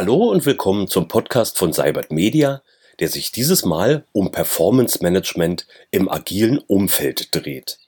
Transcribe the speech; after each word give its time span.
Hallo 0.00 0.30
und 0.30 0.46
willkommen 0.46 0.86
zum 0.86 1.08
Podcast 1.08 1.58
von 1.58 1.72
Cybert 1.72 2.12
Media, 2.12 2.62
der 3.00 3.08
sich 3.08 3.32
dieses 3.32 3.64
Mal 3.64 4.04
um 4.12 4.30
Performance 4.30 5.02
Management 5.02 5.66
im 5.90 6.08
agilen 6.08 6.58
Umfeld 6.58 7.34
dreht. 7.34 7.80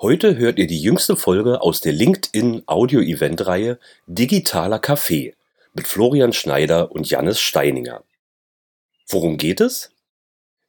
Heute 0.00 0.38
hört 0.38 0.58
ihr 0.58 0.66
die 0.66 0.80
jüngste 0.80 1.16
Folge 1.16 1.60
aus 1.60 1.82
der 1.82 1.92
LinkedIn 1.92 2.62
Audio 2.64 3.00
Event 3.00 3.46
Reihe 3.46 3.78
Digitaler 4.06 4.78
Café 4.78 5.34
mit 5.74 5.86
Florian 5.86 6.32
Schneider 6.32 6.92
und 6.92 7.10
Jannis 7.10 7.40
Steininger. 7.40 8.02
Worum 9.06 9.36
geht 9.36 9.60
es? 9.60 9.90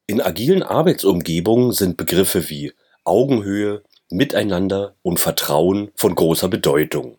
In 0.08 0.20
agilen 0.20 0.62
Arbeitsumgebungen 0.62 1.72
sind 1.72 1.96
Begriffe 1.96 2.50
wie 2.50 2.74
Augenhöhe, 3.06 3.82
Miteinander 4.10 4.94
und 5.04 5.22
Vertrauen 5.22 5.92
von 5.96 6.16
großer 6.16 6.50
Bedeutung. 6.50 7.18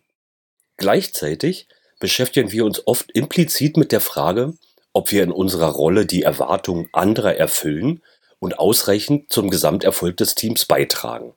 Gleichzeitig 0.77 1.67
beschäftigen 2.01 2.51
wir 2.51 2.65
uns 2.65 2.85
oft 2.85 3.09
implizit 3.11 3.77
mit 3.77 3.93
der 3.93 4.01
Frage, 4.01 4.55
ob 4.91 5.11
wir 5.11 5.23
in 5.23 5.31
unserer 5.31 5.69
Rolle 5.69 6.05
die 6.05 6.23
Erwartungen 6.23 6.89
anderer 6.91 7.35
erfüllen 7.35 8.03
und 8.39 8.59
ausreichend 8.59 9.31
zum 9.31 9.49
Gesamterfolg 9.49 10.17
des 10.17 10.35
Teams 10.35 10.65
beitragen. 10.65 11.33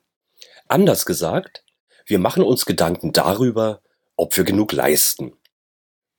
Anders 0.67 1.05
gesagt, 1.05 1.63
wir 2.05 2.19
machen 2.19 2.43
uns 2.43 2.65
Gedanken 2.65 3.13
darüber, 3.13 3.81
ob 4.17 4.35
wir 4.35 4.43
genug 4.43 4.73
leisten. 4.73 5.33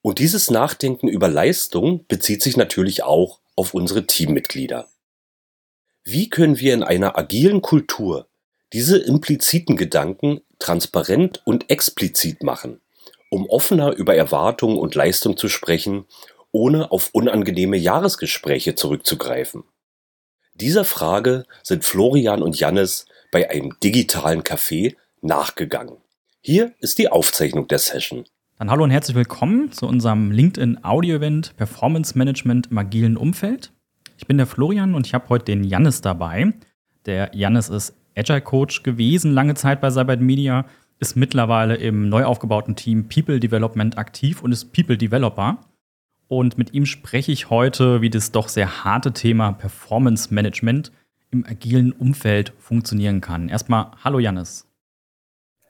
Und 0.01 0.21
dieses 0.21 0.51
Nachdenken 0.51 1.09
über 1.09 1.29
Leistung 1.29 2.07
bezieht 2.07 2.43
sich 2.43 2.57
natürlich 2.57 3.03
auch 3.03 3.41
auf 3.57 3.75
unsere 3.75 4.07
Teammitglieder. 4.07 4.89
Wie 6.05 6.29
können 6.29 6.61
wir 6.61 6.73
in 6.73 6.85
einer 6.85 7.19
agilen 7.19 7.63
Kultur 7.63 8.29
diese 8.73 8.97
impliziten 8.97 9.77
Gedanken 9.77 10.41
transparent 10.61 11.43
und 11.45 11.69
explizit 11.69 12.45
machen? 12.45 12.81
Um 13.31 13.47
offener 13.47 13.93
über 13.93 14.15
Erwartungen 14.15 14.79
und 14.79 14.95
Leistung 14.95 15.37
zu 15.37 15.49
sprechen, 15.49 16.07
ohne 16.53 16.91
auf 16.91 17.11
unangenehme 17.13 17.77
Jahresgespräche 17.77 18.75
zurückzugreifen? 18.75 19.65
Dieser 20.55 20.85
Frage 20.85 21.45
sind 21.63 21.85
Florian 21.85 22.43
und 22.43 22.59
Jannis 22.59 23.07
bei 23.31 23.51
einem 23.51 23.75
digitalen 23.83 24.43
Café 24.43 24.97
nachgegangen. 25.21 25.99
Hier 26.41 26.73
ist 26.81 26.99
die 26.99 27.11
Aufzeichnung 27.11 27.69
der 27.69 27.79
Session. 27.79 28.25
Dann 28.59 28.71
hallo 28.71 28.85
und 28.85 28.91
herzlich 28.91 29.17
willkommen 29.17 29.71
zu 29.71 29.87
unserem 29.87 30.31
LinkedIn 30.31 30.83
Audio 30.83 31.17
Event 31.17 31.55
Performance 31.59 32.17
Management 32.17 32.69
im 32.71 32.79
agilen 32.79 33.19
Umfeld. 33.19 33.73
Ich 34.17 34.27
bin 34.27 34.39
der 34.39 34.47
Florian 34.47 34.95
und 34.95 35.07
ich 35.07 35.13
habe 35.13 35.29
heute 35.29 35.45
den 35.45 35.65
Jannis 35.65 36.01
dabei. 36.01 36.55
Der 37.05 37.31
Jannis 37.35 37.69
ist 37.69 37.95
Agile 38.17 38.41
Coach 38.41 38.83
gewesen, 38.83 39.33
lange 39.33 39.55
Zeit 39.55 39.83
bei 39.83 39.91
Cybert 39.91 40.23
Media 40.23 40.65
ist 40.99 41.17
mittlerweile 41.17 41.77
im 41.77 42.09
neu 42.09 42.25
aufgebauten 42.25 42.77
Team 42.77 43.09
People 43.09 43.41
Development 43.41 43.99
aktiv 43.99 44.43
und 44.43 44.53
ist 44.53 44.73
People 44.73 44.97
Developer. 44.97 45.59
Und 46.29 46.59
mit 46.59 46.75
ihm 46.75 46.87
spreche 46.87 47.33
ich 47.33 47.51
heute, 47.51 48.01
wie 48.01 48.11
das 48.11 48.33
doch 48.33 48.49
sehr 48.49 48.85
harte 48.85 49.13
Thema 49.13 49.53
Performance 49.53 50.35
Management 50.35 50.91
im 51.31 51.45
agilen 51.47 51.93
Umfeld 51.93 52.53
funktionieren 52.59 53.21
kann. 53.21 53.49
Erstmal, 53.49 53.93
hallo 54.03 54.19
Jannis. 54.19 54.67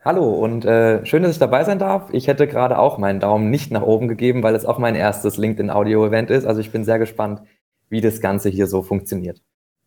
Hallo 0.05 0.35
und 0.35 0.65
äh, 0.65 1.05
schön, 1.05 1.25
dass 1.25 1.33
ich 1.33 1.39
dabei 1.39 1.65
sein 1.65 1.81
darf. 1.81 2.11
Ich 2.13 2.29
hätte 2.29 2.47
gerade 2.47 2.79
auch 2.79 2.97
meinen 2.97 3.19
Daumen 3.19 3.51
nicht 3.51 3.73
nach 3.73 3.83
oben 3.83 4.07
gegeben, 4.07 4.45
weil 4.45 4.55
es 4.55 4.65
auch 4.65 4.79
mein 4.79 4.95
erstes 4.95 5.37
LinkedIn-Audio-Event 5.37 6.31
ist. 6.31 6.47
Also 6.47 6.61
ich 6.61 6.71
bin 6.71 6.85
sehr 6.85 7.01
gespannt, 7.01 7.43
wie 7.89 8.01
das 8.01 8.21
Ganze 8.21 8.49
hier 8.49 8.69
so 8.69 8.83
funktioniert. 8.83 9.43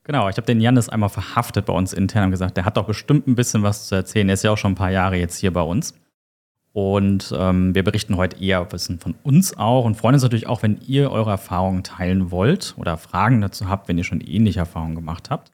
Genau, 0.10 0.28
ich 0.28 0.38
habe 0.38 0.48
den 0.48 0.60
Janis 0.60 0.90
einmal 0.90 1.10
verhaftet 1.10 1.68
bei 1.68 1.74
uns 1.74 1.94
intern 1.94 2.24
und 2.24 2.32
gesagt, 2.32 2.58
der 2.58 2.66
hat 2.66 2.78
doch 2.78 2.88
bestimmt 2.88 3.28
ein 3.28 3.36
bisschen 3.36 3.62
was 3.62 3.86
zu 3.86 3.94
erzählen. 3.94 4.28
Er 4.28 4.34
ist 4.34 4.44
ja 4.44 4.50
auch 4.50 4.58
schon 4.58 4.72
ein 4.72 4.76
paar 4.76 4.90
Jahre 4.90 5.18
jetzt 5.18 5.38
hier 5.38 5.54
bei 5.54 5.62
uns. 5.62 5.94
Und 6.74 7.32
ähm, 7.38 7.76
wir 7.76 7.84
berichten 7.84 8.18
heute 8.18 8.44
eher 8.44 8.62
ein 8.62 8.68
bisschen 8.70 8.98
von 8.98 9.14
uns 9.22 9.56
auch 9.56 9.86
und 9.86 9.94
freuen 9.94 10.16
uns 10.16 10.24
natürlich 10.24 10.48
auch, 10.48 10.64
wenn 10.64 10.80
ihr 10.88 11.12
eure 11.12 11.30
Erfahrungen 11.30 11.84
teilen 11.84 12.32
wollt 12.32 12.74
oder 12.80 12.98
Fragen 12.98 13.40
dazu 13.40 13.70
habt, 13.70 13.88
wenn 13.88 14.00
ihr 14.00 14.04
schon 14.04 14.20
ähnliche 14.20 14.62
Erfahrungen 14.62 14.96
gemacht 14.96 15.30
habt. 15.30 15.52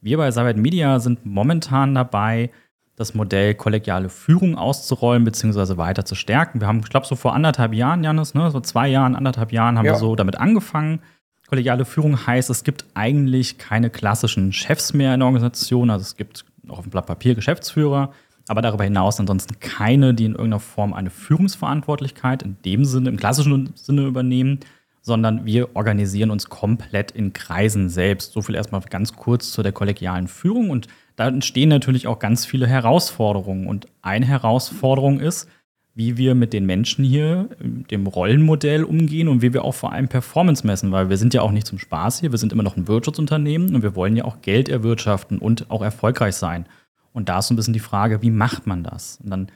Wir 0.00 0.18
bei 0.18 0.30
Cyber 0.30 0.54
Media 0.54 1.00
sind 1.00 1.26
momentan 1.26 1.92
dabei, 1.96 2.50
das 2.94 3.12
Modell 3.12 3.56
kollegiale 3.56 4.08
Führung 4.08 4.56
auszurollen 4.56 5.24
bzw. 5.24 5.78
weiter 5.78 6.04
zu 6.04 6.14
stärken. 6.14 6.60
Wir 6.60 6.68
haben, 6.68 6.78
ich 6.78 6.90
glaube, 6.90 7.06
so 7.06 7.16
vor 7.16 7.34
anderthalb 7.34 7.74
Jahren, 7.74 8.04
Janis, 8.04 8.34
ne, 8.34 8.52
so 8.52 8.60
zwei 8.60 8.86
Jahren, 8.86 9.16
anderthalb 9.16 9.50
Jahren 9.50 9.76
haben 9.76 9.84
ja. 9.84 9.94
wir 9.94 9.98
so 9.98 10.14
damit 10.14 10.38
angefangen 10.38 11.00
Kollegiale 11.48 11.84
Führung 11.84 12.26
heißt, 12.26 12.50
es 12.50 12.64
gibt 12.64 12.84
eigentlich 12.94 13.58
keine 13.58 13.90
klassischen 13.90 14.52
Chefs 14.52 14.92
mehr 14.92 15.14
in 15.14 15.20
der 15.20 15.26
Organisation. 15.26 15.90
Also 15.90 16.02
es 16.02 16.16
gibt 16.16 16.44
auf 16.68 16.82
dem 16.82 16.90
Blatt 16.90 17.06
Papier 17.06 17.34
Geschäftsführer, 17.34 18.12
aber 18.48 18.62
darüber 18.62 18.84
hinaus 18.84 19.20
ansonsten 19.20 19.60
keine, 19.60 20.12
die 20.14 20.24
in 20.24 20.32
irgendeiner 20.32 20.60
Form 20.60 20.92
eine 20.92 21.10
Führungsverantwortlichkeit 21.10 22.42
in 22.42 22.56
dem 22.64 22.84
Sinne, 22.84 23.10
im 23.10 23.16
klassischen 23.16 23.70
Sinne 23.76 24.06
übernehmen, 24.06 24.60
sondern 25.02 25.46
wir 25.46 25.76
organisieren 25.76 26.32
uns 26.32 26.48
komplett 26.48 27.12
in 27.12 27.32
Kreisen 27.32 27.88
selbst. 27.88 28.32
So 28.32 28.42
viel 28.42 28.56
erstmal 28.56 28.80
ganz 28.80 29.14
kurz 29.14 29.52
zu 29.52 29.62
der 29.62 29.70
kollegialen 29.70 30.26
Führung. 30.26 30.70
Und 30.70 30.88
da 31.14 31.28
entstehen 31.28 31.68
natürlich 31.68 32.08
auch 32.08 32.18
ganz 32.18 32.44
viele 32.44 32.66
Herausforderungen. 32.66 33.68
Und 33.68 33.86
eine 34.02 34.26
Herausforderung 34.26 35.20
ist, 35.20 35.48
wie 35.96 36.18
wir 36.18 36.34
mit 36.34 36.52
den 36.52 36.66
Menschen 36.66 37.06
hier, 37.06 37.48
dem 37.58 38.06
Rollenmodell 38.06 38.84
umgehen 38.84 39.28
und 39.28 39.40
wie 39.40 39.54
wir 39.54 39.64
auch 39.64 39.74
vor 39.74 39.92
allem 39.92 40.08
Performance 40.08 40.66
messen, 40.66 40.92
weil 40.92 41.08
wir 41.08 41.16
sind 41.16 41.32
ja 41.32 41.40
auch 41.40 41.52
nicht 41.52 41.66
zum 41.66 41.78
Spaß 41.78 42.20
hier, 42.20 42.32
wir 42.32 42.38
sind 42.38 42.52
immer 42.52 42.62
noch 42.62 42.76
ein 42.76 42.86
Wirtschaftsunternehmen 42.86 43.74
und 43.74 43.82
wir 43.82 43.96
wollen 43.96 44.14
ja 44.14 44.26
auch 44.26 44.42
Geld 44.42 44.68
erwirtschaften 44.68 45.38
und 45.38 45.70
auch 45.70 45.80
erfolgreich 45.80 46.34
sein. 46.34 46.66
Und 47.14 47.30
da 47.30 47.38
ist 47.38 47.48
so 47.48 47.54
ein 47.54 47.56
bisschen 47.56 47.72
die 47.72 47.80
Frage, 47.80 48.20
wie 48.20 48.30
macht 48.30 48.66
man 48.66 48.84
das? 48.84 49.18
Und 49.24 49.30
dann 49.30 49.46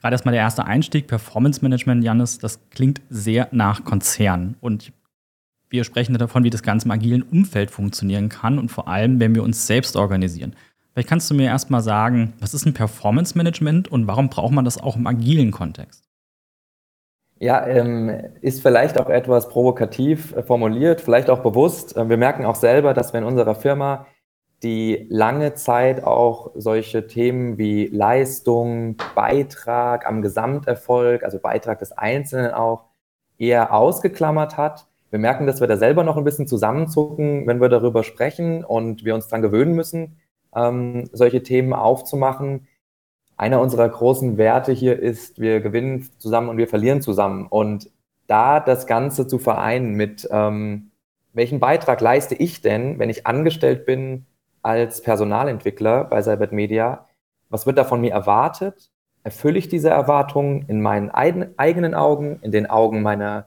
gerade 0.00 0.14
erstmal 0.14 0.32
der 0.32 0.40
erste 0.40 0.64
Einstieg, 0.64 1.08
Performance 1.08 1.60
Management, 1.60 2.02
Janis, 2.02 2.38
das 2.38 2.58
klingt 2.70 3.02
sehr 3.10 3.48
nach 3.52 3.84
Konzern. 3.84 4.56
Und 4.62 4.94
wir 5.68 5.84
sprechen 5.84 6.16
davon, 6.16 6.42
wie 6.42 6.50
das 6.50 6.62
Ganze 6.62 6.86
im 6.86 6.92
agilen 6.92 7.22
Umfeld 7.22 7.70
funktionieren 7.70 8.30
kann 8.30 8.58
und 8.58 8.70
vor 8.70 8.88
allem, 8.88 9.20
wenn 9.20 9.34
wir 9.34 9.42
uns 9.42 9.66
selbst 9.66 9.94
organisieren. 9.94 10.56
Vielleicht 10.96 11.10
kannst 11.10 11.30
du 11.30 11.34
mir 11.34 11.48
erstmal 11.48 11.82
sagen, 11.82 12.32
was 12.40 12.54
ist 12.54 12.64
ein 12.64 12.72
Performance 12.72 13.36
Management 13.36 13.92
und 13.92 14.06
warum 14.06 14.30
braucht 14.30 14.54
man 14.54 14.64
das 14.64 14.82
auch 14.82 14.96
im 14.96 15.06
agilen 15.06 15.50
Kontext? 15.50 16.02
Ja, 17.38 17.66
ähm, 17.66 18.08
ist 18.40 18.62
vielleicht 18.62 18.98
auch 18.98 19.10
etwas 19.10 19.50
provokativ 19.50 20.34
äh, 20.34 20.42
formuliert, 20.42 21.02
vielleicht 21.02 21.28
auch 21.28 21.40
bewusst. 21.40 21.98
Äh, 21.98 22.08
wir 22.08 22.16
merken 22.16 22.46
auch 22.46 22.54
selber, 22.54 22.94
dass 22.94 23.12
wir 23.12 23.18
in 23.18 23.26
unserer 23.26 23.54
Firma 23.54 24.06
die 24.62 25.06
lange 25.10 25.52
Zeit 25.52 26.02
auch 26.02 26.52
solche 26.54 27.06
Themen 27.06 27.58
wie 27.58 27.88
Leistung, 27.88 28.96
Beitrag 29.14 30.06
am 30.06 30.22
Gesamterfolg, 30.22 31.24
also 31.24 31.38
Beitrag 31.38 31.78
des 31.78 31.92
Einzelnen 31.92 32.52
auch, 32.52 32.84
eher 33.36 33.74
ausgeklammert 33.74 34.56
hat. 34.56 34.86
Wir 35.10 35.18
merken, 35.18 35.46
dass 35.46 35.60
wir 35.60 35.66
da 35.66 35.76
selber 35.76 36.04
noch 36.04 36.16
ein 36.16 36.24
bisschen 36.24 36.46
zusammenzucken, 36.46 37.46
wenn 37.46 37.60
wir 37.60 37.68
darüber 37.68 38.02
sprechen 38.02 38.64
und 38.64 39.04
wir 39.04 39.14
uns 39.14 39.28
daran 39.28 39.42
gewöhnen 39.42 39.74
müssen, 39.74 40.16
ähm, 40.56 41.08
solche 41.12 41.42
Themen 41.42 41.72
aufzumachen. 41.72 42.66
Einer 43.36 43.60
unserer 43.60 43.88
großen 43.88 44.38
Werte 44.38 44.72
hier 44.72 44.98
ist, 44.98 45.38
wir 45.38 45.60
gewinnen 45.60 46.08
zusammen 46.18 46.48
und 46.48 46.56
wir 46.56 46.68
verlieren 46.68 47.02
zusammen. 47.02 47.46
Und 47.46 47.90
da 48.26 48.60
das 48.60 48.86
Ganze 48.86 49.26
zu 49.26 49.38
vereinen 49.38 49.92
mit, 49.94 50.26
ähm, 50.32 50.90
welchen 51.32 51.60
Beitrag 51.60 52.00
leiste 52.00 52.34
ich 52.34 52.62
denn, 52.62 52.98
wenn 52.98 53.10
ich 53.10 53.26
angestellt 53.26 53.84
bin 53.84 54.26
als 54.62 55.02
Personalentwickler 55.02 56.04
bei 56.04 56.22
Cybert 56.22 56.52
Media? 56.52 57.06
Was 57.50 57.66
wird 57.66 57.78
da 57.78 57.84
von 57.84 58.00
mir 58.00 58.12
erwartet? 58.12 58.90
Erfülle 59.22 59.58
ich 59.58 59.68
diese 59.68 59.90
Erwartungen 59.90 60.64
in 60.68 60.80
meinen 60.80 61.10
eigenen 61.10 61.94
Augen, 61.94 62.38
in 62.40 62.52
den 62.52 62.66
Augen 62.66 63.02
meiner 63.02 63.46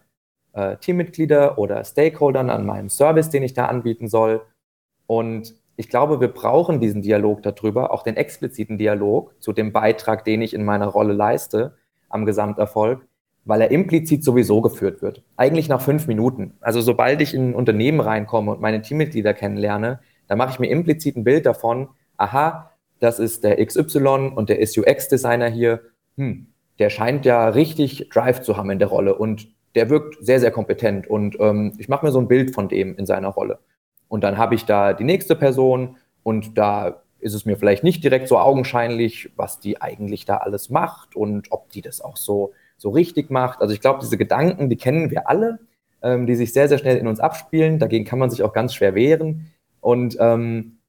äh, 0.53 0.77
Teammitglieder 0.77 1.57
oder 1.57 1.83
Stakeholdern 1.83 2.49
an 2.49 2.65
meinem 2.65 2.89
Service, 2.89 3.29
den 3.29 3.43
ich 3.43 3.53
da 3.53 3.65
anbieten 3.65 4.07
soll? 4.07 4.41
Und 5.07 5.55
ich 5.79 5.87
glaube, 5.87 6.19
wir 6.19 6.27
brauchen 6.27 6.81
diesen 6.81 7.01
Dialog 7.01 7.41
darüber, 7.41 7.93
auch 7.93 8.03
den 8.03 8.17
expliziten 8.17 8.77
Dialog 8.77 9.33
zu 9.39 9.53
dem 9.53 9.71
Beitrag, 9.71 10.25
den 10.25 10.41
ich 10.41 10.53
in 10.53 10.65
meiner 10.65 10.87
Rolle 10.87 11.13
leiste 11.13 11.77
am 12.09 12.25
Gesamterfolg, 12.25 13.07
weil 13.45 13.61
er 13.61 13.71
implizit 13.71 14.25
sowieso 14.25 14.59
geführt 14.59 15.01
wird. 15.01 15.23
Eigentlich 15.37 15.69
nach 15.69 15.79
fünf 15.79 16.05
Minuten. 16.05 16.57
Also 16.59 16.81
sobald 16.81 17.21
ich 17.21 17.33
in 17.33 17.51
ein 17.51 17.55
Unternehmen 17.55 18.01
reinkomme 18.01 18.51
und 18.51 18.59
meine 18.59 18.81
Teammitglieder 18.81 19.33
kennenlerne, 19.33 20.01
dann 20.27 20.37
mache 20.37 20.51
ich 20.51 20.59
mir 20.59 20.69
implizit 20.69 21.15
ein 21.15 21.23
Bild 21.23 21.45
davon, 21.45 21.87
aha, 22.17 22.71
das 22.99 23.19
ist 23.19 23.45
der 23.45 23.65
XY 23.65 24.33
und 24.35 24.49
der 24.49 24.59
ist 24.59 24.77
UX-Designer 24.77 25.47
hier. 25.47 25.79
Hm, 26.17 26.47
der 26.77 26.89
scheint 26.89 27.25
ja 27.25 27.47
richtig 27.47 28.09
Drive 28.09 28.41
zu 28.41 28.57
haben 28.57 28.69
in 28.69 28.79
der 28.79 28.89
Rolle 28.89 29.15
und 29.15 29.47
der 29.75 29.89
wirkt 29.89 30.17
sehr, 30.19 30.41
sehr 30.41 30.51
kompetent 30.51 31.07
und 31.07 31.37
ähm, 31.39 31.71
ich 31.77 31.87
mache 31.87 32.05
mir 32.05 32.11
so 32.11 32.19
ein 32.19 32.27
Bild 32.27 32.53
von 32.53 32.67
dem 32.67 32.97
in 32.97 33.05
seiner 33.05 33.29
Rolle. 33.29 33.59
Und 34.09 34.23
dann 34.23 34.37
habe 34.37 34.55
ich 34.55 34.65
da 34.65 34.91
die 34.93 35.05
nächste 35.05 35.35
Person 35.35 35.95
und 36.23 36.57
da 36.57 37.01
ist 37.19 37.33
es 37.33 37.45
mir 37.45 37.57
vielleicht 37.57 37.83
nicht 37.83 38.03
direkt 38.03 38.27
so 38.27 38.37
augenscheinlich, 38.37 39.31
was 39.35 39.59
die 39.59 39.81
eigentlich 39.81 40.25
da 40.25 40.37
alles 40.37 40.69
macht 40.69 41.15
und 41.15 41.51
ob 41.51 41.69
die 41.71 41.81
das 41.81 42.01
auch 42.01 42.17
so, 42.17 42.53
so 42.77 42.89
richtig 42.89 43.29
macht. 43.29 43.61
Also 43.61 43.73
ich 43.73 43.81
glaube, 43.81 43.99
diese 44.01 44.17
Gedanken, 44.17 44.69
die 44.69 44.77
kennen 44.77 45.11
wir 45.11 45.29
alle, 45.29 45.59
ähm, 46.01 46.25
die 46.25 46.35
sich 46.35 46.53
sehr, 46.53 46.67
sehr 46.67 46.77
schnell 46.77 46.97
in 46.97 47.07
uns 47.07 47.19
abspielen. 47.19 47.79
Dagegen 47.79 48.05
kann 48.05 48.19
man 48.19 48.29
sich 48.29 48.43
auch 48.43 48.53
ganz 48.53 48.73
schwer 48.73 48.95
wehren. 48.95 49.51
Und 49.81 50.17
ähm, 50.19 50.79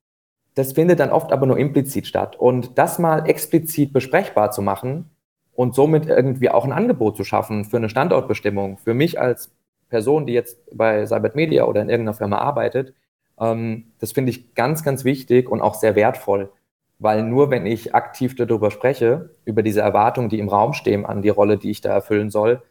das 0.55 0.73
findet 0.73 1.01
dann 1.01 1.11
oft 1.11 1.33
aber 1.33 1.47
nur 1.47 1.59
implizit 1.59 2.07
statt. 2.07 2.37
Und 2.37 2.79
das 2.79 2.99
mal 2.99 3.29
explizit 3.29 3.93
besprechbar 3.93 4.51
zu 4.51 4.63
machen 4.63 5.11
und 5.53 5.75
somit 5.75 6.07
irgendwie 6.07 6.51
auch 6.51 6.65
ein 6.65 6.73
Angebot 6.73 7.17
zu 7.17 7.25
schaffen 7.25 7.65
für 7.65 7.77
eine 7.77 7.89
Standortbestimmung, 7.89 8.79
für 8.79 8.95
mich 8.95 9.21
als 9.21 9.51
Person, 9.89 10.27
die 10.27 10.33
jetzt 10.33 10.59
bei 10.77 11.05
Cybert 11.05 11.35
Media 11.35 11.65
oder 11.65 11.83
in 11.83 11.91
irgendeiner 11.91 12.17
Firma 12.17 12.39
arbeitet, 12.39 12.95
das 13.41 14.13
finde 14.13 14.31
ich 14.31 14.55
ganz, 14.55 14.85
ganz 14.85 15.05
wichtig 15.05 15.51
und 15.51 15.63
auch 15.63 15.75
sehr 15.75 15.97
wertvoll. 15.97 16.53
Weil 16.99 17.23
nur 17.23 17.51
wenn 17.51 17.65
ich 17.65 17.95
aktiv 17.95 18.37
darüber 18.37 18.71
spreche, 18.71 19.31
über 19.47 19.63
diese 19.63 19.81
Erwartungen, 19.81 20.29
die 20.29 20.39
im 20.39 20.51
Raum 20.51 20.75
stehen 20.75 21.07
an 21.07 21.23
die 21.23 21.31
Rolle, 21.31 21.57
die 21.57 21.71
ich 21.71 21.81
da 21.81 21.91
erfüllen 21.91 22.29
soll, 22.29 22.63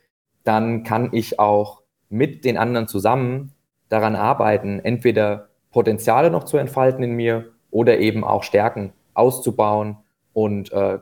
dann 0.44 0.83
kann 0.83 1.10
ich 1.12 1.39
auch 1.39 1.81
mit 2.10 2.45
den 2.45 2.57
anderen 2.57 2.88
zusammen 2.88 3.54
daran 3.89 4.16
arbeiten, 4.16 4.80
entweder 4.80 5.50
Potenziale 5.71 6.30
noch 6.30 6.44
zu 6.44 6.57
entfalten 6.57 7.04
in 7.04 7.15
mir 7.15 7.50
oder 7.72 7.98
eben 7.98 8.24
auch 8.24 8.44
Stärken 8.44 8.94
auszubauen 9.15 9.98
und 10.33 10.72
äh, 10.72 11.00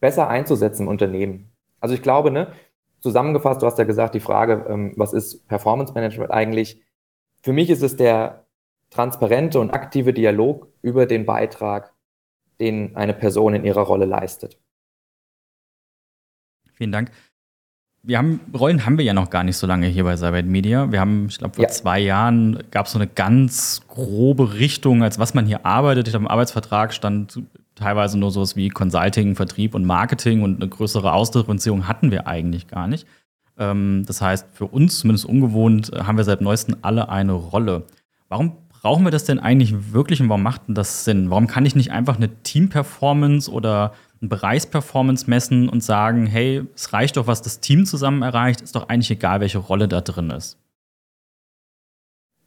besser 0.00 0.28
einzusetzen 0.28 0.84
im 0.84 0.88
Unternehmen. 0.88 1.50
Also 1.80 1.94
ich 1.94 2.02
glaube, 2.02 2.30
ne, 2.30 2.52
zusammengefasst, 3.00 3.60
du 3.60 3.66
hast 3.66 3.78
ja 3.78 3.84
gesagt, 3.84 4.14
die 4.14 4.20
Frage, 4.20 4.66
ähm, 4.68 4.94
was 4.96 5.12
ist 5.12 5.46
Performance 5.48 5.92
Management 5.92 6.30
eigentlich? 6.30 6.82
Für 7.42 7.52
mich 7.52 7.68
ist 7.68 7.82
es 7.82 7.96
der 7.96 8.46
transparente 8.90 9.60
und 9.60 9.70
aktive 9.70 10.12
Dialog 10.12 10.68
über 10.82 11.06
den 11.06 11.24
Beitrag, 11.24 11.94
den 12.58 12.96
eine 12.96 13.14
Person 13.14 13.54
in 13.54 13.64
ihrer 13.64 13.82
Rolle 13.82 14.04
leistet. 14.04 14.58
Vielen 16.74 16.92
Dank. 16.92 17.10
Wir 18.02 18.16
haben, 18.16 18.40
Rollen 18.58 18.86
haben 18.86 18.96
wir 18.96 19.04
ja 19.04 19.12
noch 19.12 19.28
gar 19.28 19.44
nicht 19.44 19.58
so 19.58 19.66
lange 19.66 19.86
hier 19.86 20.04
bei 20.04 20.16
Cybert 20.16 20.46
Media. 20.46 20.90
Wir 20.90 21.00
haben, 21.00 21.26
ich 21.28 21.36
glaube, 21.36 21.54
vor 21.54 21.64
ja. 21.64 21.68
zwei 21.68 22.00
Jahren 22.00 22.62
gab 22.70 22.86
es 22.86 22.92
so 22.92 22.98
eine 22.98 23.06
ganz 23.06 23.82
grobe 23.88 24.54
Richtung, 24.54 25.02
als 25.02 25.18
was 25.18 25.34
man 25.34 25.44
hier 25.44 25.66
arbeitet. 25.66 26.08
Ich 26.08 26.12
glaube, 26.12 26.24
im 26.24 26.30
Arbeitsvertrag 26.30 26.94
stand 26.94 27.42
teilweise 27.74 28.18
nur 28.18 28.30
sowas 28.30 28.56
wie 28.56 28.70
Consulting, 28.70 29.36
Vertrieb 29.36 29.74
und 29.74 29.84
Marketing 29.84 30.42
und 30.42 30.62
eine 30.62 30.70
größere 30.70 31.12
Ausdifferenzierung 31.12 31.88
hatten 31.88 32.10
wir 32.10 32.26
eigentlich 32.26 32.68
gar 32.68 32.88
nicht. 32.88 33.06
Ähm, 33.58 34.04
das 34.06 34.22
heißt, 34.22 34.46
für 34.54 34.66
uns, 34.66 35.00
zumindest 35.00 35.26
ungewohnt, 35.26 35.92
haben 35.94 36.16
wir 36.16 36.24
seit 36.24 36.40
neuestem 36.40 36.76
alle 36.80 37.10
eine 37.10 37.32
Rolle. 37.32 37.84
Warum 38.28 38.56
brauchen 38.80 39.04
wir 39.04 39.10
das 39.10 39.24
denn 39.24 39.38
eigentlich 39.38 39.92
wirklich 39.92 40.20
und 40.20 40.28
warum 40.28 40.42
macht 40.42 40.68
denn 40.68 40.74
das 40.74 41.04
Sinn? 41.04 41.30
Warum 41.30 41.46
kann 41.46 41.66
ich 41.66 41.76
nicht 41.76 41.92
einfach 41.92 42.16
eine 42.16 42.42
Team-Performance 42.42 43.50
oder 43.50 43.92
eine 44.20 44.28
Bereichsperformance 44.28 45.28
messen 45.28 45.68
und 45.68 45.82
sagen, 45.82 46.26
hey, 46.26 46.62
es 46.74 46.92
reicht 46.92 47.16
doch, 47.16 47.26
was 47.26 47.42
das 47.42 47.60
Team 47.60 47.84
zusammen 47.84 48.22
erreicht, 48.22 48.60
ist 48.62 48.74
doch 48.74 48.88
eigentlich 48.88 49.10
egal, 49.10 49.40
welche 49.40 49.58
Rolle 49.58 49.86
da 49.86 50.00
drin 50.00 50.30
ist? 50.30 50.58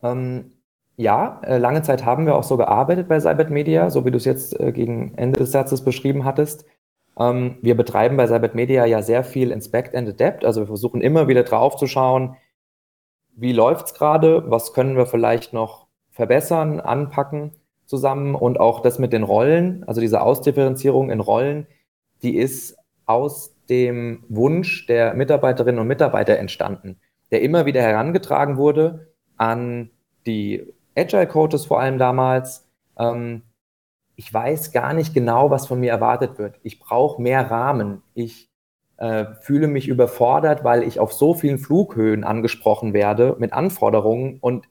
Ähm, 0.02 0.52
ja, 0.98 1.40
äh, 1.44 1.58
lange 1.58 1.82
Zeit 1.84 2.04
haben 2.04 2.26
wir 2.26 2.36
auch 2.36 2.44
so 2.44 2.58
gearbeitet 2.58 3.08
bei 3.08 3.20
Cybert 3.20 3.50
Media, 3.50 3.90
so 3.90 4.06
wie 4.06 4.12
du 4.12 4.18
es 4.18 4.26
jetzt 4.26 4.60
äh, 4.60 4.72
gegen 4.72 5.14
Ende 5.16 5.40
des 5.40 5.52
Satzes 5.52 5.84
beschrieben 5.84 6.26
hattest. 6.26 6.66
Ähm, 7.18 7.58
wir 7.62 7.78
betreiben 7.78 8.18
bei 8.18 8.28
Cybert 8.28 8.56
Media 8.56 8.86
ja 8.86 9.04
sehr 9.04 9.24
viel 9.24 9.52
Inspect 9.52 9.96
and 9.96 10.10
Adapt, 10.10 10.46
also 10.46 10.62
wir 10.62 10.68
versuchen 10.68 11.02
immer 11.02 11.28
wieder 11.28 11.44
drauf 11.44 11.78
zu 11.78 11.86
schauen, 11.86 12.38
wie 13.36 13.54
läuft 13.54 13.88
es 13.88 13.94
gerade, 13.94 14.50
was 14.50 14.74
können 14.74 14.96
wir 14.96 15.06
vielleicht 15.06 15.54
noch 15.54 15.83
verbessern, 16.14 16.80
anpacken 16.80 17.52
zusammen 17.86 18.36
und 18.36 18.60
auch 18.60 18.82
das 18.82 19.00
mit 19.00 19.12
den 19.12 19.24
Rollen, 19.24 19.84
also 19.86 20.00
diese 20.00 20.22
Ausdifferenzierung 20.22 21.10
in 21.12 21.20
Rollen, 21.20 21.68
die 22.22 22.38
ist 22.38 22.78
aus 23.06 23.56
dem 23.70 24.24
Wunsch 24.30 24.86
der 24.88 25.14
Mitarbeiterinnen 25.14 25.80
und 25.80 25.88
Mitarbeiter 25.88 26.38
entstanden, 26.38 26.98
der 27.32 27.42
immer 27.42 27.66
wieder 27.66 27.82
herangetragen 27.82 28.58
wurde 28.58 29.08
an 29.38 29.90
die 30.26 30.74
Agile 30.96 31.28
Coaches 31.28 31.66
vor 31.66 31.80
allem 31.80 31.98
damals. 31.98 32.68
Ähm, 32.98 33.42
ich 34.16 34.34
weiß 34.34 34.72
gar 34.72 34.94
nicht 34.94 35.14
genau, 35.14 35.50
was 35.50 35.68
von 35.68 35.80
mir 35.80 35.92
erwartet 35.92 36.38
wird. 36.38 36.60
Ich 36.64 36.80
brauche 36.80 37.22
mehr 37.22 37.50
Rahmen. 37.50 38.04
Ich 38.14 38.50
äh, 38.98 39.26
fühle 39.42 39.68
mich 39.68 39.88
überfordert, 39.88 40.64
weil 40.64 40.84
ich 40.84 41.00
auf 41.00 41.12
so 41.14 41.34
vielen 41.34 41.58
Flughöhen 41.58 42.24
angesprochen 42.24 42.94
werde 42.94 43.36
mit 43.40 43.52
Anforderungen 43.54 44.38
und 44.40 44.68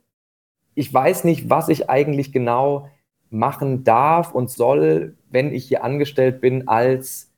ich 0.74 0.92
weiß 0.92 1.24
nicht, 1.24 1.50
was 1.50 1.68
ich 1.68 1.90
eigentlich 1.90 2.32
genau 2.32 2.88
machen 3.30 3.84
darf 3.84 4.32
und 4.32 4.50
soll, 4.50 5.16
wenn 5.30 5.52
ich 5.52 5.64
hier 5.64 5.84
angestellt 5.84 6.40
bin 6.40 6.68
als, 6.68 7.32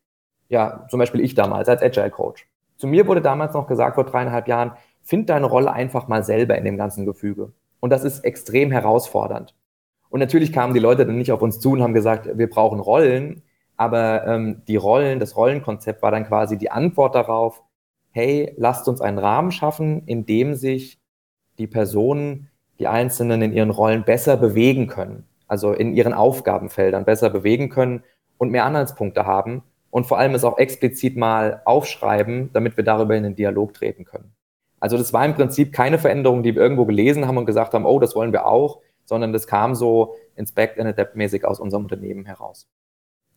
ja, 0.49 0.87
zum 0.91 0.99
Beispiel 0.99 1.21
ich 1.21 1.35
damals, 1.35 1.69
als 1.69 1.83
Agile 1.83 2.11
Coach. 2.11 2.49
Zu 2.77 2.87
mir 2.87 3.07
wurde 3.07 3.23
damals 3.23 3.55
noch 3.55 3.67
gesagt, 3.67 3.95
vor 3.95 4.05
dreieinhalb 4.05 4.49
Jahren, 4.49 4.73
find 5.03 5.31
deine 5.31 5.47
Rolle 5.47 5.73
einfach 5.73 6.09
mal 6.09 6.25
selber 6.25 6.57
in 6.59 6.65
dem 6.65 6.77
ganzen 6.77 7.07
Gefüge. 7.07 7.53
Und 7.81 7.91
das 7.91 8.05
ist 8.05 8.25
extrem 8.25 8.71
herausfordernd. 8.71 9.55
Und 10.11 10.21
natürlich 10.21 10.53
kamen 10.53 10.75
die 10.75 10.81
Leute 10.81 11.07
dann 11.07 11.17
nicht 11.17 11.33
auf 11.33 11.43
uns 11.43 11.61
zu 11.61 11.73
und 11.73 11.83
haben 11.83 11.95
gesagt, 11.95 12.39
wir 12.39 12.49
brauchen 12.49 12.81
Rollen, 12.81 13.43
aber 13.77 14.27
ähm, 14.27 14.63
die 14.69 14.77
Rollen, 14.77 15.19
das 15.19 15.37
Rollenkonzept 15.37 16.03
war 16.03 16.11
dann 16.11 16.27
quasi 16.27 16.57
die 16.57 16.71
Antwort 16.71 17.15
darauf, 17.15 17.63
hey, 18.11 18.55
lasst 18.57 18.89
uns 18.89 19.01
einen 19.01 19.19
Rahmen 19.19 19.51
schaffen, 19.51 20.07
in 20.07 20.25
dem 20.25 20.55
sich 20.55 21.01
die 21.59 21.67
Personen 21.67 22.49
die 22.79 22.89
Einzelnen 22.89 23.43
in 23.43 23.53
ihren 23.53 23.71
Rollen 23.71 24.05
besser 24.05 24.37
bewegen 24.37 24.87
können, 24.87 25.25
also 25.47 25.73
in 25.73 25.95
ihren 25.95 26.13
Aufgabenfeldern 26.13 27.05
besser 27.05 27.31
bewegen 27.31 27.69
können 27.69 28.03
und 28.39 28.51
mehr 28.51 28.65
Anhaltspunkte 28.65 29.27
haben 29.27 29.63
und 29.91 30.07
vor 30.07 30.19
allem 30.19 30.35
es 30.35 30.45
auch 30.45 30.59
explizit 30.59 31.17
mal 31.17 31.63
aufschreiben, 31.65 32.51
damit 32.53 32.77
wir 32.77 32.85
darüber 32.85 33.15
in 33.15 33.23
den 33.23 33.37
Dialog 33.37 33.75
treten 33.75 34.05
können. 34.05 34.35
Also 34.81 34.99
das 34.99 35.13
war 35.13 35.25
im 35.25 35.35
Prinzip 35.35 35.73
keine 35.73 35.99
Veränderung, 35.99 36.43
die 36.43 36.55
wir 36.55 36.63
irgendwo 36.63 36.85
gelesen 36.85 37.27
haben 37.27 37.39
und 37.39 37.47
gesagt 37.47 37.75
haben, 37.75 37.87
oh, 37.87 38.01
das 38.01 38.15
wollen 38.15 38.33
wir 38.33 38.47
auch, 38.47 38.81
sondern 39.05 39.33
das 39.33 39.47
kam 39.47 39.75
so 39.75 40.15
inspect 40.37 40.79
and 40.79 40.89
adapt 40.89 41.17
mäßig 41.17 41.45
aus 41.45 41.61
unserem 41.61 41.85
Unternehmen 41.85 42.27
heraus. 42.27 42.69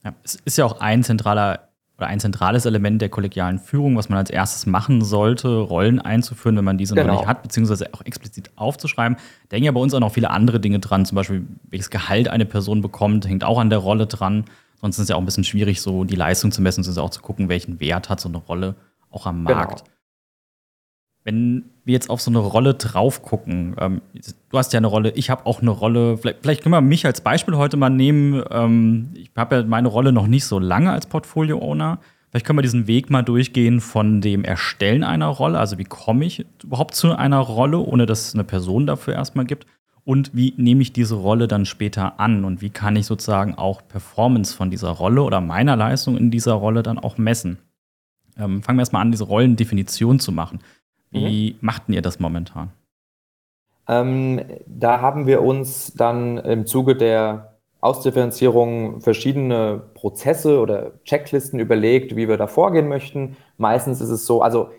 Ja, 0.03 0.13
es 0.23 0.35
ist 0.35 0.57
ja 0.57 0.65
auch 0.65 0.79
ein 0.79 1.03
zentraler 1.03 1.66
oder 1.97 2.07
ein 2.07 2.19
zentrales 2.19 2.65
Element 2.65 3.01
der 3.01 3.09
kollegialen 3.09 3.57
Führung, 3.57 3.97
was 3.97 4.09
man 4.09 4.19
als 4.19 4.29
erstes 4.29 4.65
machen 4.67 5.03
sollte, 5.03 5.57
Rollen 5.57 5.99
einzuführen, 5.99 6.55
wenn 6.55 6.65
man 6.65 6.77
diese 6.77 6.93
genau. 6.93 7.07
noch 7.07 7.19
nicht 7.21 7.27
hat, 7.27 7.41
beziehungsweise 7.41 7.93
auch 7.93 8.01
explizit 8.05 8.51
aufzuschreiben. 8.55 9.17
Da 9.49 9.55
hängen 9.55 9.65
ja 9.65 9.71
bei 9.71 9.79
uns 9.79 9.93
auch 9.93 9.99
noch 9.99 10.13
viele 10.13 10.29
andere 10.29 10.59
Dinge 10.59 10.79
dran, 10.79 11.05
zum 11.05 11.15
Beispiel, 11.15 11.47
welches 11.69 11.89
Gehalt 11.89 12.27
eine 12.27 12.45
Person 12.45 12.81
bekommt, 12.81 13.27
hängt 13.27 13.43
auch 13.43 13.59
an 13.59 13.69
der 13.69 13.79
Rolle 13.79 14.05
dran. 14.05 14.45
Sonst 14.79 14.97
ist 14.97 15.03
es 15.03 15.09
ja 15.09 15.15
auch 15.15 15.19
ein 15.19 15.25
bisschen 15.25 15.43
schwierig, 15.43 15.81
so 15.81 16.03
die 16.03 16.15
Leistung 16.15 16.51
zu 16.51 16.61
messen, 16.61 16.83
sondern 16.83 17.05
auch 17.05 17.09
zu 17.09 17.21
gucken, 17.21 17.49
welchen 17.49 17.79
Wert 17.79 18.09
hat 18.09 18.19
so 18.19 18.29
eine 18.29 18.37
Rolle 18.37 18.75
auch 19.09 19.25
am 19.25 19.43
genau. 19.43 19.57
Markt. 19.57 19.83
Genau. 19.83 19.96
Wenn 21.27 21.65
wir 21.83 21.91
jetzt 21.91 22.09
auf 22.09 22.21
so 22.21 22.31
eine 22.31 22.39
Rolle 22.39 22.75
drauf 22.75 23.21
gucken, 23.21 23.75
ähm, 23.81 24.01
du 24.49 24.57
hast 24.57 24.71
ja 24.71 24.77
eine 24.77 24.87
Rolle, 24.87 25.11
ich 25.11 25.29
habe 25.29 25.45
auch 25.45 25.61
eine 25.61 25.71
Rolle, 25.71 26.17
vielleicht, 26.17 26.39
vielleicht, 26.41 26.63
können 26.63 26.71
wir 26.71 26.79
mich 26.79 27.05
als 27.05 27.19
Beispiel 27.19 27.57
heute 27.57 27.75
mal 27.75 27.89
nehmen. 27.89 28.41
Ähm, 28.49 29.09
ich 29.13 29.29
habe 29.35 29.57
ja 29.57 29.63
meine 29.63 29.89
Rolle 29.89 30.13
noch 30.13 30.27
nicht 30.27 30.45
so 30.45 30.57
lange 30.57 30.89
als 30.89 31.05
Portfolio-Owner. 31.05 31.99
Vielleicht 32.29 32.45
können 32.45 32.59
wir 32.59 32.63
diesen 32.63 32.87
Weg 32.87 33.09
mal 33.09 33.23
durchgehen 33.23 33.81
von 33.81 34.21
dem 34.21 34.45
Erstellen 34.45 35.03
einer 35.03 35.27
Rolle, 35.27 35.59
also 35.59 35.77
wie 35.77 35.83
komme 35.83 36.23
ich 36.23 36.45
überhaupt 36.63 36.95
zu 36.95 37.13
einer 37.13 37.39
Rolle, 37.39 37.79
ohne 37.79 38.05
dass 38.05 38.29
es 38.29 38.33
eine 38.33 38.45
Person 38.45 38.87
dafür 38.87 39.13
erstmal 39.13 39.45
gibt. 39.45 39.67
Und 40.05 40.31
wie 40.33 40.53
nehme 40.55 40.81
ich 40.81 40.93
diese 40.93 41.15
Rolle 41.15 41.49
dann 41.49 41.65
später 41.65 42.21
an 42.21 42.45
und 42.45 42.61
wie 42.61 42.69
kann 42.69 42.95
ich 42.95 43.05
sozusagen 43.05 43.55
auch 43.55 43.85
Performance 43.85 44.55
von 44.55 44.71
dieser 44.71 44.91
Rolle 44.91 45.23
oder 45.23 45.41
meiner 45.41 45.75
Leistung 45.75 46.15
in 46.15 46.31
dieser 46.31 46.53
Rolle 46.53 46.83
dann 46.83 46.97
auch 46.97 47.17
messen? 47.17 47.57
Ähm, 48.37 48.63
fangen 48.63 48.77
wir 48.77 48.83
erstmal 48.83 49.01
an, 49.01 49.11
diese 49.11 49.25
Rollendefinition 49.25 50.19
zu 50.19 50.31
machen. 50.31 50.59
Wie 51.25 51.53
mhm. 51.53 51.57
machten 51.61 51.93
ihr 51.93 52.01
das 52.01 52.19
momentan? 52.19 52.71
Ähm, 53.87 54.41
da 54.65 55.01
haben 55.01 55.27
wir 55.27 55.41
uns 55.41 55.93
dann 55.93 56.37
im 56.37 56.65
Zuge 56.65 56.95
der 56.95 57.57
Ausdifferenzierung 57.79 59.01
verschiedene 59.01 59.81
Prozesse 59.93 60.59
oder 60.59 60.91
Checklisten 61.03 61.59
überlegt, 61.59 62.15
wie 62.15 62.27
wir 62.27 62.37
da 62.37 62.47
vorgehen 62.47 62.87
möchten. 62.87 63.37
Meistens 63.57 64.01
ist 64.01 64.09
es 64.09 64.25
so, 64.25 64.41
also 64.41 64.71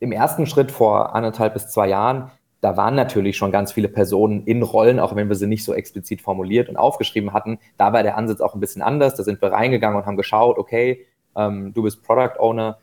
im 0.00 0.12
ersten 0.12 0.46
Schritt 0.46 0.72
vor 0.72 1.14
anderthalb 1.14 1.54
bis 1.54 1.68
zwei 1.68 1.88
Jahren, 1.88 2.30
da 2.62 2.76
waren 2.76 2.94
natürlich 2.94 3.36
schon 3.36 3.50
ganz 3.50 3.72
viele 3.72 3.88
Personen 3.88 4.44
in 4.44 4.62
Rollen, 4.62 5.00
auch 5.00 5.16
wenn 5.16 5.28
wir 5.28 5.34
sie 5.34 5.48
nicht 5.48 5.64
so 5.64 5.74
explizit 5.74 6.22
formuliert 6.22 6.68
und 6.68 6.76
aufgeschrieben 6.76 7.32
hatten. 7.32 7.58
Da 7.76 7.92
war 7.92 8.04
der 8.04 8.16
Ansatz 8.16 8.40
auch 8.40 8.54
ein 8.54 8.60
bisschen 8.60 8.82
anders. 8.82 9.16
Da 9.16 9.24
sind 9.24 9.42
wir 9.42 9.50
reingegangen 9.50 9.98
und 9.98 10.06
haben 10.06 10.16
geschaut, 10.16 10.58
okay, 10.58 11.04
ähm, 11.34 11.72
du 11.74 11.82
bist 11.82 12.04
Product 12.04 12.38
Owner, 12.38 12.78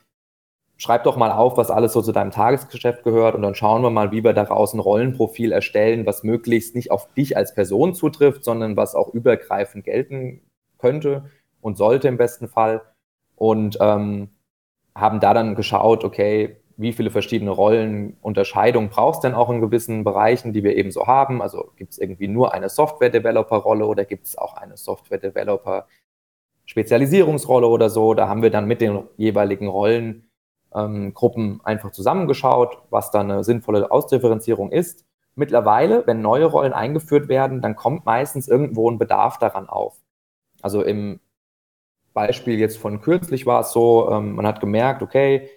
schreib 0.79 1.03
doch 1.03 1.15
mal 1.17 1.31
auf, 1.31 1.57
was 1.57 1.69
alles 1.69 1.93
so 1.93 2.01
zu 2.01 2.12
deinem 2.13 2.31
Tagesgeschäft 2.31 3.03
gehört 3.03 3.36
und 3.36 3.41
dann 3.41 3.53
schauen 3.53 3.83
wir 3.83 3.89
mal, 3.89 4.13
wie 4.13 4.24
wir 4.24 4.31
daraus 4.33 4.74
ein 4.74 4.79
Rollenprofil 4.79 5.51
erstellen, 5.51 6.05
was 6.05 6.24
möglichst 6.24 6.74
nicht 6.74 6.89
auf 6.89 7.13
dich 7.13 7.36
als 7.36 7.53
Person 7.53 7.93
zutrifft, 7.93 8.45
sondern 8.45 8.77
was 8.77 8.95
auch 8.95 9.13
übergreifend 9.13 9.83
gelten 9.83 10.41
könnte 10.77 11.25
und 11.59 11.77
sollte 11.77 12.07
im 12.07 12.15
besten 12.17 12.48
Fall. 12.48 12.81
Und 13.36 13.77
ähm, 13.81 14.29
haben 14.95 15.19
da 15.19 15.33
dann 15.33 15.55
geschaut, 15.55 16.05
okay, 16.05 16.55
wie 16.77 16.93
viele 16.93 17.12
verschiedene 17.12 17.51
Rollenunterscheidungen 17.51 18.89
brauchst 18.89 19.24
du 19.24 19.27
denn 19.27 19.36
auch 19.36 19.50
in 19.50 19.59
gewissen 19.59 20.05
Bereichen, 20.05 20.53
die 20.53 20.63
wir 20.63 20.77
eben 20.77 20.91
so 20.91 21.07
haben? 21.07 21.41
Also 21.41 21.71
gibt 21.75 21.91
es 21.91 21.98
irgendwie 21.98 22.29
nur 22.29 22.53
eine 22.53 22.69
Software-Developer-Rolle 22.69 23.86
oder 23.86 24.05
gibt 24.05 24.27
es 24.27 24.38
auch 24.38 24.55
eine 24.55 24.77
Software-Developer-Spezialisierungsrolle 24.77 27.67
oder 27.67 27.89
so? 27.89 28.13
Da 28.13 28.29
haben 28.29 28.41
wir 28.41 28.50
dann 28.50 28.65
mit 28.65 28.79
den 28.79 29.03
jeweiligen 29.17 29.67
Rollen 29.67 30.28
ähm, 30.73 31.13
Gruppen 31.13 31.61
einfach 31.63 31.91
zusammengeschaut, 31.91 32.77
was 32.89 33.11
da 33.11 33.21
eine 33.21 33.43
sinnvolle 33.43 33.91
Ausdifferenzierung 33.91 34.71
ist. 34.71 35.05
Mittlerweile, 35.35 36.05
wenn 36.05 36.21
neue 36.21 36.45
Rollen 36.45 36.73
eingeführt 36.73 37.29
werden, 37.29 37.61
dann 37.61 37.75
kommt 37.75 38.05
meistens 38.05 38.47
irgendwo 38.47 38.89
ein 38.89 38.97
Bedarf 38.97 39.38
daran 39.38 39.69
auf. 39.69 39.97
Also 40.61 40.83
im 40.83 41.19
Beispiel 42.13 42.59
jetzt 42.59 42.77
von 42.77 43.01
kürzlich 43.01 43.45
war 43.45 43.61
es 43.61 43.71
so, 43.71 44.09
ähm, 44.11 44.35
man 44.35 44.45
hat 44.45 44.59
gemerkt, 44.59 45.01
okay, 45.01 45.49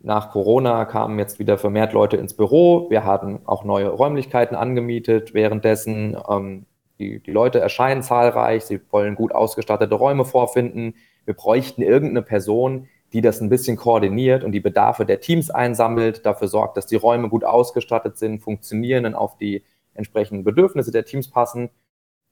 nach 0.00 0.30
Corona 0.30 0.84
kamen 0.84 1.18
jetzt 1.18 1.38
wieder 1.38 1.58
vermehrt 1.58 1.92
Leute 1.92 2.16
ins 2.16 2.34
Büro. 2.34 2.88
Wir 2.88 3.04
hatten 3.04 3.40
auch 3.46 3.64
neue 3.64 3.88
Räumlichkeiten 3.88 4.56
angemietet. 4.56 5.34
Währenddessen 5.34 6.16
ähm, 6.28 6.66
die, 6.98 7.20
die 7.20 7.30
Leute 7.32 7.58
erscheinen 7.60 8.02
zahlreich. 8.02 8.64
Sie 8.64 8.80
wollen 8.90 9.16
gut 9.16 9.32
ausgestattete 9.32 9.94
Räume 9.94 10.24
vorfinden. 10.24 10.94
Wir 11.24 11.34
bräuchten 11.34 11.82
irgendeine 11.82 12.22
Person, 12.22 12.88
die 13.12 13.20
das 13.20 13.40
ein 13.40 13.48
bisschen 13.48 13.76
koordiniert 13.76 14.44
und 14.44 14.52
die 14.52 14.60
Bedarfe 14.60 15.06
der 15.06 15.20
Teams 15.20 15.50
einsammelt, 15.50 16.26
dafür 16.26 16.48
sorgt, 16.48 16.76
dass 16.76 16.86
die 16.86 16.96
Räume 16.96 17.28
gut 17.28 17.44
ausgestattet 17.44 18.18
sind, 18.18 18.40
funktionieren 18.40 19.06
und 19.06 19.14
auf 19.14 19.36
die 19.36 19.64
entsprechenden 19.94 20.44
Bedürfnisse 20.44 20.90
der 20.90 21.04
Teams 21.04 21.28
passen. 21.28 21.70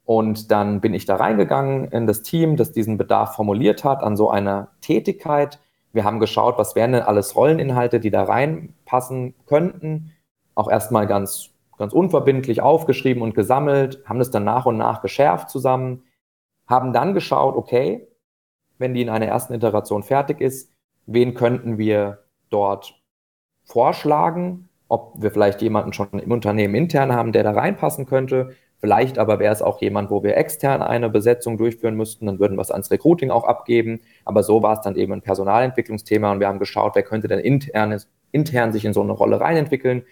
Und 0.04 0.50
dann 0.50 0.80
bin 0.80 0.94
ich 0.94 1.04
da 1.04 1.16
reingegangen 1.16 1.86
in 1.86 2.06
das 2.06 2.22
Team, 2.22 2.56
das 2.56 2.72
diesen 2.72 2.96
Bedarf 2.96 3.34
formuliert 3.34 3.84
hat, 3.84 4.02
an 4.02 4.16
so 4.16 4.30
einer 4.30 4.68
Tätigkeit 4.80 5.58
wir 5.96 6.04
haben 6.04 6.20
geschaut, 6.20 6.58
was 6.58 6.76
wären 6.76 6.92
denn 6.92 7.02
alles 7.02 7.34
Rolleninhalte, 7.36 8.00
die 8.00 8.10
da 8.10 8.24
reinpassen 8.24 9.34
könnten. 9.46 10.12
Auch 10.54 10.70
erstmal 10.70 11.06
ganz, 11.06 11.48
ganz 11.78 11.94
unverbindlich 11.94 12.60
aufgeschrieben 12.60 13.22
und 13.22 13.34
gesammelt, 13.34 14.04
haben 14.04 14.18
das 14.18 14.30
dann 14.30 14.44
nach 14.44 14.66
und 14.66 14.76
nach 14.76 15.00
geschärft 15.00 15.48
zusammen, 15.48 16.02
haben 16.66 16.92
dann 16.92 17.14
geschaut, 17.14 17.56
okay, 17.56 18.06
wenn 18.78 18.94
die 18.94 19.02
in 19.02 19.08
einer 19.08 19.26
ersten 19.26 19.54
Iteration 19.54 20.02
fertig 20.02 20.40
ist, 20.40 20.72
wen 21.06 21.34
könnten 21.34 21.78
wir 21.78 22.24
dort 22.50 23.00
vorschlagen, 23.64 24.68
ob 24.88 25.14
wir 25.20 25.30
vielleicht 25.30 25.62
jemanden 25.62 25.92
schon 25.92 26.08
im 26.12 26.30
Unternehmen 26.30 26.74
intern 26.74 27.12
haben, 27.12 27.32
der 27.32 27.42
da 27.42 27.52
reinpassen 27.52 28.06
könnte. 28.06 28.54
Vielleicht 28.78 29.18
aber 29.18 29.38
wäre 29.38 29.52
es 29.52 29.62
auch 29.62 29.80
jemand, 29.80 30.10
wo 30.10 30.22
wir 30.22 30.36
extern 30.36 30.82
eine 30.82 31.08
Besetzung 31.08 31.56
durchführen 31.58 31.96
müssten, 31.96 32.26
dann 32.26 32.38
würden 32.38 32.56
wir 32.56 32.62
es 32.62 32.70
ans 32.70 32.90
Recruiting 32.90 33.30
auch 33.30 33.44
abgeben. 33.44 34.00
Aber 34.24 34.42
so 34.42 34.62
war 34.62 34.74
es 34.74 34.82
dann 34.82 34.96
eben 34.96 35.12
ein 35.12 35.22
Personalentwicklungsthema 35.22 36.30
und 36.30 36.40
wir 36.40 36.46
haben 36.46 36.58
geschaut, 36.58 36.94
wer 36.94 37.02
könnte 37.02 37.26
denn 37.26 37.40
intern, 37.40 38.00
intern 38.32 38.72
sich 38.72 38.84
in 38.84 38.92
so 38.92 39.02
eine 39.02 39.12
Rolle 39.12 39.40
reinentwickeln 39.40 40.04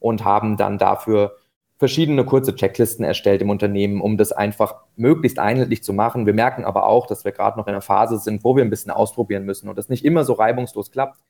und 0.00 0.24
haben 0.24 0.56
dann 0.56 0.78
dafür 0.78 1.37
verschiedene 1.78 2.24
kurze 2.24 2.54
Checklisten 2.54 3.04
erstellt 3.04 3.40
im 3.40 3.50
Unternehmen, 3.50 4.00
um 4.00 4.16
das 4.16 4.32
einfach 4.32 4.82
möglichst 4.96 5.38
einheitlich 5.38 5.82
zu 5.82 5.92
machen. 5.92 6.26
Wir 6.26 6.34
merken 6.34 6.64
aber 6.64 6.86
auch, 6.86 7.06
dass 7.06 7.24
wir 7.24 7.32
gerade 7.32 7.58
noch 7.58 7.66
in 7.66 7.72
einer 7.72 7.80
Phase 7.80 8.18
sind, 8.18 8.44
wo 8.44 8.56
wir 8.56 8.64
ein 8.64 8.70
bisschen 8.70 8.90
ausprobieren 8.90 9.44
müssen 9.44 9.68
und 9.68 9.78
das 9.78 9.88
nicht 9.88 10.04
immer 10.04 10.24
so 10.24 10.32
reibungslos 10.32 10.90
klappt 10.90 11.22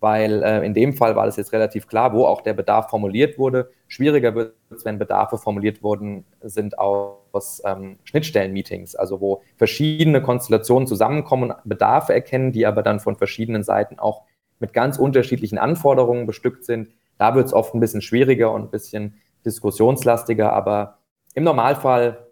weil 0.00 0.42
äh, 0.42 0.64
in 0.64 0.74
dem 0.74 0.92
Fall 0.92 1.16
war 1.16 1.26
das 1.26 1.36
jetzt 1.36 1.52
relativ 1.52 1.86
klar, 1.86 2.12
wo 2.12 2.26
auch 2.26 2.42
der 2.42 2.54
Bedarf 2.54 2.90
formuliert 2.90 3.38
wurde. 3.38 3.70
Schwieriger 3.88 4.34
wird 4.34 4.54
es, 4.70 4.84
wenn 4.84 4.98
Bedarfe 4.98 5.38
formuliert 5.38 5.82
wurden, 5.82 6.24
sind 6.42 6.78
aus 6.78 7.62
ähm, 7.64 7.98
Schnittstellen-Meetings, 8.04 8.94
also 8.94 9.20
wo 9.20 9.42
verschiedene 9.56 10.20
Konstellationen 10.22 10.86
zusammenkommen 10.86 11.54
Bedarfe 11.64 12.12
erkennen, 12.12 12.52
die 12.52 12.66
aber 12.66 12.82
dann 12.82 13.00
von 13.00 13.16
verschiedenen 13.16 13.62
Seiten 13.62 13.98
auch 13.98 14.22
mit 14.58 14.72
ganz 14.72 14.98
unterschiedlichen 14.98 15.58
Anforderungen 15.58 16.26
bestückt 16.26 16.64
sind. 16.64 16.90
Da 17.18 17.34
wird 17.34 17.46
es 17.46 17.54
oft 17.54 17.74
ein 17.74 17.80
bisschen 17.80 18.02
schwieriger 18.02 18.52
und 18.52 18.62
ein 18.62 18.70
bisschen 18.70 19.14
diskussionslastiger, 19.46 20.52
aber 20.52 20.98
im 21.34 21.44
Normalfall 21.44 22.26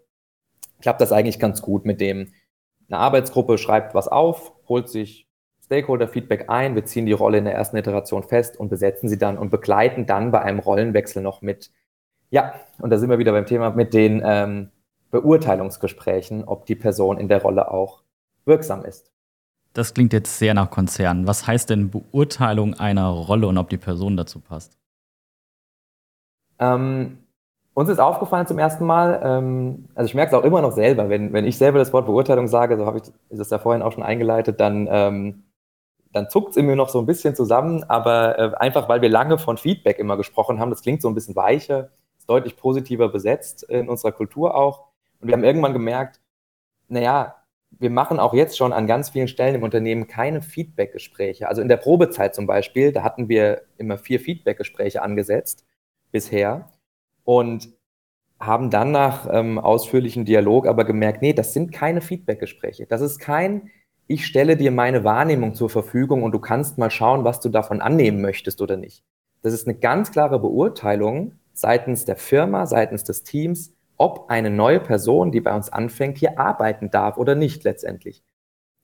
klappt 0.81 1.01
das 1.01 1.11
eigentlich 1.11 1.39
ganz 1.39 1.61
gut 1.61 1.85
mit 1.85 2.01
dem, 2.01 2.33
eine 2.89 2.99
Arbeitsgruppe 2.99 3.57
schreibt 3.57 3.95
was 3.95 4.07
auf, 4.07 4.53
holt 4.67 4.89
sich 4.89 5.27
Stakeholder-Feedback 5.63 6.49
ein, 6.49 6.75
wir 6.75 6.85
ziehen 6.85 7.07
die 7.07 7.11
Rolle 7.11 7.39
in 7.39 7.45
der 7.45 7.55
ersten 7.55 7.77
Iteration 7.77 8.21
fest 8.21 8.59
und 8.59 8.69
besetzen 8.69 9.09
sie 9.09 9.17
dann 9.17 9.37
und 9.37 9.49
begleiten 9.49 10.05
dann 10.05 10.31
bei 10.31 10.41
einem 10.41 10.59
Rollenwechsel 10.59 11.23
noch 11.23 11.41
mit, 11.41 11.71
ja, 12.29 12.53
und 12.79 12.91
da 12.91 12.99
sind 12.99 13.09
wir 13.09 13.17
wieder 13.17 13.31
beim 13.31 13.47
Thema, 13.47 13.71
mit 13.71 13.93
den 13.93 14.21
ähm, 14.23 14.69
Beurteilungsgesprächen, 15.09 16.43
ob 16.43 16.65
die 16.67 16.75
Person 16.75 17.17
in 17.17 17.27
der 17.27 17.41
Rolle 17.41 17.71
auch 17.71 18.03
wirksam 18.45 18.85
ist. 18.85 19.11
Das 19.73 19.93
klingt 19.93 20.13
jetzt 20.13 20.37
sehr 20.37 20.53
nach 20.53 20.69
Konzern. 20.69 21.27
Was 21.27 21.47
heißt 21.47 21.69
denn 21.69 21.89
Beurteilung 21.89 22.75
einer 22.75 23.09
Rolle 23.09 23.47
und 23.47 23.57
ob 23.57 23.69
die 23.69 23.77
Person 23.77 24.15
dazu 24.15 24.39
passt? 24.39 24.77
Ähm, 26.59 27.19
uns 27.73 27.89
ist 27.89 27.99
aufgefallen 27.99 28.47
zum 28.47 28.57
ersten 28.57 28.85
Mal, 28.85 29.21
ähm, 29.23 29.89
also 29.95 30.07
ich 30.07 30.15
merke 30.15 30.35
es 30.35 30.41
auch 30.41 30.45
immer 30.45 30.61
noch 30.61 30.71
selber, 30.71 31.09
wenn, 31.09 31.33
wenn 31.33 31.45
ich 31.45 31.57
selber 31.57 31.79
das 31.79 31.91
Wort 31.91 32.05
Beurteilung 32.05 32.47
sage, 32.47 32.77
so 32.77 32.85
habe 32.85 32.99
ich 32.99 33.11
das 33.29 33.49
ja 33.49 33.59
vorhin 33.59 33.81
auch 33.81 33.91
schon 33.91 34.03
eingeleitet, 34.03 34.59
dann 34.59 34.87
ähm, 34.89 35.43
dann 36.15 36.29
zuckt 36.29 36.51
es 36.51 36.57
in 36.57 36.65
mir 36.65 36.77
noch 36.77 36.87
so 36.87 36.99
ein 36.99 37.05
bisschen 37.05 37.35
zusammen, 37.35 37.83
aber 37.83 38.39
äh, 38.39 38.55
einfach, 38.55 38.87
weil 38.87 39.01
wir 39.01 39.09
lange 39.09 39.37
von 39.37 39.57
Feedback 39.57 39.99
immer 39.99 40.15
gesprochen 40.15 40.59
haben, 40.59 40.69
das 40.69 40.81
klingt 40.81 41.01
so 41.01 41.09
ein 41.09 41.13
bisschen 41.13 41.35
weicher, 41.35 41.89
ist 42.17 42.29
deutlich 42.29 42.55
positiver 42.55 43.09
besetzt 43.09 43.63
in 43.63 43.89
unserer 43.89 44.13
Kultur 44.13 44.55
auch. 44.55 44.85
Und 45.19 45.27
wir 45.27 45.33
haben 45.33 45.43
irgendwann 45.43 45.73
gemerkt, 45.73 46.21
naja, 46.87 47.35
wir 47.71 47.89
machen 47.89 48.19
auch 48.19 48.33
jetzt 48.33 48.57
schon 48.57 48.71
an 48.71 48.87
ganz 48.87 49.09
vielen 49.09 49.27
Stellen 49.27 49.55
im 49.55 49.63
Unternehmen 49.63 50.07
keine 50.07 50.41
Feedback-Gespräche. 50.41 51.49
Also 51.49 51.61
in 51.61 51.67
der 51.67 51.77
Probezeit 51.77 52.33
zum 52.33 52.47
Beispiel, 52.47 52.93
da 52.93 53.03
hatten 53.03 53.27
wir 53.27 53.63
immer 53.77 53.97
vier 53.97 54.21
Feedback-Gespräche 54.21 55.01
angesetzt 55.01 55.65
bisher 56.15 56.71
und 57.25 57.69
haben 58.39 58.69
dann 58.69 58.91
nach 58.91 59.27
ähm, 59.31 59.59
ausführlichem 59.59 60.23
Dialog 60.23 60.67
aber 60.67 60.85
gemerkt, 60.85 61.21
nee, 61.21 61.33
das 61.33 61.53
sind 61.53 61.71
keine 61.71 62.01
Feedback-Gespräche. 62.01 62.85
Das 62.87 63.01
ist 63.01 63.19
kein 63.19 63.69
ich 64.07 64.25
stelle 64.25 64.55
dir 64.55 64.71
meine 64.71 65.03
Wahrnehmung 65.03 65.55
zur 65.55 65.69
Verfügung 65.69 66.23
und 66.23 66.31
du 66.31 66.39
kannst 66.39 66.77
mal 66.77 66.91
schauen, 66.91 67.23
was 67.23 67.39
du 67.39 67.49
davon 67.49 67.81
annehmen 67.81 68.21
möchtest 68.21 68.61
oder 68.61 68.77
nicht. 68.77 69.03
Das 69.41 69.53
ist 69.53 69.67
eine 69.67 69.77
ganz 69.77 70.11
klare 70.11 70.39
Beurteilung 70.39 71.33
seitens 71.53 72.05
der 72.05 72.15
Firma, 72.15 72.65
seitens 72.67 73.03
des 73.03 73.23
Teams, 73.23 73.73
ob 73.97 74.29
eine 74.29 74.49
neue 74.49 74.79
Person, 74.79 75.31
die 75.31 75.41
bei 75.41 75.55
uns 75.55 75.71
anfängt, 75.71 76.17
hier 76.17 76.37
arbeiten 76.37 76.91
darf 76.91 77.17
oder 77.17 77.33
nicht 77.33 77.63
letztendlich. 77.63 78.23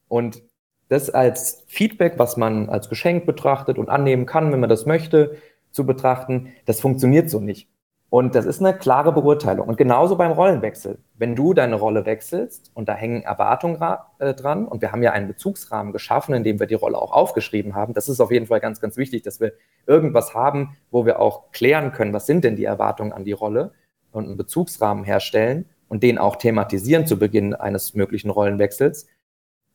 Und 0.08 0.44
das 0.88 1.10
als 1.10 1.64
Feedback, 1.68 2.14
was 2.18 2.38
man 2.38 2.70
als 2.70 2.90
Geschenk 2.90 3.26
betrachtet 3.26 3.78
und 3.78 3.90
annehmen 3.90 4.26
kann, 4.26 4.52
wenn 4.52 4.60
man 4.60 4.70
das 4.70 4.86
möchte, 4.86 5.38
zu 5.72 5.86
betrachten, 5.86 6.50
das 6.66 6.82
funktioniert 6.82 7.30
so 7.30 7.40
nicht. 7.40 7.70
Und 8.12 8.36
das 8.36 8.46
ist 8.46 8.60
eine 8.60 8.78
klare 8.78 9.13
Beurteilung. 9.13 9.70
Und 9.70 9.78
genauso 9.78 10.18
beim 10.18 10.34
Rollenwechsel. 10.34 11.00
Wenn 11.16 11.34
du 11.34 11.54
deine 11.54 11.75
Rolle 11.75 12.06
wechselst 12.06 12.70
und 12.74 12.90
da 12.90 12.94
hängen 12.94 13.24
Erwartungen 13.24 13.82
äh, 14.20 14.34
dran 14.34 14.68
und 14.68 14.82
wir 14.82 14.92
haben 14.92 15.01
ja 15.01 15.13
einen 15.13 15.30
Bezugsrahmen 15.30 15.94
geschaffen, 15.94 16.36
in 16.36 16.44
dem 16.44 16.60
wir 16.60 16.68
die 16.68 16.74
Rolle 16.74 16.98
auch 16.98 17.13
aufgeschrieben 17.13 17.74
haben, 17.74 17.94
das 17.94 18.10
ist 18.10 18.20
auf 18.20 18.30
jeden 18.30 18.48
Fall 18.48 18.60
ganz, 18.60 18.82
ganz 18.82 18.98
wichtig, 18.98 19.24
dass 19.24 19.40
wir 19.40 19.54
irgendwas 19.88 20.36
haben, 20.36 20.75
wo 20.92 21.06
wir 21.06 21.22
auch 21.22 21.54
klären 21.54 21.94
können, 21.94 22.12
was 22.12 22.25
sind 22.25 22.44
denn 22.44 22.58
die 22.58 22.66
Erwartungen 22.66 23.13
an 23.13 23.24
die 23.24 23.32
Rolle 23.32 23.72
und 24.12 24.25
einen 24.25 24.36
Bezugsrahmen 24.36 25.06
herstellen 25.06 25.70
und 25.88 26.04
den 26.04 26.18
auch 26.18 26.36
thematisieren 26.36 27.08
zu 27.08 27.18
Beginn 27.18 27.54
eines 27.56 27.96
möglichen 27.96 28.30
Rollenwechsels, 28.30 29.08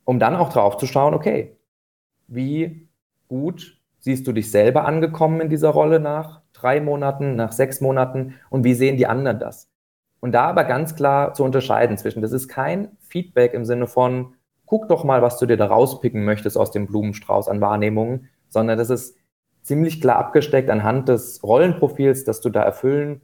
um 0.05 0.19
dann 0.19 0.35
auch 0.35 0.49
drauf 0.49 0.77
zu 0.77 0.85
schauen, 0.85 1.15
okay, 1.15 1.57
wie 2.27 2.87
gut 3.29 3.76
siehst 4.07 4.25
du 4.25 4.31
dich 4.31 4.49
selber 4.49 4.85
angekommen 4.85 5.41
in 5.41 5.49
dieser 5.49 5.69
Rolle 5.69 5.99
nach 5.99 6.41
drei 6.53 6.81
Monaten, 6.81 7.35
nach 7.35 7.51
sechs 7.51 7.81
Monaten 7.81 8.35
und 8.49 8.63
wie 8.63 8.73
sehen 8.73 8.97
die 8.97 9.07
anderen 9.07 9.39
das? 9.39 9.69
Und 10.19 10.31
da 10.31 10.45
aber 10.45 10.63
ganz 10.63 10.95
klar 10.95 11.33
zu 11.33 11.43
unterscheiden 11.43 11.97
zwischen, 11.97 12.21
das 12.21 12.31
ist 12.31 12.47
kein 12.47 12.97
Feedback 13.01 13.53
im 13.53 13.65
Sinne 13.65 13.85
von, 13.85 14.33
guck 14.65 14.87
doch 14.87 15.03
mal, 15.03 15.21
was 15.21 15.37
du 15.37 15.45
dir 15.45 15.57
da 15.57 15.67
rauspicken 15.67 16.25
möchtest 16.25 16.57
aus 16.57 16.71
dem 16.71 16.87
Blumenstrauß 16.87 17.49
an 17.49 17.61
Wahrnehmungen, 17.61 18.29
sondern 18.49 18.77
das 18.77 18.89
ist 18.89 19.17
ziemlich 19.61 19.99
klar 19.99 20.15
abgesteckt 20.15 20.69
anhand 20.69 21.09
des 21.09 21.43
Rollenprofils, 21.43 22.23
das 22.23 22.41
du 22.41 22.49
da 22.49 22.63
erfüllen 22.63 23.21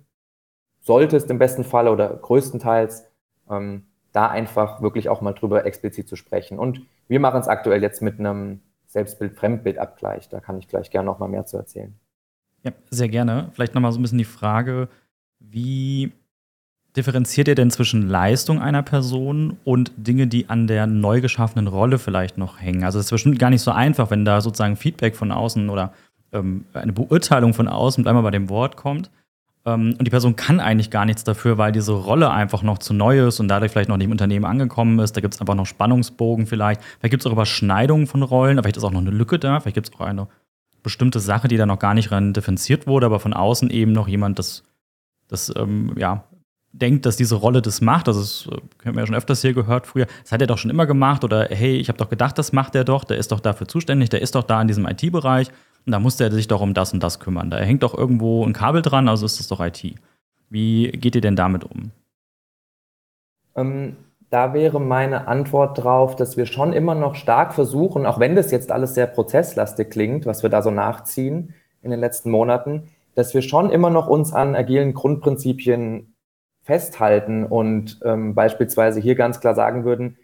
solltest 0.84 1.32
im 1.32 1.40
besten 1.40 1.64
Fall 1.64 1.88
oder 1.88 2.10
größtenteils, 2.10 3.06
ähm, 3.50 3.88
da 4.12 4.28
einfach 4.28 4.82
wirklich 4.82 5.10
auch 5.10 5.22
mal 5.22 5.34
drüber 5.34 5.66
explizit 5.66 6.08
zu 6.08 6.16
sprechen. 6.16 6.60
Und 6.60 6.82
wir 7.08 7.20
machen 7.20 7.40
es 7.40 7.48
aktuell 7.48 7.82
jetzt 7.82 8.02
mit 8.02 8.20
einem 8.20 8.62
Selbstbild-Fremdbild-Abgleich. 8.94 10.30
Da 10.30 10.40
kann 10.40 10.58
ich 10.58 10.68
gleich 10.68 10.90
gerne 10.90 11.08
noch 11.08 11.20
mal 11.20 11.28
mehr 11.28 11.46
zu 11.46 11.58
erzählen. 11.58 11.94
Ja, 12.64 12.72
sehr 12.90 13.10
gerne. 13.10 13.50
Vielleicht 13.54 13.76
nochmal 13.76 13.92
so 13.92 14.00
ein 14.00 14.02
bisschen 14.02 14.18
die 14.18 14.24
Frage, 14.24 14.88
wie 15.40 16.14
differenziert 16.96 17.48
ihr 17.48 17.56
denn 17.56 17.72
zwischen 17.72 18.08
Leistung 18.08 18.62
einer 18.62 18.84
Person 18.84 19.58
und 19.64 19.92
Dinge, 19.98 20.28
die 20.28 20.50
an 20.50 20.68
der 20.68 20.88
neu 20.88 21.22
geschaffenen 21.22 21.68
Rolle 21.68 22.00
vielleicht 22.00 22.38
noch 22.38 22.62
hängen? 22.62 22.84
Also 22.84 23.00
es 23.00 23.06
ist 23.06 23.12
bestimmt 23.12 23.40
gar 23.40 23.50
nicht 23.50 23.62
so 23.62 23.72
einfach, 23.72 24.12
wenn 24.12 24.26
da 24.26 24.42
sozusagen 24.42 24.76
Feedback 24.76 25.16
von 25.16 25.32
außen 25.32 25.70
oder 25.70 25.94
ähm, 26.32 26.66
eine 26.74 26.94
Beurteilung 26.94 27.54
von 27.54 27.68
außen 27.68 28.02
mit 28.02 28.08
einmal 28.08 28.24
bei 28.24 28.32
dem 28.32 28.50
Wort 28.50 28.78
kommt. 28.78 29.10
Ähm, 29.66 29.96
und 29.98 30.06
die 30.06 30.12
Person 30.12 30.36
kann 30.36 30.60
eigentlich 30.60 30.90
gar 30.90 31.06
nichts 31.06 31.24
dafür, 31.24 31.58
weil 31.58 31.72
diese 31.72 31.94
Rolle 31.94 32.32
einfach 32.32 32.64
noch 32.64 32.78
zu 32.78 32.94
neu 32.94 33.28
ist 33.28 33.40
und 33.40 33.48
dadurch 33.48 33.72
vielleicht 33.72 33.90
noch 33.90 33.98
nicht 33.98 34.06
im 34.06 34.12
Unternehmen 34.12 34.46
angekommen 34.46 35.00
ist. 35.00 35.16
Da 35.16 35.22
gibt 35.22 35.34
es 35.34 35.42
einfach 35.42 35.56
noch 35.56 35.66
Spannungsbogen 35.66 36.48
vielleicht. 36.48 36.82
Vielleicht 36.82 37.12
gibt 37.12 37.24
es 37.24 37.28
auch 37.28 37.32
Überschneidungen 37.32 38.08
von 38.08 38.24
Rollen, 38.24 38.58
aber 38.58 38.64
vielleicht 38.64 38.78
ist 38.78 38.84
auch 38.84 38.92
noch 38.92 39.02
eine 39.02 39.12
Lücke 39.12 39.40
da. 39.40 39.60
Vielleicht 39.60 39.76
gibt 39.76 39.90
es 39.90 39.96
auch 39.96 40.06
eine 40.06 40.28
bestimmte 40.82 41.20
Sache, 41.20 41.48
die 41.48 41.58
da 41.58 41.66
noch 41.66 41.80
gar 41.80 41.94
nicht 41.94 42.12
rein 42.12 42.34
differenziert 42.34 42.88
wurde, 42.88 43.06
aber 43.06 43.20
von 43.20 43.34
außen 43.34 43.70
eben 43.70 43.94
noch 43.94 44.08
jemand 44.08 44.38
das, 44.38 44.64
das 45.30 45.54
ähm, 45.56 45.94
ja, 45.98 46.26
denkt, 46.74 47.06
dass 47.06 47.16
diese 47.16 47.36
Rolle 47.36 47.62
das 47.62 47.80
macht. 47.80 48.08
Also 48.10 48.20
das 48.20 48.48
äh, 48.52 48.88
haben 48.88 48.96
wir 48.96 49.02
ja 49.02 49.08
schon 49.08 49.16
öfters 49.16 49.42
hier 49.42 49.54
gehört 49.54 49.88
früher. 49.88 50.08
Das 50.24 50.34
hat 50.34 50.42
er 50.42 50.48
doch 50.48 50.58
schon 50.58 50.72
immer 50.72 50.86
gemacht 50.86 51.24
oder 51.24 51.48
hey, 51.50 51.78
ich 51.78 51.88
habe 51.88 51.98
doch 51.98 52.10
gedacht, 52.10 52.38
das 52.38 52.52
macht 52.52 52.76
er 52.76 52.84
doch, 52.84 53.06
der 53.06 53.18
ist 53.18 53.32
doch 53.32 53.40
dafür 53.40 53.68
zuständig, 53.68 54.10
der 54.10 54.22
ist 54.22 54.36
doch 54.36 54.44
da 54.44 54.62
in 54.62 54.68
diesem 54.68 54.86
IT-Bereich 54.86 55.50
da 55.86 56.00
muss 56.00 56.18
der 56.18 56.32
sich 56.32 56.48
doch 56.48 56.62
um 56.62 56.74
das 56.74 56.94
und 56.94 57.04
das 57.04 57.20
kümmern. 57.20 57.50
Da 57.50 57.58
hängt 57.58 57.84
doch 57.84 57.98
irgendwo 57.98 58.46
ein 58.46 58.54
Kabel 58.54 58.82
dran, 58.82 59.08
also 59.08 59.26
ist 59.26 59.40
das 59.40 59.48
doch 59.48 59.60
IT. 59.60 59.96
Wie 60.50 60.92
geht 60.92 61.16
ihr 61.16 61.22
denn 61.22 61.36
damit 61.36 61.64
um? 61.64 61.92
Ähm, 63.56 63.98
da 64.30 64.54
wäre 64.54 64.80
meine 64.80 65.28
Antwort 65.28 65.84
drauf, 65.84 66.16
dass 66.16 66.38
wir 66.38 66.46
schon 66.46 66.74
immer 66.74 66.96
noch 66.96 67.16
stark 67.16 67.54
versuchen, 67.54 68.06
auch 68.06 68.20
wenn 68.20 68.36
das 68.36 68.52
jetzt 68.52 68.72
alles 68.72 68.96
sehr 68.96 69.08
prozesslastig 69.08 69.92
klingt, 69.92 70.26
was 70.26 70.42
wir 70.42 70.50
da 70.50 70.62
so 70.62 70.72
nachziehen 70.72 71.54
in 71.82 71.92
den 71.92 72.00
letzten 72.00 72.32
Monaten, 72.32 72.90
dass 73.16 73.34
wir 73.34 73.42
schon 73.42 73.70
immer 73.70 73.90
noch 73.90 74.08
uns 74.08 74.34
an 74.34 74.56
agilen 74.56 74.94
Grundprinzipien 74.94 76.16
festhalten 76.64 77.46
und 77.46 78.00
ähm, 78.04 78.34
beispielsweise 78.34 79.00
hier 79.00 79.16
ganz 79.16 79.40
klar 79.40 79.54
sagen 79.54 79.84
würden, 79.84 80.18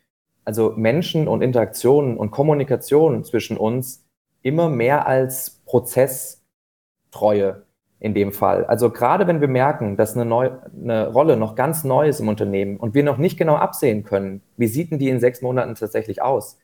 also 0.46 0.74
Menschen 0.76 1.28
und 1.28 1.44
Interaktionen 1.44 2.18
und 2.18 2.32
Kommunikation 2.32 3.24
zwischen 3.24 3.58
uns 3.58 4.09
immer 4.42 4.70
mehr 4.70 5.08
als 5.08 5.62
Prozesstreue 5.66 7.64
in 8.00 8.14
dem 8.14 8.32
Fall. 8.32 8.66
Also 8.66 8.90
gerade 8.90 9.28
wenn 9.28 9.42
wir 9.42 9.50
merken, 9.50 9.98
dass 9.98 10.16
eine, 10.16 10.26
neu, 10.26 10.52
eine 10.74 11.12
Rolle 11.12 11.36
noch 11.36 11.56
ganz 11.56 11.84
neu 11.84 12.08
ist 12.08 12.22
im 12.22 12.30
Unternehmen 12.30 12.78
und 12.78 12.94
wir 12.94 13.04
noch 13.04 13.18
nicht 13.18 13.38
genau 13.38 13.56
absehen 13.56 14.04
können, 14.04 14.42
wie 14.56 14.68
sieht 14.68 14.92
denn 14.92 15.00
die 15.00 15.10
in 15.10 15.20
sechs 15.20 15.42
Monaten 15.42 15.76
tatsächlich 15.76 16.22
aus? 16.22 16.58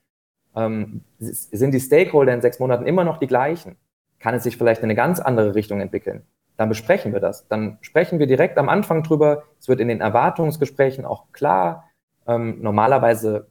Ähm, 0.55 1.01
sind 1.19 1.73
die 1.73 1.79
Stakeholder 1.79 2.33
in 2.33 2.41
sechs 2.41 2.59
Monaten 2.59 2.85
immer 2.85 3.03
noch 3.03 3.17
die 3.17 3.27
gleichen? 3.27 3.75
Kann 4.19 4.35
es 4.35 4.43
sich 4.43 4.57
vielleicht 4.57 4.79
in 4.81 4.85
eine 4.85 4.95
ganz 4.95 5.19
andere 5.19 5.55
Richtung 5.55 5.81
entwickeln? 5.81 6.23
Dann 6.55 6.69
besprechen 6.69 7.11
wir 7.11 7.19
das. 7.19 7.47
Dann 7.49 7.77
sprechen 7.81 8.17
wir 8.17 8.27
direkt 8.27 8.57
am 8.57 8.69
Anfang 8.69 9.03
drüber. 9.03 9.43
Es 9.59 9.67
wird 9.67 9.81
in 9.81 9.89
den 9.89 9.99
Erwartungsgesprächen 9.99 11.03
auch 11.03 11.33
klar. 11.33 11.89
Ähm, 12.25 12.61
normalerweise 12.61 13.47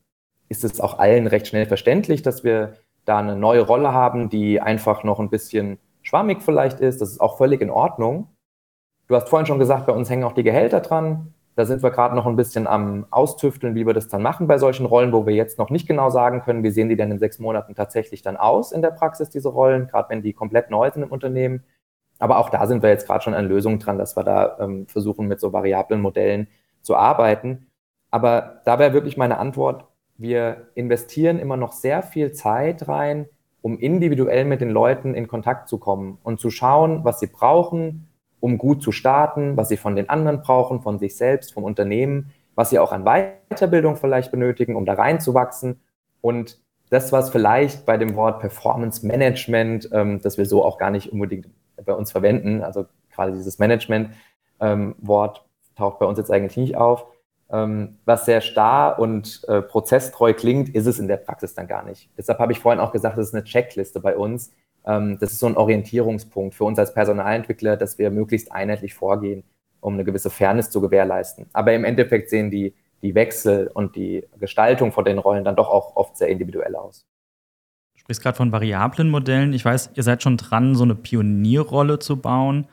ist 0.49 0.64
es 0.64 0.81
auch 0.81 0.99
allen 0.99 1.26
recht 1.26 1.47
schnell 1.47 1.66
verständlich, 1.66 2.23
dass 2.23 2.45
wir 2.45 2.75
da 3.04 3.18
eine 3.18 3.37
neue 3.37 3.62
Rolle 3.62 3.92
haben, 3.92 4.28
die 4.28 4.61
einfach 4.61 5.04
noch 5.04 5.20
ein 5.20 5.30
bisschen 5.30 5.78
schwammig 6.02 6.42
vielleicht 6.42 6.80
ist. 6.80 7.00
Das 7.00 7.11
ist 7.11 7.20
auch 7.20 7.37
völlig 7.38 7.61
in 7.61 7.70
Ordnung. 7.70 8.28
Du 9.08 9.14
hast 9.14 9.28
vorhin 9.28 9.46
schon 9.46 9.58
gesagt, 9.58 9.87
bei 9.87 9.92
uns 9.92 10.08
hängen 10.08 10.25
auch 10.25 10.32
die 10.32 10.42
Gehälter 10.42 10.80
dran. 10.80 11.34
Da 11.56 11.66
sind 11.66 11.82
wir 11.82 11.90
gerade 11.90 12.16
noch 12.16 12.26
ein 12.26 12.37
bisschen 12.37 12.66
am 12.66 13.06
Austüfteln, 13.11 13.75
wie 13.75 13.87
wir 13.87 13.94
das 13.94 14.08
dann 14.08 14.23
machen 14.23 14.49
bei 14.49 14.58
solchen 14.58 14.87
Rollen, 14.87 15.12
wo 15.12 15.25
wir 15.25 15.34
jetzt 15.34 15.58
noch 15.58 15.70
nicht 15.70 15.87
genau 15.87 16.11
sagen 16.11 16.42
können, 16.42 16.64
wie 16.64 16.70
sehen 16.70 16.88
die 16.88 16.96
denn 16.96 17.12
in 17.12 17.18
sechs 17.18 17.38
Monaten 17.38 17.75
tatsächlich 17.75 18.23
dann 18.23 18.37
aus 18.37 18.73
in 18.73 18.82
der 18.82 18.90
Praxis, 18.90 19.30
diese 19.30 19.50
Rollen, 19.50 19.87
gerade 19.87 20.08
wenn 20.11 20.23
die 20.23 20.32
komplett 20.32 20.70
neu 20.70 20.90
sind 20.90 21.02
im 21.02 21.12
Unternehmen. 21.12 21.62
Aber 22.18 22.38
auch 22.38 22.50
da 22.50 22.66
sind 22.66 22.82
wir 22.82 22.90
jetzt 22.90 23.06
gerade 23.06 23.23
schon 23.23 23.34
an 23.34 23.46
Lösungen 23.46 23.78
dran, 23.78 23.99
dass 23.99 24.16
wir 24.16 24.25
da 24.25 24.56
ähm, 24.58 24.87
versuchen, 24.88 25.28
mit 25.28 25.40
so 25.40 25.52
variablen 25.52 26.00
Modellen 26.00 26.49
zu 26.80 26.96
arbeiten. 26.96 27.66
Aber 28.11 28.61
da 28.64 28.78
wäre 28.78 28.92
wirklich 28.92 29.16
meine 29.16 29.38
Antwort, 29.38 29.84
wir 30.16 30.68
investieren 30.75 31.38
immer 31.38 31.56
noch 31.56 31.73
sehr 31.73 32.02
viel 32.02 32.33
Zeit 32.33 32.88
rein, 32.88 33.26
um 33.62 33.78
individuell 33.78 34.44
mit 34.44 34.61
den 34.61 34.71
Leuten 34.71 35.14
in 35.14 35.26
Kontakt 35.26 35.68
zu 35.68 35.78
kommen 35.78 36.18
und 36.23 36.38
zu 36.38 36.50
schauen, 36.50 37.04
was 37.04 37.21
sie 37.21 37.26
brauchen, 37.26 38.09
um 38.40 38.59
gut 38.59 38.83
zu 38.83 38.92
starten, 38.92 39.56
was 39.56 39.71
sie 39.71 39.78
von 39.78 39.97
den 39.97 40.11
anderen 40.11 40.42
brauchen, 40.42 40.83
von 40.83 40.99
sich 40.99 41.16
selbst, 41.16 41.54
vom 41.54 41.64
Unternehmen, 41.64 42.30
was 42.54 42.71
sie 42.71 42.78
auch 42.78 42.92
an 42.92 43.04
Weiterbildung 43.04 43.97
vielleicht 43.97 44.30
benötigen, 44.30 44.76
um 44.76 44.85
da 44.85 44.94
reinzuwachsen. 44.94 45.80
Und 46.21 46.59
das, 46.90 47.11
was 47.11 47.30
vielleicht 47.30 47.87
bei 47.87 47.97
dem 47.97 48.14
Wort 48.16 48.40
Performance 48.40 49.06
Management, 49.06 49.88
ähm, 49.92 50.21
das 50.21 50.38
wir 50.38 50.47
so 50.47 50.64
auch 50.64 50.78
gar 50.78 50.90
nicht 50.90 51.11
unbedingt 51.12 51.49
bei 51.85 51.94
uns 51.94 52.12
verwenden, 52.12 52.62
also 52.62 52.85
gerade 53.11 53.33
dieses 53.33 53.59
Management-Wort 53.59 55.38
ähm, 55.38 55.75
taucht 55.76 55.99
bei 55.99 56.06
uns 56.06 56.18
jetzt 56.18 56.30
eigentlich 56.30 56.56
nicht 56.56 56.76
auf, 56.76 57.06
was 58.04 58.25
sehr 58.25 58.40
starr 58.40 58.99
und 58.99 59.42
äh, 59.49 59.62
prozesstreu 59.62 60.32
klingt, 60.34 60.75
ist 60.75 60.87
es 60.87 60.99
in 60.99 61.08
der 61.08 61.18
Praxis 61.18 61.54
dann 61.54 61.66
gar 61.66 61.84
nicht. 61.84 62.08
Deshalb 62.16 62.38
habe 62.38 62.52
ich 62.52 62.58
vorhin 62.58 62.80
auch 62.80 62.92
gesagt, 62.92 63.18
das 63.18 63.28
ist 63.28 63.34
eine 63.34 63.44
Checkliste 63.44 64.00
bei 64.00 64.16
uns. 64.16 64.52
Ähm, 64.87 65.18
das 65.20 65.32
ist 65.32 65.40
so 65.40 65.46
ein 65.46 65.56
Orientierungspunkt 65.56 66.54
für 66.54 66.64
uns 66.64 66.78
als 66.78 66.94
Personalentwickler, 66.94 67.76
dass 67.76 67.99
wir 67.99 68.11
möglichst 68.11 68.50
einheitlich 68.50 68.94
vorgehen, 68.94 69.44
um 69.80 69.94
eine 69.94 70.04
gewisse 70.04 70.30
Fairness 70.30 70.70
zu 70.70 70.80
gewährleisten. 70.80 71.46
Aber 71.52 71.73
im 71.75 71.84
Endeffekt 71.84 72.30
sehen 72.30 72.50
die, 72.50 72.75
die 73.02 73.14
Wechsel 73.14 73.70
und 73.73 73.94
die 73.94 74.26
Gestaltung 74.40 74.92
von 74.92 75.04
den 75.04 75.18
Rollen 75.18 75.44
dann 75.44 75.56
doch 75.56 75.68
auch 75.68 75.96
oft 75.96 76.16
sehr 76.16 76.28
individuell 76.28 76.75
aus. 76.75 77.06
Du 77.94 78.00
sprichst 78.00 78.23
gerade 78.23 78.37
von 78.37 78.52
variablen 78.52 79.11
Modellen. 79.11 79.52
Ich 79.52 79.64
weiß, 79.64 79.90
ihr 79.94 80.02
seid 80.02 80.23
schon 80.23 80.38
dran, 80.38 80.75
so 80.75 80.84
eine 80.84 80.94
Pionierrolle 80.94 81.99
zu 81.99 82.16
bauen 82.16 82.66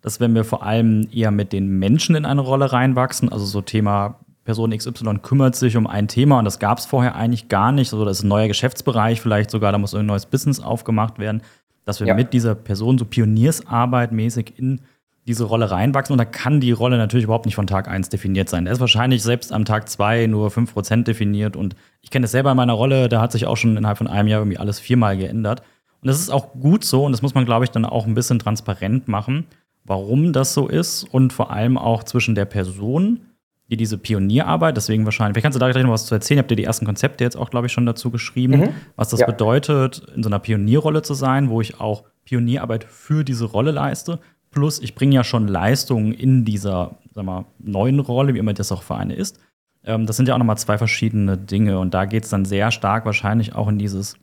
dass 0.00 0.20
wenn 0.20 0.34
wir 0.34 0.44
vor 0.44 0.62
allem 0.62 1.08
eher 1.12 1.30
mit 1.30 1.52
den 1.52 1.78
Menschen 1.78 2.14
in 2.14 2.24
eine 2.24 2.40
Rolle 2.40 2.72
reinwachsen, 2.72 3.30
also 3.30 3.44
so 3.44 3.60
Thema 3.60 4.20
Person 4.48 4.70
XY 4.70 5.18
kümmert 5.20 5.56
sich 5.56 5.76
um 5.76 5.86
ein 5.86 6.08
Thema 6.08 6.38
und 6.38 6.46
das 6.46 6.58
gab 6.58 6.78
es 6.78 6.86
vorher 6.86 7.16
eigentlich 7.16 7.48
gar 7.48 7.70
nicht, 7.70 7.92
also 7.92 8.06
das 8.06 8.20
ist 8.20 8.24
ein 8.24 8.28
neuer 8.28 8.48
Geschäftsbereich 8.48 9.20
vielleicht 9.20 9.50
sogar, 9.50 9.72
da 9.72 9.76
muss 9.76 9.94
ein 9.94 10.06
neues 10.06 10.24
Business 10.24 10.58
aufgemacht 10.58 11.18
werden, 11.18 11.42
dass 11.84 12.00
wir 12.00 12.06
ja. 12.06 12.14
mit 12.14 12.32
dieser 12.32 12.54
Person 12.54 12.96
so 12.96 13.04
Pioniersarbeit 13.04 14.10
mäßig 14.10 14.54
in 14.56 14.80
diese 15.26 15.44
Rolle 15.44 15.70
reinwachsen 15.70 16.14
und 16.14 16.18
da 16.18 16.24
kann 16.24 16.60
die 16.60 16.72
Rolle 16.72 16.96
natürlich 16.96 17.24
überhaupt 17.24 17.44
nicht 17.44 17.56
von 17.56 17.66
Tag 17.66 17.88
1 17.88 18.08
definiert 18.08 18.48
sein. 18.48 18.64
Da 18.64 18.72
ist 18.72 18.80
wahrscheinlich 18.80 19.22
selbst 19.22 19.52
am 19.52 19.66
Tag 19.66 19.86
2 19.86 20.28
nur 20.28 20.48
5% 20.48 21.02
definiert 21.02 21.54
und 21.54 21.76
ich 22.00 22.08
kenne 22.08 22.24
es 22.24 22.30
selber 22.30 22.52
in 22.52 22.56
meiner 22.56 22.72
Rolle, 22.72 23.10
da 23.10 23.20
hat 23.20 23.32
sich 23.32 23.44
auch 23.44 23.58
schon 23.58 23.76
innerhalb 23.76 23.98
von 23.98 24.06
einem 24.06 24.28
Jahr 24.28 24.40
irgendwie 24.40 24.56
alles 24.56 24.80
viermal 24.80 25.18
geändert. 25.18 25.60
Und 26.00 26.06
das 26.06 26.18
ist 26.20 26.30
auch 26.30 26.54
gut 26.54 26.84
so 26.84 27.04
und 27.04 27.12
das 27.12 27.20
muss 27.20 27.34
man, 27.34 27.44
glaube 27.44 27.66
ich, 27.66 27.70
dann 27.70 27.84
auch 27.84 28.06
ein 28.06 28.14
bisschen 28.14 28.38
transparent 28.38 29.08
machen 29.08 29.44
warum 29.88 30.32
das 30.32 30.54
so 30.54 30.68
ist 30.68 31.04
und 31.04 31.32
vor 31.32 31.50
allem 31.50 31.78
auch 31.78 32.04
zwischen 32.04 32.34
der 32.34 32.44
Person, 32.44 33.20
die 33.70 33.76
diese 33.76 33.98
Pionierarbeit, 33.98 34.76
deswegen 34.76 35.04
wahrscheinlich, 35.04 35.34
vielleicht 35.34 35.44
kannst 35.44 35.56
du 35.56 35.60
da 35.60 35.70
gleich 35.70 35.84
noch 35.84 35.92
was 35.92 36.06
zu 36.06 36.14
erzählen, 36.14 36.38
habt 36.38 36.50
ihr 36.50 36.56
die 36.56 36.64
ersten 36.64 36.86
Konzepte 36.86 37.22
jetzt 37.22 37.36
auch, 37.36 37.50
glaube 37.50 37.66
ich, 37.66 37.72
schon 37.72 37.84
dazu 37.84 38.10
geschrieben, 38.10 38.60
mhm. 38.60 38.68
was 38.96 39.10
das 39.10 39.20
ja. 39.20 39.26
bedeutet, 39.26 40.02
in 40.14 40.22
so 40.22 40.30
einer 40.30 40.38
Pionierrolle 40.38 41.02
zu 41.02 41.14
sein, 41.14 41.50
wo 41.50 41.60
ich 41.60 41.78
auch 41.80 42.04
Pionierarbeit 42.24 42.84
für 42.84 43.24
diese 43.24 43.44
Rolle 43.44 43.70
leiste. 43.70 44.20
Plus, 44.50 44.80
ich 44.80 44.94
bringe 44.94 45.14
ja 45.14 45.24
schon 45.24 45.48
Leistungen 45.48 46.12
in 46.12 46.44
dieser 46.46 46.96
sag 47.14 47.24
mal, 47.24 47.44
neuen 47.58 48.00
Rolle, 48.00 48.34
wie 48.34 48.38
immer 48.38 48.54
das 48.54 48.72
auch 48.72 48.82
für 48.82 48.96
eine 48.96 49.14
ist. 49.14 49.38
Ähm, 49.84 50.06
das 50.06 50.16
sind 50.16 50.28
ja 50.28 50.34
auch 50.34 50.38
nochmal 50.38 50.58
zwei 50.58 50.78
verschiedene 50.78 51.36
Dinge 51.36 51.78
und 51.78 51.92
da 51.92 52.06
geht 52.06 52.24
es 52.24 52.30
dann 52.30 52.46
sehr 52.46 52.70
stark 52.70 53.04
wahrscheinlich 53.04 53.54
auch 53.54 53.68
in 53.68 53.78
dieses 53.78 54.16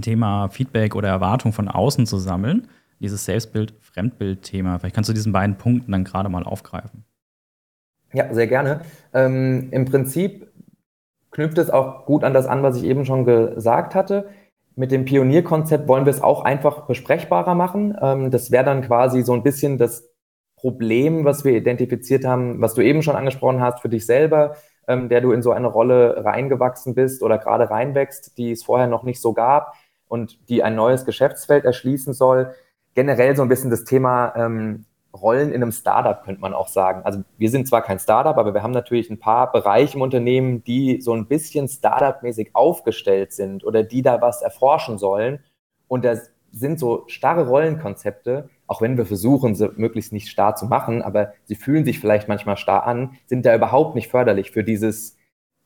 Thema 0.00 0.48
Feedback 0.48 0.96
oder 0.96 1.08
Erwartung 1.08 1.52
von 1.52 1.68
außen 1.68 2.06
zu 2.06 2.18
sammeln 2.18 2.66
dieses 3.00 3.24
Selbstbild-Fremdbild-Thema. 3.26 4.78
Vielleicht 4.78 4.94
kannst 4.94 5.10
du 5.10 5.14
diesen 5.14 5.32
beiden 5.32 5.56
Punkten 5.56 5.92
dann 5.92 6.04
gerade 6.04 6.28
mal 6.28 6.44
aufgreifen. 6.44 7.03
Ja, 8.14 8.32
sehr 8.32 8.46
gerne. 8.46 8.82
Ähm, 9.12 9.68
Im 9.72 9.84
Prinzip 9.86 10.48
knüpft 11.32 11.58
es 11.58 11.68
auch 11.70 12.06
gut 12.06 12.22
an 12.24 12.32
das 12.32 12.46
an, 12.46 12.62
was 12.62 12.76
ich 12.76 12.84
eben 12.84 13.04
schon 13.04 13.24
gesagt 13.24 13.94
hatte. 13.94 14.28
Mit 14.76 14.92
dem 14.92 15.04
Pionierkonzept 15.04 15.88
wollen 15.88 16.06
wir 16.06 16.12
es 16.12 16.22
auch 16.22 16.44
einfach 16.44 16.86
besprechbarer 16.86 17.54
machen. 17.54 17.96
Ähm, 18.00 18.30
das 18.30 18.50
wäre 18.50 18.64
dann 18.64 18.82
quasi 18.82 19.22
so 19.22 19.32
ein 19.32 19.42
bisschen 19.42 19.78
das 19.78 20.08
Problem, 20.56 21.24
was 21.24 21.44
wir 21.44 21.52
identifiziert 21.52 22.24
haben, 22.24 22.60
was 22.60 22.74
du 22.74 22.82
eben 22.82 23.02
schon 23.02 23.16
angesprochen 23.16 23.60
hast 23.60 23.80
für 23.80 23.88
dich 23.88 24.06
selber, 24.06 24.56
ähm, 24.86 25.08
der 25.08 25.20
du 25.20 25.32
in 25.32 25.42
so 25.42 25.50
eine 25.50 25.66
Rolle 25.66 26.24
reingewachsen 26.24 26.94
bist 26.94 27.22
oder 27.22 27.38
gerade 27.38 27.68
reinwächst, 27.68 28.38
die 28.38 28.52
es 28.52 28.62
vorher 28.62 28.86
noch 28.86 29.02
nicht 29.02 29.20
so 29.20 29.32
gab 29.32 29.74
und 30.06 30.48
die 30.48 30.62
ein 30.62 30.76
neues 30.76 31.04
Geschäftsfeld 31.04 31.64
erschließen 31.64 32.14
soll 32.14 32.54
generell 32.94 33.36
so 33.36 33.42
ein 33.42 33.48
bisschen 33.48 33.70
das 33.70 33.84
Thema 33.84 34.32
ähm, 34.36 34.86
Rollen 35.14 35.52
in 35.52 35.62
einem 35.62 35.72
Startup, 35.72 36.22
könnte 36.22 36.40
man 36.40 36.54
auch 36.54 36.68
sagen. 36.68 37.02
Also 37.04 37.20
wir 37.38 37.50
sind 37.50 37.68
zwar 37.68 37.82
kein 37.82 37.98
Startup, 37.98 38.36
aber 38.36 38.52
wir 38.52 38.62
haben 38.62 38.72
natürlich 38.72 39.10
ein 39.10 39.20
paar 39.20 39.52
Bereiche 39.52 39.96
im 39.96 40.02
Unternehmen, 40.02 40.64
die 40.64 41.00
so 41.00 41.12
ein 41.12 41.26
bisschen 41.26 41.68
Startup-mäßig 41.68 42.50
aufgestellt 42.54 43.32
sind 43.32 43.64
oder 43.64 43.82
die 43.82 44.02
da 44.02 44.20
was 44.20 44.42
erforschen 44.42 44.98
sollen. 44.98 45.40
Und 45.88 46.04
das 46.04 46.30
sind 46.50 46.78
so 46.78 47.04
starre 47.06 47.48
Rollenkonzepte, 47.48 48.48
auch 48.66 48.80
wenn 48.80 48.96
wir 48.96 49.06
versuchen, 49.06 49.54
sie 49.54 49.70
möglichst 49.76 50.12
nicht 50.12 50.28
starr 50.28 50.54
zu 50.56 50.66
machen, 50.66 51.02
aber 51.02 51.32
sie 51.44 51.56
fühlen 51.56 51.84
sich 51.84 52.00
vielleicht 52.00 52.28
manchmal 52.28 52.56
starr 52.56 52.86
an, 52.86 53.18
sind 53.26 53.44
da 53.44 53.54
überhaupt 53.54 53.94
nicht 53.94 54.10
förderlich 54.10 54.50
für 54.50 54.64
dieses 54.64 55.16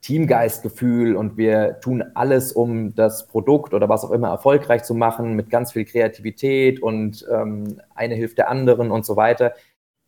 Teamgeistgefühl 0.01 1.17
und 1.17 1.37
wir 1.37 1.81
tun 1.81 2.05
alles, 2.15 2.53
um 2.53 2.95
das 2.95 3.27
Produkt 3.27 3.75
oder 3.75 3.89
was 3.89 4.05
auch 4.05 4.13
immer 4.13 4.29
erfolgreich 4.29 4.85
zu 4.85 4.95
machen, 4.95 5.35
mit 5.35 5.51
ganz 5.51 5.73
viel 5.73 5.85
Kreativität 5.85 6.81
und 6.81 7.27
ähm, 7.31 7.81
eine 7.95 8.15
hilft 8.15 8.39
der 8.39 8.49
anderen 8.49 8.91
und 8.91 9.05
so 9.05 9.17
weiter. 9.17 9.55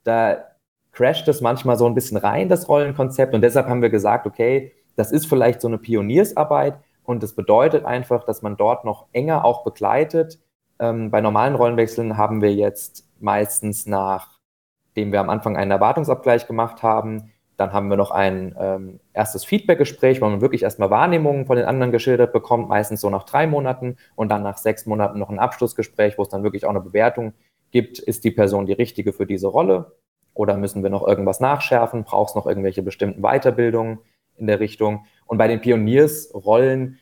Da 0.04 0.44
crasht 0.92 1.26
es 1.28 1.40
manchmal 1.40 1.76
so 1.76 1.86
ein 1.86 1.94
bisschen 1.94 2.16
rein, 2.16 2.48
das 2.48 2.68
Rollenkonzept. 2.68 3.34
Und 3.34 3.42
deshalb 3.42 3.66
haben 3.66 3.82
wir 3.82 3.90
gesagt, 3.90 4.26
okay, 4.26 4.72
das 4.96 5.12
ist 5.12 5.26
vielleicht 5.26 5.60
so 5.60 5.68
eine 5.68 5.78
Pioniersarbeit 5.78 6.78
und 7.04 7.22
das 7.22 7.34
bedeutet 7.34 7.84
einfach, 7.84 8.24
dass 8.24 8.42
man 8.42 8.56
dort 8.56 8.84
noch 8.84 9.06
enger 9.12 9.44
auch 9.44 9.64
begleitet. 9.64 10.38
Ähm, 10.78 11.10
bei 11.10 11.20
normalen 11.20 11.56
Rollenwechseln 11.56 12.16
haben 12.16 12.42
wir 12.42 12.54
jetzt 12.54 13.06
meistens 13.18 13.86
nachdem 13.86 15.10
wir 15.12 15.20
am 15.20 15.30
Anfang 15.30 15.56
einen 15.56 15.70
Erwartungsabgleich 15.70 16.46
gemacht 16.46 16.82
haben, 16.82 17.32
dann 17.60 17.74
haben 17.74 17.88
wir 17.90 17.98
noch 17.98 18.10
ein 18.10 18.56
ähm, 18.58 19.00
erstes 19.12 19.44
Feedback-Gespräch, 19.44 20.22
wo 20.22 20.24
man 20.24 20.40
wirklich 20.40 20.62
erstmal 20.62 20.88
Wahrnehmungen 20.88 21.44
von 21.44 21.56
den 21.56 21.66
anderen 21.66 21.92
geschildert 21.92 22.32
bekommt, 22.32 22.70
meistens 22.70 23.02
so 23.02 23.10
nach 23.10 23.24
drei 23.24 23.46
Monaten. 23.46 23.98
Und 24.16 24.30
dann 24.30 24.42
nach 24.42 24.56
sechs 24.56 24.86
Monaten 24.86 25.18
noch 25.18 25.28
ein 25.28 25.38
Abschlussgespräch, 25.38 26.16
wo 26.16 26.22
es 26.22 26.30
dann 26.30 26.42
wirklich 26.42 26.64
auch 26.64 26.70
eine 26.70 26.80
Bewertung 26.80 27.34
gibt, 27.70 27.98
ist 27.98 28.24
die 28.24 28.30
Person 28.30 28.64
die 28.64 28.72
richtige 28.72 29.12
für 29.12 29.26
diese 29.26 29.48
Rolle? 29.48 29.92
Oder 30.32 30.56
müssen 30.56 30.82
wir 30.82 30.88
noch 30.88 31.06
irgendwas 31.06 31.40
nachschärfen, 31.40 32.04
braucht 32.04 32.30
es 32.30 32.34
noch 32.34 32.46
irgendwelche 32.46 32.82
bestimmten 32.82 33.20
Weiterbildungen 33.20 33.98
in 34.38 34.46
der 34.46 34.58
Richtung. 34.58 35.04
Und 35.26 35.36
bei 35.36 35.46
den 35.46 35.60
Pioniersrollen, 35.60 36.98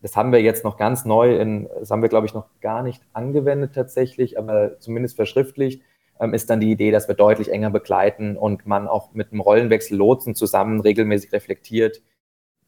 das 0.00 0.16
haben 0.16 0.32
wir 0.32 0.40
jetzt 0.40 0.64
noch 0.64 0.78
ganz 0.78 1.04
neu, 1.04 1.36
in, 1.36 1.68
das 1.80 1.90
haben 1.90 2.00
wir, 2.00 2.08
glaube 2.08 2.26
ich, 2.26 2.32
noch 2.32 2.46
gar 2.62 2.82
nicht 2.82 3.02
angewendet 3.12 3.74
tatsächlich, 3.74 4.38
aber 4.38 4.78
zumindest 4.78 5.16
verschriftlicht, 5.16 5.82
ist 6.30 6.48
dann 6.50 6.60
die 6.60 6.70
Idee, 6.70 6.90
dass 6.92 7.08
wir 7.08 7.14
deutlich 7.14 7.50
enger 7.50 7.70
begleiten 7.70 8.36
und 8.36 8.66
man 8.66 8.86
auch 8.86 9.12
mit 9.12 9.32
einem 9.32 9.40
Rollenwechsel 9.40 9.96
Lotsen 9.96 10.34
zusammen 10.34 10.80
regelmäßig 10.80 11.32
reflektiert, 11.32 12.02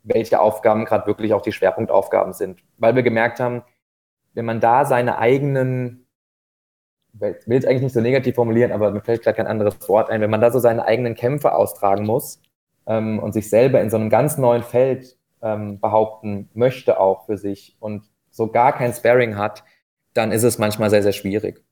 welche 0.02 0.40
Aufgaben 0.40 0.84
gerade 0.84 1.06
wirklich 1.06 1.32
auch 1.32 1.42
die 1.42 1.52
Schwerpunktaufgaben 1.52 2.32
sind. 2.32 2.60
Weil 2.78 2.96
wir 2.96 3.02
gemerkt 3.02 3.40
haben, 3.40 3.62
wenn 4.34 4.44
man 4.44 4.60
da 4.60 4.84
seine 4.84 5.18
eigenen, 5.18 6.06
will 7.12 7.36
es 7.46 7.64
eigentlich 7.64 7.82
nicht 7.82 7.94
so 7.94 8.00
negativ 8.00 8.34
formulieren, 8.34 8.72
aber 8.72 8.90
mir 8.90 9.00
fällt 9.00 9.22
gerade 9.22 9.36
kein 9.36 9.46
anderes 9.46 9.88
Wort 9.88 10.10
ein, 10.10 10.20
wenn 10.20 10.30
man 10.30 10.40
da 10.40 10.50
so 10.50 10.58
seine 10.58 10.84
eigenen 10.84 11.14
Kämpfe 11.14 11.54
austragen 11.54 12.04
muss 12.04 12.42
ähm, 12.86 13.20
und 13.20 13.32
sich 13.32 13.48
selber 13.48 13.80
in 13.80 13.90
so 13.90 13.96
einem 13.96 14.10
ganz 14.10 14.36
neuen 14.36 14.64
Feld 14.64 15.16
ähm, 15.42 15.78
behaupten 15.78 16.50
möchte 16.54 16.98
auch 16.98 17.26
für 17.26 17.38
sich 17.38 17.76
und 17.78 18.04
so 18.30 18.48
gar 18.48 18.76
kein 18.76 18.92
Sparing 18.92 19.36
hat, 19.36 19.62
dann 20.12 20.32
ist 20.32 20.42
es 20.42 20.58
manchmal 20.58 20.90
sehr, 20.90 21.02
sehr 21.04 21.12
schwierig. 21.12 21.62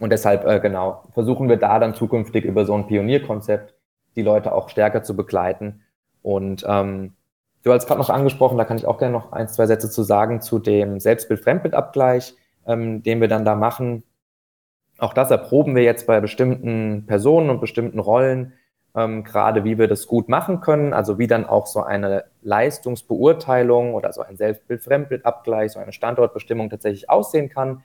Und 0.00 0.10
deshalb, 0.10 0.44
äh, 0.44 0.60
genau, 0.60 1.04
versuchen 1.12 1.48
wir 1.48 1.56
da 1.56 1.78
dann 1.78 1.94
zukünftig 1.94 2.44
über 2.44 2.64
so 2.64 2.74
ein 2.74 2.86
Pionierkonzept 2.86 3.74
die 4.16 4.22
Leute 4.22 4.52
auch 4.52 4.68
stärker 4.68 5.02
zu 5.02 5.16
begleiten. 5.16 5.82
Und 6.22 6.64
ähm, 6.68 7.14
du 7.62 7.72
hast 7.72 7.86
gerade 7.86 8.00
noch 8.00 8.10
angesprochen, 8.10 8.58
da 8.58 8.64
kann 8.64 8.76
ich 8.76 8.86
auch 8.86 8.98
gerne 8.98 9.12
noch 9.12 9.32
ein, 9.32 9.48
zwei 9.48 9.66
Sätze 9.66 9.90
zu 9.90 10.02
sagen 10.02 10.40
zu 10.40 10.58
dem 10.58 11.00
Selbstbild-Fremdbild-Abgleich, 11.00 12.34
ähm, 12.66 13.02
den 13.02 13.20
wir 13.20 13.28
dann 13.28 13.44
da 13.44 13.54
machen. 13.54 14.04
Auch 14.98 15.12
das 15.12 15.30
erproben 15.30 15.74
wir 15.74 15.82
jetzt 15.82 16.06
bei 16.06 16.20
bestimmten 16.20 17.04
Personen 17.06 17.50
und 17.50 17.60
bestimmten 17.60 17.98
Rollen, 17.98 18.52
ähm, 18.96 19.24
gerade 19.24 19.64
wie 19.64 19.78
wir 19.78 19.88
das 19.88 20.06
gut 20.06 20.28
machen 20.28 20.60
können, 20.60 20.92
also 20.92 21.18
wie 21.18 21.26
dann 21.26 21.44
auch 21.44 21.66
so 21.66 21.82
eine 21.82 22.24
Leistungsbeurteilung 22.42 23.94
oder 23.94 24.12
so 24.12 24.22
ein 24.22 24.36
Selbstbild-Fremdbild-Abgleich, 24.36 25.72
so 25.72 25.80
eine 25.80 25.92
Standortbestimmung 25.92 26.70
tatsächlich 26.70 27.10
aussehen 27.10 27.48
kann 27.48 27.82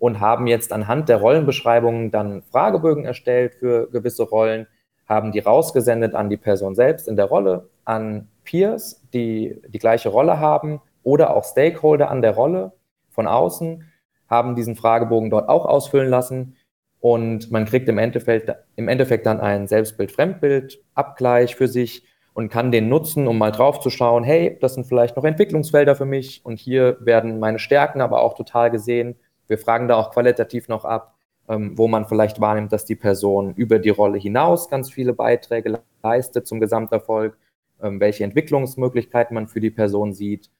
und 0.00 0.18
haben 0.18 0.48
jetzt 0.48 0.72
anhand 0.72 1.08
der 1.08 1.18
Rollenbeschreibungen 1.18 2.10
dann 2.10 2.42
Fragebögen 2.42 3.04
erstellt 3.04 3.54
für 3.54 3.88
gewisse 3.90 4.24
Rollen, 4.24 4.66
haben 5.06 5.30
die 5.30 5.40
rausgesendet 5.40 6.14
an 6.14 6.30
die 6.30 6.36
Person 6.36 6.74
selbst 6.74 7.06
in 7.06 7.16
der 7.16 7.26
Rolle, 7.26 7.68
an 7.84 8.26
Peers, 8.44 9.02
die 9.12 9.60
die 9.68 9.78
gleiche 9.78 10.08
Rolle 10.08 10.40
haben 10.40 10.80
oder 11.02 11.36
auch 11.36 11.44
Stakeholder 11.44 12.10
an 12.10 12.22
der 12.22 12.34
Rolle 12.34 12.72
von 13.10 13.28
außen, 13.28 13.84
haben 14.28 14.56
diesen 14.56 14.74
Fragebogen 14.74 15.30
dort 15.30 15.48
auch 15.48 15.66
ausfüllen 15.66 16.08
lassen 16.08 16.56
und 17.00 17.50
man 17.50 17.66
kriegt 17.66 17.88
im 17.88 17.98
Endeffekt, 17.98 18.50
im 18.76 18.88
Endeffekt 18.88 19.26
dann 19.26 19.40
einen 19.40 19.66
Selbstbild-Fremdbild-Abgleich 19.66 21.56
für 21.56 21.68
sich 21.68 22.06
und 22.32 22.48
kann 22.48 22.72
den 22.72 22.88
nutzen, 22.88 23.26
um 23.26 23.36
mal 23.36 23.52
drauf 23.52 23.80
zu 23.80 23.90
schauen, 23.90 24.24
hey, 24.24 24.56
das 24.60 24.74
sind 24.74 24.86
vielleicht 24.86 25.16
noch 25.16 25.24
Entwicklungsfelder 25.24 25.94
für 25.94 26.06
mich 26.06 26.40
und 26.44 26.58
hier 26.58 26.96
werden 27.00 27.38
meine 27.38 27.58
Stärken 27.58 28.00
aber 28.00 28.22
auch 28.22 28.34
total 28.34 28.70
gesehen. 28.70 29.16
Wir 29.50 29.58
fragen 29.58 29.88
da 29.88 29.96
auch 29.96 30.12
qualitativ 30.12 30.68
noch 30.68 30.84
ab, 30.84 31.16
ähm, 31.48 31.76
wo 31.76 31.88
man 31.88 32.06
vielleicht 32.06 32.40
wahrnimmt, 32.40 32.72
dass 32.72 32.84
die 32.84 32.94
Person 32.94 33.52
über 33.54 33.80
die 33.80 33.90
Rolle 33.90 34.16
hinaus 34.16 34.68
ganz 34.68 34.92
viele 34.92 35.12
Beiträge 35.12 35.80
leistet 36.04 36.46
zum 36.46 36.60
Gesamterfolg, 36.60 37.36
ähm, 37.82 37.98
welche 37.98 38.22
Entwicklungsmöglichkeiten 38.22 39.34
man 39.34 39.48
für 39.48 39.58
die 39.58 39.72
Person 39.72 40.12
sieht 40.12 40.50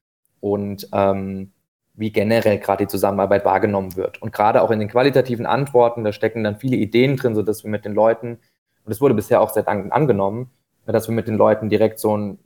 und 0.41 0.89
ähm, 0.93 1.53
wie 1.95 2.11
generell 2.11 2.59
gerade 2.59 2.85
die 2.85 2.89
Zusammenarbeit 2.89 3.45
wahrgenommen 3.45 3.95
wird. 3.95 4.21
Und 4.23 4.33
gerade 4.33 4.61
auch 4.61 4.73
in 4.73 4.81
den 4.81 4.89
qualitativen 4.89 5.47
Antworten, 5.47 6.03
da 6.03 6.13
stecken 6.13 6.43
dann 6.43 6.57
viele 6.57 6.77
Ideen 6.77 7.17
drin, 7.17 7.37
sodass 7.37 7.63
wir 7.63 7.71
mit 7.71 7.85
den 7.85 7.95
Leuten, 7.95 8.39
und 8.85 8.91
es 8.91 9.01
wurde 9.01 9.15
bisher 9.15 9.41
auch 9.41 9.51
sehr 9.51 9.63
dankend 9.63 9.93
angenommen, 9.93 10.51
dass 10.85 11.07
wir 11.07 11.15
mit 11.15 11.29
den 11.29 11.37
Leuten 11.37 11.69
direkt 11.69 12.01
so 12.01 12.17
ein 12.17 12.41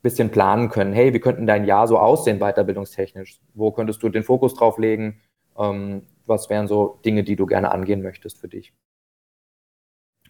bisschen 0.00 0.30
planen 0.30 0.70
können. 0.70 0.94
Hey, 0.94 1.12
wie 1.12 1.20
könnten 1.20 1.46
dein 1.46 1.66
Jahr 1.66 1.86
so 1.86 1.98
aussehen, 1.98 2.38
weiterbildungstechnisch? 2.38 3.38
Wo 3.52 3.70
könntest 3.70 4.02
du 4.02 4.08
den 4.08 4.22
Fokus 4.22 4.54
drauf 4.54 4.78
legen? 4.78 5.20
Ähm, 5.60 6.02
was 6.26 6.48
wären 6.48 6.68
so 6.68 7.00
Dinge, 7.04 7.24
die 7.24 7.36
du 7.36 7.46
gerne 7.46 7.72
angehen 7.72 8.02
möchtest 8.02 8.38
für 8.38 8.48
dich? 8.48 8.72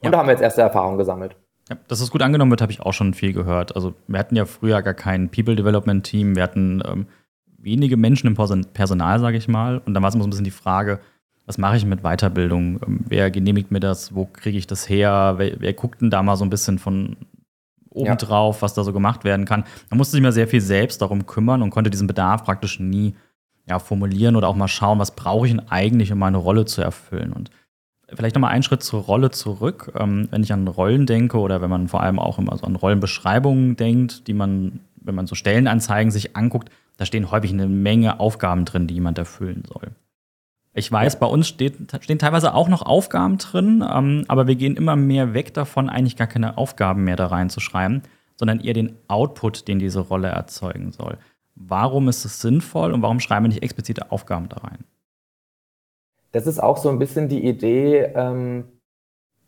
Und 0.01 0.07
ja. 0.07 0.11
da 0.11 0.19
haben 0.19 0.27
wir 0.27 0.33
jetzt 0.33 0.43
erste 0.43 0.63
Erfahrungen 0.63 0.99
gesammelt. 0.99 1.37
Ja, 1.69 1.77
dass 1.89 2.01
es 2.01 2.11
gut 2.11 2.23
angenommen 2.23 2.51
wird, 2.51 2.63
habe 2.63 2.73
ich 2.73 2.81
auch 2.81 2.93
schon 2.93 3.15
viel 3.15 3.33
gehört. 3.33 3.77
Also 3.77 3.95
wir 4.09 4.19
hatten 4.19 4.35
ja 4.35 4.45
früher 4.45 4.83
gar 4.83 4.95
kein 4.95 5.31
People 5.31 5.57
Development 5.57 6.05
Team, 6.05 6.35
wir 6.35 6.43
hatten 6.43 6.83
ähm, 6.87 7.07
wenige 7.59 7.97
Menschen 7.97 8.27
im 8.27 8.73
Personal, 8.73 9.21
sage 9.21 9.37
ich 9.37 9.47
mal. 9.47 9.79
Und 9.85 9.95
dann 9.95 10.03
war 10.03 10.09
es 10.09 10.15
immer 10.15 10.25
so 10.25 10.29
ein 10.29 10.31
bisschen 10.31 10.45
die 10.45 10.51
Frage, 10.51 11.01
was 11.47 11.59
mache 11.59 11.77
ich 11.77 11.85
mit 11.85 12.03
Weiterbildung? 12.03 12.81
Ähm, 12.87 13.01
wer 13.09 13.31
genehmigt 13.31 13.71
mir 13.71 13.81
das? 13.81 14.15
Wo 14.15 14.25
kriege 14.25 14.59
ich 14.59 14.67
das 14.67 14.89
her? 14.89 15.35
Wer, 15.37 15.61
wer, 15.61 15.73
guckt 15.75 16.01
denn 16.01 16.11
da 16.11 16.23
mal 16.23 16.37
so 16.37 16.45
ein 16.45 16.51
bisschen 16.51 16.79
von 16.79 17.17
oben 17.91 18.07
ja. 18.07 18.17
drauf, 18.17 18.63
was 18.63 18.75
da 18.75 18.85
so 18.85 18.93
gemacht 18.93 19.25
werden 19.25 19.47
kann? 19.47 19.65
Man 19.91 19.99
musste 19.99 20.13
sich 20.13 20.23
mal 20.23 20.33
sehr 20.33 20.49
viel 20.49 20.61
selbst 20.61 21.03
darum 21.03 21.27
kümmern 21.27 21.63
und 21.63 21.71
konnte 21.71 21.91
diesen 21.91 22.07
Bedarf 22.07 22.45
praktisch 22.45 22.81
nie 22.81 23.15
ja, 23.71 23.79
formulieren 23.79 24.37
oder 24.37 24.49
auch 24.49 24.57
mal 24.57 24.69
schauen, 24.69 24.99
was 24.99 25.17
brauche 25.17 25.47
ich 25.47 25.53
denn 25.53 25.69
eigentlich, 25.71 26.13
um 26.13 26.19
meine 26.19 26.37
Rolle 26.37 26.67
zu 26.67 26.83
erfüllen. 26.83 27.33
Und 27.33 27.51
vielleicht 28.13 28.35
nochmal 28.35 28.51
einen 28.51 28.63
Schritt 28.63 28.83
zur 28.83 29.03
Rolle 29.03 29.31
zurück. 29.31 29.93
Ähm, 29.99 30.29
wenn 30.31 30.43
ich 30.43 30.53
an 30.53 30.69
Rollen 30.69 31.07
denke 31.07 31.39
oder 31.39 31.63
wenn 31.63 31.71
man 31.71 31.89
vor 31.89 32.03
allem 32.03 32.19
auch 32.19 32.39
immer 32.39 32.57
so 32.57 32.67
an 32.67 32.77
Rollenbeschreibungen 32.77 33.77
denkt, 33.77 34.27
die 34.27 34.35
man, 34.35 34.81
wenn 34.97 35.15
man 35.15 35.27
so 35.27 35.35
Stellenanzeigen 35.35 36.11
sich 36.11 36.37
anguckt, 36.37 36.71
da 36.97 37.07
stehen 37.07 37.31
häufig 37.31 37.53
eine 37.53 37.67
Menge 37.67 38.21
Aufgaben 38.21 38.65
drin, 38.65 38.87
die 38.87 38.95
jemand 38.95 39.17
erfüllen 39.17 39.63
soll. 39.67 39.93
Ich 40.75 40.91
weiß, 40.91 41.19
bei 41.19 41.27
uns 41.27 41.49
steht, 41.49 41.75
stehen 42.01 42.19
teilweise 42.19 42.55
auch 42.55 42.69
noch 42.69 42.83
Aufgaben 42.83 43.39
drin, 43.39 43.85
ähm, 43.89 44.25
aber 44.29 44.47
wir 44.47 44.55
gehen 44.55 44.77
immer 44.77 44.97
mehr 44.97 45.33
weg 45.33 45.55
davon, 45.55 45.89
eigentlich 45.89 46.17
gar 46.17 46.29
keine 46.29 46.59
Aufgaben 46.59 47.05
mehr 47.05 47.17
da 47.17 47.27
reinzuschreiben, 47.27 48.03
sondern 48.37 48.61
eher 48.61 48.75
den 48.75 48.97
Output, 49.09 49.67
den 49.67 49.79
diese 49.79 50.01
Rolle 50.01 50.29
erzeugen 50.29 50.93
soll. 50.93 51.19
Warum 51.63 52.09
ist 52.09 52.25
es 52.25 52.41
sinnvoll 52.41 52.93
und 52.93 53.03
warum 53.03 53.21
schreiben 53.21 53.45
wir 53.45 53.49
nicht 53.51 53.63
explizite 53.63 54.11
Aufgaben 54.11 54.49
da 54.49 54.57
rein? 54.59 54.85
Das 56.33 56.47
ist 56.47 56.59
auch 56.59 56.79
so 56.79 56.89
ein 56.89 56.99
bisschen 56.99 57.29
die 57.29 57.45
Idee, 57.47 58.13
ähm, 58.15 58.65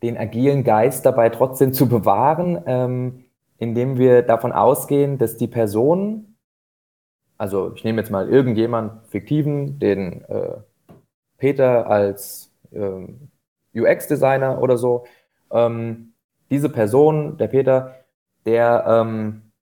den 0.03 0.17
agilen 0.17 0.63
Geist 0.63 1.05
dabei 1.05 1.29
trotzdem 1.29 1.73
zu 1.73 1.87
bewahren, 1.87 2.61
ähm, 2.67 3.25
indem 3.57 3.97
wir 3.97 4.21
davon 4.21 4.51
ausgehen, 4.51 5.17
dass 5.17 5.37
die 5.37 5.47
Person, 5.47 6.35
also 7.37 7.73
ich 7.73 7.83
nehme 7.83 8.01
jetzt 8.01 8.11
mal 8.11 8.29
irgendjemand 8.29 9.07
fiktiven, 9.07 9.79
den 9.79 10.21
äh, 10.25 10.57
Peter 11.37 11.87
als 11.87 12.51
äh, 12.71 13.07
UX-Designer 13.73 14.61
oder 14.61 14.77
so. 14.77 15.05
Ähm, 15.51 16.13
diese 16.51 16.69
Person, 16.69 17.37
der 17.37 17.47
Peter, 17.47 17.95
der, 18.45 18.85
ähm, 18.87 19.52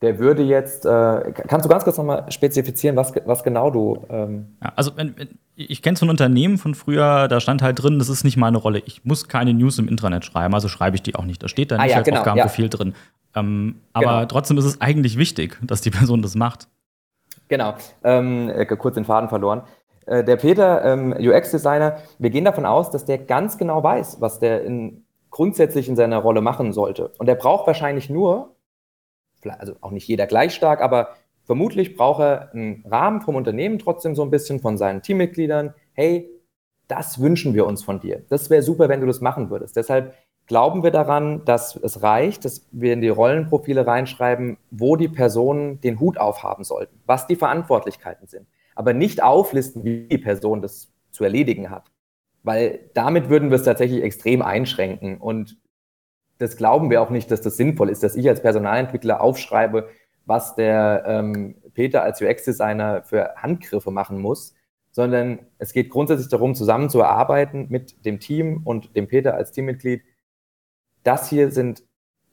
der 0.00 0.18
würde 0.18 0.42
jetzt, 0.42 0.86
äh, 0.86 1.32
kannst 1.48 1.64
du 1.64 1.68
ganz 1.68 1.84
kurz 1.84 1.98
nochmal 1.98 2.30
spezifizieren, 2.30 2.96
was, 2.96 3.12
was 3.24 3.42
genau 3.42 3.70
du. 3.70 4.04
Ähm 4.08 4.56
ja, 4.62 4.72
also, 4.76 4.92
ich 5.56 5.82
kenne 5.82 5.96
so 5.96 6.06
ein 6.06 6.10
Unternehmen 6.10 6.56
von 6.56 6.74
früher, 6.74 7.26
da 7.26 7.40
stand 7.40 7.62
halt 7.62 7.82
drin, 7.82 7.98
das 7.98 8.08
ist 8.08 8.22
nicht 8.22 8.36
meine 8.36 8.58
Rolle. 8.58 8.80
Ich 8.86 9.04
muss 9.04 9.26
keine 9.26 9.52
News 9.54 9.78
im 9.78 9.88
Intranet 9.88 10.24
schreiben, 10.24 10.54
also 10.54 10.68
schreibe 10.68 10.94
ich 10.94 11.02
die 11.02 11.16
auch 11.16 11.24
nicht. 11.24 11.42
Da 11.42 11.48
steht 11.48 11.72
dann 11.72 11.80
ah, 11.80 11.84
nicht 11.84 11.92
ja, 11.92 11.98
als 11.98 12.04
genau, 12.04 12.18
Aufgabenprofil 12.18 12.66
ja. 12.66 12.70
drin. 12.70 12.94
Ähm, 13.34 13.80
aber 13.92 14.06
genau. 14.06 14.24
trotzdem 14.26 14.58
ist 14.58 14.64
es 14.64 14.80
eigentlich 14.80 15.18
wichtig, 15.18 15.58
dass 15.62 15.80
die 15.80 15.90
Person 15.90 16.22
das 16.22 16.36
macht. 16.36 16.68
Genau. 17.48 17.74
Ähm, 18.04 18.50
äh, 18.50 18.66
kurz 18.66 18.94
den 18.94 19.04
Faden 19.04 19.28
verloren. 19.28 19.62
Äh, 20.06 20.22
der 20.22 20.36
Peter, 20.36 20.84
ähm, 20.84 21.12
UX-Designer, 21.18 21.98
wir 22.18 22.30
gehen 22.30 22.44
davon 22.44 22.66
aus, 22.66 22.90
dass 22.90 23.04
der 23.04 23.18
ganz 23.18 23.58
genau 23.58 23.82
weiß, 23.82 24.20
was 24.20 24.38
der 24.38 24.62
in, 24.64 25.04
grundsätzlich 25.30 25.88
in 25.88 25.96
seiner 25.96 26.18
Rolle 26.18 26.40
machen 26.40 26.72
sollte. 26.72 27.10
Und 27.18 27.28
er 27.28 27.34
braucht 27.34 27.66
wahrscheinlich 27.66 28.08
nur, 28.08 28.54
also 29.46 29.76
auch 29.80 29.90
nicht 29.90 30.06
jeder 30.08 30.26
gleich 30.26 30.54
stark, 30.54 30.80
aber 30.80 31.14
vermutlich 31.44 31.96
braucht 31.96 32.20
er 32.20 32.52
einen 32.52 32.84
Rahmen 32.88 33.20
vom 33.20 33.36
Unternehmen 33.36 33.78
trotzdem 33.78 34.14
so 34.14 34.22
ein 34.22 34.30
bisschen 34.30 34.60
von 34.60 34.76
seinen 34.76 35.02
Teammitgliedern. 35.02 35.74
Hey, 35.92 36.30
das 36.88 37.20
wünschen 37.20 37.54
wir 37.54 37.66
uns 37.66 37.82
von 37.84 38.00
dir. 38.00 38.24
Das 38.28 38.50
wäre 38.50 38.62
super, 38.62 38.88
wenn 38.88 39.00
du 39.00 39.06
das 39.06 39.20
machen 39.20 39.50
würdest. 39.50 39.76
Deshalb 39.76 40.14
glauben 40.46 40.82
wir 40.82 40.90
daran, 40.90 41.44
dass 41.44 41.76
es 41.76 42.02
reicht, 42.02 42.44
dass 42.44 42.66
wir 42.72 42.94
in 42.94 43.02
die 43.02 43.08
Rollenprofile 43.08 43.86
reinschreiben, 43.86 44.56
wo 44.70 44.96
die 44.96 45.08
Personen 45.08 45.80
den 45.80 46.00
Hut 46.00 46.18
aufhaben 46.18 46.64
sollten, 46.64 46.98
was 47.06 47.26
die 47.26 47.36
Verantwortlichkeiten 47.36 48.26
sind, 48.26 48.46
aber 48.74 48.94
nicht 48.94 49.22
auflisten, 49.22 49.84
wie 49.84 50.08
die 50.08 50.18
Person 50.18 50.62
das 50.62 50.90
zu 51.10 51.24
erledigen 51.24 51.70
hat. 51.70 51.90
Weil 52.42 52.90
damit 52.94 53.28
würden 53.28 53.50
wir 53.50 53.56
es 53.56 53.64
tatsächlich 53.64 54.02
extrem 54.02 54.40
einschränken. 54.40 55.18
Und 55.18 55.58
das 56.38 56.56
glauben 56.56 56.90
wir 56.90 57.02
auch 57.02 57.10
nicht, 57.10 57.30
dass 57.30 57.40
das 57.40 57.56
sinnvoll 57.56 57.90
ist, 57.90 58.02
dass 58.02 58.16
ich 58.16 58.28
als 58.28 58.42
Personalentwickler 58.42 59.20
aufschreibe, 59.20 59.88
was 60.24 60.54
der 60.54 61.04
ähm, 61.06 61.56
Peter 61.74 62.02
als 62.02 62.20
UX-Designer 62.20 63.02
für 63.02 63.34
Handgriffe 63.36 63.90
machen 63.90 64.20
muss, 64.20 64.54
sondern 64.90 65.40
es 65.58 65.72
geht 65.72 65.90
grundsätzlich 65.90 66.28
darum, 66.28 66.54
zusammenzuarbeiten 66.54 67.66
mit 67.70 68.04
dem 68.04 68.20
Team 68.20 68.62
und 68.64 68.96
dem 68.96 69.08
Peter 69.08 69.34
als 69.34 69.52
Teammitglied, 69.52 70.02
das 71.02 71.28
hier 71.28 71.50
sind, 71.50 71.82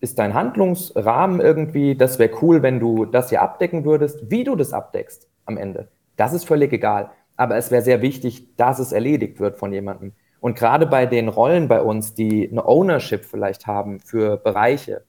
ist 0.01 0.19
dein 0.19 0.33
Handlungsrahmen 0.33 1.39
irgendwie, 1.39 1.95
das 1.95 2.19
wäre 2.19 2.31
cool, 2.41 2.61
wenn 2.61 2.79
du 2.79 3.05
das 3.05 3.29
hier 3.29 3.41
abdecken 3.41 3.85
würdest. 3.85 4.29
Wie 4.29 4.43
du 4.43 4.55
das 4.55 4.73
abdeckst 4.73 5.29
am 5.45 5.57
Ende, 5.57 5.89
das 6.15 6.33
ist 6.33 6.45
völlig 6.45 6.73
egal. 6.73 7.11
Aber 7.37 7.55
es 7.55 7.71
wäre 7.71 7.81
sehr 7.81 8.01
wichtig, 8.01 8.55
dass 8.55 8.79
es 8.79 8.91
erledigt 8.91 9.39
wird 9.39 9.57
von 9.57 9.71
jemandem. 9.73 10.13
Und 10.45 10.53
gerade 10.53 10.85
bei 10.85 11.07
den 11.07 11.27
Rollen 11.27 11.67
bei 11.67 11.81
uns, 11.81 12.13
die 12.13 12.47
eine 12.47 12.67
Ownership 12.67 13.25
vielleicht 13.25 13.65
haben 13.65 13.99
für 13.99 14.37
Bereiche, 14.37 15.03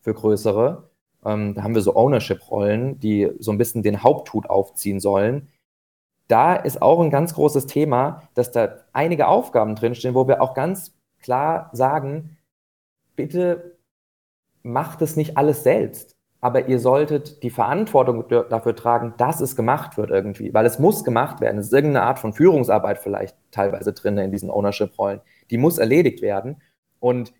für 0.00 0.12
größere, 0.12 0.90
ähm, 1.24 1.54
da 1.54 1.62
haben 1.62 1.76
wir 1.76 1.82
so 1.82 1.94
Ownership-Rollen, 1.94 2.98
die 2.98 3.30
so 3.38 3.52
ein 3.52 3.58
bisschen 3.58 3.84
den 3.84 4.02
Haupthut 4.02 4.50
aufziehen 4.50 4.98
sollen. 4.98 5.46
Da 6.26 6.56
ist 6.56 6.82
auch 6.82 7.00
ein 7.00 7.10
ganz 7.10 7.34
großes 7.34 7.68
Thema, 7.68 8.24
dass 8.34 8.50
da 8.50 8.78
einige 8.92 9.28
Aufgaben 9.28 9.76
drinstehen, 9.76 10.16
wo 10.16 10.26
wir 10.26 10.42
auch 10.42 10.54
ganz 10.54 10.92
klar 11.20 11.70
sagen, 11.72 12.36
bitte 13.14 13.78
macht 14.64 15.02
es 15.02 15.14
nicht 15.14 15.36
alles 15.36 15.62
selbst. 15.62 16.16
Aber 16.40 16.68
ihr 16.68 16.78
solltet 16.78 17.42
die 17.42 17.50
Verantwortung 17.50 18.24
dafür 18.28 18.74
tragen, 18.74 19.14
dass 19.18 19.40
es 19.40 19.56
gemacht 19.56 19.98
wird 19.98 20.10
irgendwie, 20.10 20.54
weil 20.54 20.64
es 20.64 20.78
muss 20.78 21.04
gemacht 21.04 21.40
werden. 21.40 21.58
Es 21.58 21.66
ist 21.66 21.72
irgendeine 21.72 22.06
Art 22.06 22.18
von 22.18 22.32
Führungsarbeit 22.32 22.98
vielleicht 22.98 23.36
teilweise 23.50 23.92
drin 23.92 24.16
in 24.16 24.32
diesen 24.32 24.50
Ownership-Rollen. 24.50 25.20
Die 25.50 25.58
muss 25.58 25.78
erledigt 25.78 26.22
werden 26.22 26.62
und 26.98 27.34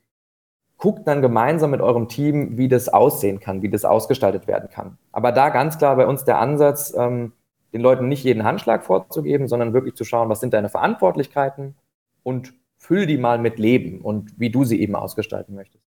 guckt 0.77 1.07
dann 1.07 1.23
gemeinsam 1.23 1.71
mit 1.71 1.81
eurem 1.81 2.09
Team, 2.09 2.59
wie 2.59 2.69
das 2.69 2.89
aussehen 2.89 3.41
kann, 3.41 3.63
wie 3.63 3.71
das 3.71 3.85
ausgestaltet 3.85 4.47
werden 4.47 4.69
kann. 4.71 4.99
Aber 5.13 5.33
da 5.33 5.49
ganz 5.49 5.79
klar 5.79 5.97
bei 5.97 6.07
uns 6.07 6.25
der 6.25 6.39
Ansatz, 6.39 6.95
ähm, 6.97 7.33
den 7.73 7.81
Leuten 7.81 8.09
nicht 8.09 8.25
jeden 8.25 8.45
Handschlag 8.45 8.85
vorzugeben, 8.85 9.47
sondern 9.47 9.73
wirklich 9.73 9.95
zu 9.95 10.05
schauen, 10.05 10.29
was 10.29 10.41
sind 10.41 10.53
deine 10.53 10.69
Verantwortlichkeiten 10.69 11.77
und 12.23 12.53
füll 12.77 13.07
die 13.07 13.19
mal 13.19 13.39
mit 13.39 13.59
Leben 13.59 14.01
und 14.01 14.39
wie 14.39 14.51
du 14.51 14.65
sie 14.65 14.81
eben 14.81 14.97
ausgestalten 14.97 15.55
möchtest. 15.55 15.85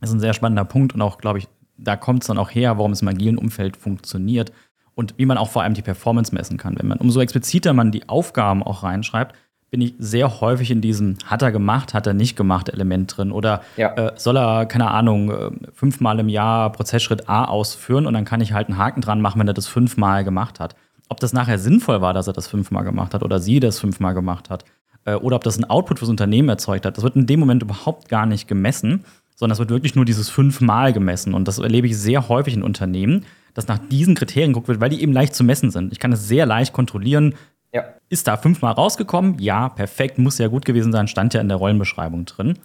Das 0.00 0.10
ist 0.10 0.16
ein 0.16 0.20
sehr 0.20 0.34
spannender 0.34 0.64
Punkt 0.64 0.94
und 0.94 1.02
auch, 1.02 1.18
glaube 1.18 1.38
ich, 1.38 1.48
da 1.78 1.96
kommt 1.96 2.22
es 2.22 2.28
dann 2.28 2.38
auch 2.38 2.50
her, 2.50 2.78
warum 2.78 2.92
es 2.92 3.02
im 3.02 3.08
agilen 3.08 3.38
Umfeld 3.38 3.76
funktioniert 3.76 4.52
und 4.94 5.14
wie 5.18 5.26
man 5.26 5.38
auch 5.38 5.50
vor 5.50 5.62
allem 5.62 5.74
die 5.74 5.82
Performance 5.82 6.34
messen 6.34 6.56
kann. 6.56 6.78
Wenn 6.78 6.88
man 6.88 6.98
umso 6.98 7.20
expliziter 7.20 7.72
man 7.72 7.92
die 7.92 8.08
Aufgaben 8.08 8.62
auch 8.62 8.82
reinschreibt, 8.82 9.34
bin 9.70 9.80
ich 9.80 9.94
sehr 9.98 10.40
häufig 10.40 10.70
in 10.70 10.80
diesem 10.80 11.18
hat 11.24 11.42
er 11.42 11.52
gemacht, 11.52 11.92
hat 11.92 12.06
er 12.06 12.14
nicht 12.14 12.36
gemacht 12.36 12.68
Element 12.68 13.16
drin. 13.16 13.32
Oder 13.32 13.62
ja. 13.76 13.92
äh, 13.94 14.12
soll 14.16 14.36
er, 14.36 14.66
keine 14.66 14.90
Ahnung, 14.90 15.30
äh, 15.30 15.50
fünfmal 15.72 16.18
im 16.20 16.28
Jahr 16.28 16.70
Prozessschritt 16.70 17.28
A 17.28 17.44
ausführen 17.44 18.06
und 18.06 18.14
dann 18.14 18.24
kann 18.24 18.40
ich 18.40 18.52
halt 18.52 18.68
einen 18.68 18.78
Haken 18.78 19.00
dran 19.00 19.20
machen, 19.20 19.40
wenn 19.40 19.48
er 19.48 19.54
das 19.54 19.66
fünfmal 19.66 20.24
gemacht 20.24 20.60
hat. 20.60 20.76
Ob 21.08 21.20
das 21.20 21.32
nachher 21.32 21.58
sinnvoll 21.58 22.00
war, 22.00 22.14
dass 22.14 22.26
er 22.26 22.32
das 22.32 22.46
fünfmal 22.46 22.84
gemacht 22.84 23.12
hat 23.12 23.22
oder 23.22 23.38
sie 23.38 23.60
das 23.60 23.78
fünfmal 23.78 24.14
gemacht 24.14 24.50
hat, 24.50 24.64
äh, 25.04 25.14
oder 25.14 25.36
ob 25.36 25.44
das 25.44 25.58
ein 25.58 25.68
Output 25.68 25.98
fürs 25.98 26.10
Unternehmen 26.10 26.48
erzeugt 26.48 26.86
hat, 26.86 26.96
das 26.96 27.04
wird 27.04 27.16
in 27.16 27.26
dem 27.26 27.40
Moment 27.40 27.62
überhaupt 27.62 28.08
gar 28.08 28.26
nicht 28.26 28.46
gemessen, 28.46 29.04
sondern 29.36 29.52
es 29.52 29.58
wird 29.58 29.70
wirklich 29.70 29.94
nur 29.94 30.04
dieses 30.04 30.28
fünfmal 30.28 30.92
gemessen. 30.92 31.34
Und 31.34 31.46
das 31.46 31.58
erlebe 31.58 31.86
ich 31.86 31.96
sehr 31.96 32.28
häufig 32.28 32.54
in 32.54 32.62
Unternehmen, 32.62 33.24
dass 33.54 33.68
nach 33.68 33.78
diesen 33.78 34.14
Kriterien 34.14 34.52
geguckt 34.52 34.68
wird, 34.68 34.80
weil 34.80 34.90
die 34.90 35.02
eben 35.02 35.12
leicht 35.12 35.34
zu 35.34 35.44
messen 35.44 35.70
sind. 35.70 35.92
Ich 35.92 36.00
kann 36.00 36.12
es 36.12 36.26
sehr 36.26 36.46
leicht 36.46 36.72
kontrollieren. 36.72 37.34
Ja. 37.72 37.84
Ist 38.08 38.26
da 38.26 38.36
fünfmal 38.36 38.72
rausgekommen? 38.72 39.38
Ja, 39.38 39.68
perfekt, 39.68 40.18
muss 40.18 40.38
ja 40.38 40.48
gut 40.48 40.64
gewesen 40.64 40.92
sein, 40.92 41.06
stand 41.06 41.34
ja 41.34 41.40
in 41.40 41.48
der 41.48 41.58
Rollenbeschreibung 41.58 42.24
drin. 42.24 42.58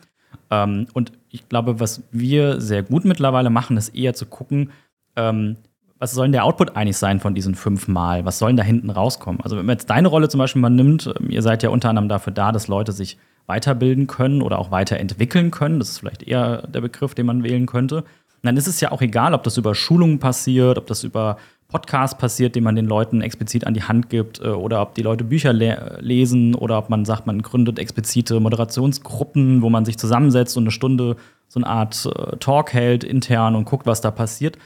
Ähm, 0.50 0.88
und 0.94 1.12
ich 1.30 1.48
glaube, 1.50 1.80
was 1.80 2.04
wir 2.12 2.60
sehr 2.62 2.84
gut 2.84 3.06
mittlerweile 3.06 3.50
machen, 3.50 3.78
ist 3.78 3.90
eher 3.90 4.14
zu 4.14 4.26
gucken, 4.26 4.72
ähm, 5.16 5.58
was 6.02 6.14
soll 6.14 6.26
denn 6.26 6.32
der 6.32 6.46
Output 6.46 6.76
eigentlich 6.76 6.98
sein 6.98 7.20
von 7.20 7.36
diesen 7.36 7.54
fünfmal? 7.54 8.26
Was 8.26 8.40
soll 8.40 8.50
denn 8.50 8.58
da 8.58 8.64
hinten 8.64 8.90
rauskommen? 8.90 9.40
Also, 9.42 9.56
wenn 9.56 9.68
man 9.68 9.76
jetzt 9.76 9.90
deine 9.92 10.08
Rolle 10.08 10.30
zum 10.30 10.40
Beispiel 10.40 10.60
mal 10.60 10.72
nimmt, 10.72 11.06
ähm, 11.20 11.30
ihr 11.30 11.44
seid 11.44 11.62
ja 11.62 11.70
unter 11.70 11.90
anderem 11.90 12.10
dafür 12.10 12.34
da, 12.34 12.52
dass 12.52 12.68
Leute 12.68 12.92
sich 12.92 13.20
weiterbilden 13.46 14.08
können 14.08 14.42
oder 14.42 14.58
auch 14.58 14.72
weiterentwickeln 14.72 15.52
können. 15.52 15.78
Das 15.78 15.90
ist 15.90 16.00
vielleicht 16.00 16.24
eher 16.24 16.68
der 16.68 16.82
Begriff, 16.82 17.14
den 17.14 17.28
man 17.28 17.44
wählen 17.44 17.68
könnte. 17.68 18.04
dann 18.42 18.58
ist 18.58 18.68
es 18.68 18.82
ja 18.82 18.92
auch 18.92 19.04
egal, 19.04 19.36
ob 19.36 19.44
das 19.44 19.58
über 19.58 19.76
Schulungen 19.76 20.18
passiert, 20.18 20.80
ob 20.80 20.88
das 20.88 21.04
über 21.04 21.38
Podcasts 21.68 22.18
passiert, 22.18 22.56
den 22.56 22.64
man 22.64 22.76
den 22.76 22.88
Leuten 22.88 23.22
explizit 23.22 23.68
an 23.68 23.76
die 23.76 23.84
Hand 23.84 24.10
gibt, 24.10 24.42
äh, 24.42 24.48
oder 24.48 24.82
ob 24.82 24.96
die 24.96 25.04
Leute 25.04 25.24
Bücher 25.24 25.54
le 25.54 26.00
lesen 26.02 26.56
oder 26.56 26.80
ob 26.80 26.90
man 26.90 27.06
sagt, 27.06 27.28
man 27.28 27.44
gründet 27.44 27.78
explizite 27.78 28.40
Moderationsgruppen, 28.40 29.62
wo 29.62 29.70
man 29.70 29.86
sich 29.86 30.00
zusammensetzt 30.00 30.58
und 30.58 30.64
eine 30.64 30.72
Stunde 30.72 31.16
so 31.48 31.60
eine 31.60 31.68
Art 31.68 32.08
äh, 32.08 32.38
Talk 32.38 32.74
hält 32.74 33.04
intern 33.04 33.56
und 33.56 33.66
guckt, 33.66 33.86
was 33.86 34.02
da 34.02 34.10
passiert. 34.10 34.58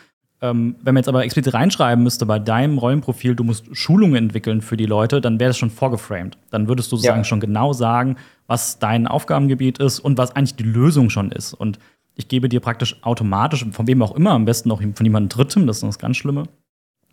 Ähm, 0.42 0.76
wenn 0.82 0.94
man 0.94 1.02
jetzt 1.02 1.08
aber 1.08 1.24
explizit 1.24 1.54
reinschreiben 1.54 2.04
müsste 2.04 2.26
bei 2.26 2.40
deinem 2.40 2.78
Rollenprofil, 2.78 3.36
du 3.36 3.44
musst 3.44 3.66
Schulungen 3.76 4.16
entwickeln 4.16 4.62
für 4.62 4.76
die 4.76 4.86
Leute, 4.86 5.22
dann 5.22 5.40
wäre 5.40 5.50
das 5.50 5.58
schon 5.58 5.70
vorgeframed. 5.70 6.38
Dann 6.52 6.68
würdest 6.68 6.92
du 6.92 6.98
sozusagen 6.98 7.22
ja. 7.22 7.24
schon 7.24 7.40
genau 7.40 7.74
sagen, 7.74 8.18
was 8.48 8.80
dein 8.80 9.08
Aufgabengebiet 9.08 9.80
ist 9.80 10.00
und 10.00 10.18
was 10.18 10.36
eigentlich 10.36 10.56
die 10.56 10.64
Lösung 10.64 11.10
schon 11.10 11.32
ist. 11.32 11.54
Und 11.54 11.80
ich 12.16 12.28
gebe 12.28 12.50
dir 12.50 12.60
praktisch 12.60 13.02
automatisch, 13.04 13.66
von 13.72 13.88
wem 13.88 14.02
auch 14.02 14.16
immer, 14.16 14.32
am 14.32 14.46
besten 14.46 14.72
auch 14.72 14.82
von 14.82 15.06
jemandem 15.06 15.30
Drittem, 15.30 15.68
das 15.68 15.78
ist 15.78 15.84
das 15.84 16.00
ganz 16.00 16.18
Schlimme, 16.18 16.44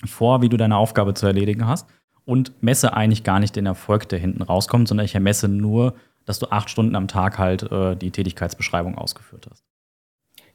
vor, 0.05 0.43
wie 0.43 0.49
du 0.49 0.57
deine 0.57 0.77
Aufgabe 0.77 1.15
zu 1.15 1.27
erledigen 1.27 1.67
hast 1.67 1.87
und 2.25 2.53
messe 2.61 2.95
eigentlich 2.95 3.25
gar 3.25 3.41
nicht 3.41 3.57
den 3.57 3.67
Erfolg, 3.67 4.09
der 4.09 4.19
hinten 4.19 4.43
rauskommt, 4.43 4.89
sondern 4.89 5.05
ich 5.05 5.15
ermesse 5.15 5.49
nur, 5.49 5.95
dass 6.25 6.39
du 6.39 6.51
acht 6.51 6.71
Stunden 6.71 6.95
am 6.95 7.09
Tag 7.09 7.39
halt 7.39 7.71
äh, 7.71 7.97
die 7.97 8.11
Tätigkeitsbeschreibung 8.11 8.97
ausgeführt 8.97 9.49
hast. 9.51 9.65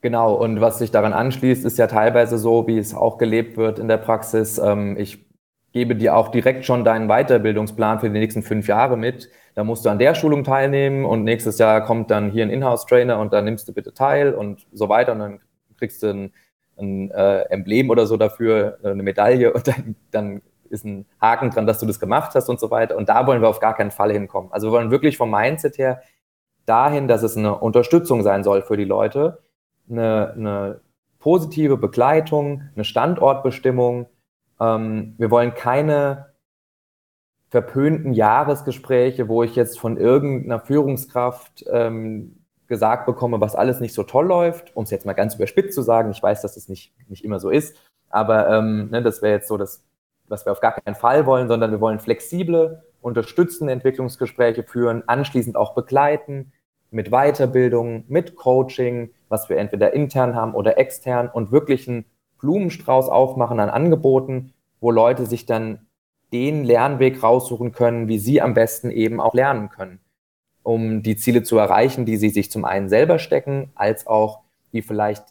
Genau, 0.01 0.35
und 0.35 0.61
was 0.61 0.77
sich 0.79 0.91
daran 0.91 1.13
anschließt, 1.13 1.65
ist 1.65 1.77
ja 1.77 1.87
teilweise 1.87 2.37
so, 2.37 2.67
wie 2.67 2.77
es 2.77 2.93
auch 2.93 3.17
gelebt 3.17 3.57
wird 3.57 3.79
in 3.79 3.87
der 3.87 3.97
Praxis. 3.97 4.59
Ähm, 4.59 4.95
ich 4.97 5.25
gebe 5.73 5.95
dir 5.95 6.15
auch 6.15 6.29
direkt 6.29 6.65
schon 6.65 6.83
deinen 6.83 7.07
Weiterbildungsplan 7.07 7.99
für 7.99 8.09
die 8.09 8.19
nächsten 8.19 8.43
fünf 8.43 8.67
Jahre 8.67 8.97
mit. 8.97 9.29
Da 9.55 9.63
musst 9.63 9.85
du 9.85 9.89
an 9.89 9.99
der 9.99 10.15
Schulung 10.15 10.43
teilnehmen 10.43 11.03
und 11.05 11.23
nächstes 11.23 11.57
Jahr 11.57 11.83
kommt 11.83 12.11
dann 12.11 12.31
hier 12.31 12.43
ein 12.43 12.51
Inhouse-Trainer 12.51 13.19
und 13.19 13.33
dann 13.33 13.45
nimmst 13.45 13.67
du 13.67 13.73
bitte 13.73 13.93
teil 13.93 14.33
und 14.33 14.67
so 14.71 14.87
weiter 14.87 15.13
und 15.13 15.19
dann 15.19 15.39
kriegst 15.77 16.03
du 16.03 16.07
ein, 16.07 16.33
ein 16.77 17.11
äh, 17.11 17.41
Emblem 17.49 17.89
oder 17.89 18.05
so 18.05 18.17
dafür, 18.17 18.77
eine 18.83 19.03
Medaille 19.03 19.51
und 19.53 19.67
dann, 19.67 19.95
dann 20.11 20.41
ist 20.69 20.85
ein 20.85 21.05
Haken 21.21 21.49
dran, 21.49 21.65
dass 21.65 21.79
du 21.79 21.85
das 21.85 21.99
gemacht 21.99 22.35
hast 22.35 22.49
und 22.49 22.59
so 22.59 22.69
weiter. 22.69 22.95
Und 22.97 23.09
da 23.09 23.25
wollen 23.25 23.41
wir 23.41 23.49
auf 23.49 23.59
gar 23.59 23.75
keinen 23.75 23.91
Fall 23.91 24.11
hinkommen. 24.11 24.51
Also 24.51 24.67
wir 24.67 24.73
wollen 24.73 24.91
wirklich 24.91 25.17
vom 25.17 25.31
Mindset 25.31 25.77
her 25.77 26.01
dahin, 26.65 27.07
dass 27.07 27.23
es 27.23 27.37
eine 27.37 27.57
Unterstützung 27.57 28.23
sein 28.23 28.43
soll 28.43 28.61
für 28.61 28.77
die 28.77 28.85
Leute, 28.85 29.39
eine, 29.89 30.33
eine 30.33 30.81
positive 31.19 31.77
Begleitung, 31.77 32.63
eine 32.75 32.83
Standortbestimmung. 32.83 34.07
Ähm, 34.59 35.15
wir 35.17 35.31
wollen 35.31 35.53
keine 35.53 36.27
verpönten 37.49 38.13
Jahresgespräche, 38.13 39.27
wo 39.27 39.43
ich 39.43 39.55
jetzt 39.55 39.79
von 39.79 39.97
irgendeiner 39.97 40.59
Führungskraft 40.59 41.65
ähm, 41.71 42.43
gesagt 42.67 43.05
bekomme, 43.05 43.39
was 43.39 43.55
alles 43.55 43.79
nicht 43.79 43.93
so 43.93 44.03
toll 44.03 44.27
läuft, 44.27 44.75
um 44.75 44.83
es 44.83 44.91
jetzt 44.91 45.05
mal 45.05 45.13
ganz 45.13 45.35
überspitzt 45.35 45.73
zu 45.73 45.81
sagen. 45.81 46.11
Ich 46.11 46.21
weiß, 46.21 46.41
dass 46.41 46.55
das 46.55 46.67
nicht, 46.67 46.93
nicht 47.07 47.23
immer 47.23 47.39
so 47.39 47.49
ist, 47.49 47.77
aber 48.09 48.49
ähm, 48.49 48.89
ne, 48.89 49.01
das 49.01 49.21
wäre 49.21 49.33
jetzt 49.33 49.47
so 49.47 49.57
das, 49.57 49.83
was 50.27 50.45
wir 50.45 50.51
auf 50.51 50.59
gar 50.59 50.73
keinen 50.73 50.95
Fall 50.95 51.25
wollen, 51.25 51.47
sondern 51.47 51.71
wir 51.71 51.79
wollen 51.79 51.99
flexible, 51.99 52.83
unterstützende 53.01 53.71
Entwicklungsgespräche 53.71 54.63
führen, 54.63 55.03
anschließend 55.07 55.55
auch 55.55 55.73
begleiten, 55.73 56.51
mit 56.91 57.09
Weiterbildung, 57.11 58.05
mit 58.07 58.35
Coaching, 58.35 59.09
was 59.29 59.49
wir 59.49 59.57
entweder 59.57 59.93
intern 59.93 60.35
haben 60.35 60.53
oder 60.53 60.77
extern 60.77 61.29
und 61.29 61.51
wirklich 61.51 61.87
einen 61.87 62.05
Blumenstrauß 62.39 63.09
aufmachen 63.09 63.59
an 63.59 63.69
Angeboten, 63.69 64.53
wo 64.79 64.91
Leute 64.91 65.25
sich 65.25 65.45
dann 65.45 65.87
den 66.33 66.63
Lernweg 66.63 67.23
raussuchen 67.23 67.71
können, 67.71 68.07
wie 68.07 68.19
sie 68.19 68.41
am 68.41 68.53
besten 68.53 68.91
eben 68.91 69.19
auch 69.19 69.33
lernen 69.33 69.69
können, 69.69 69.99
um 70.63 71.03
die 71.03 71.15
Ziele 71.15 71.43
zu 71.43 71.57
erreichen, 71.57 72.05
die 72.05 72.17
sie 72.17 72.29
sich 72.29 72.51
zum 72.51 72.65
einen 72.65 72.89
selber 72.89 73.19
stecken, 73.19 73.71
als 73.75 74.07
auch 74.07 74.41
die 74.73 74.81
vielleicht 74.81 75.23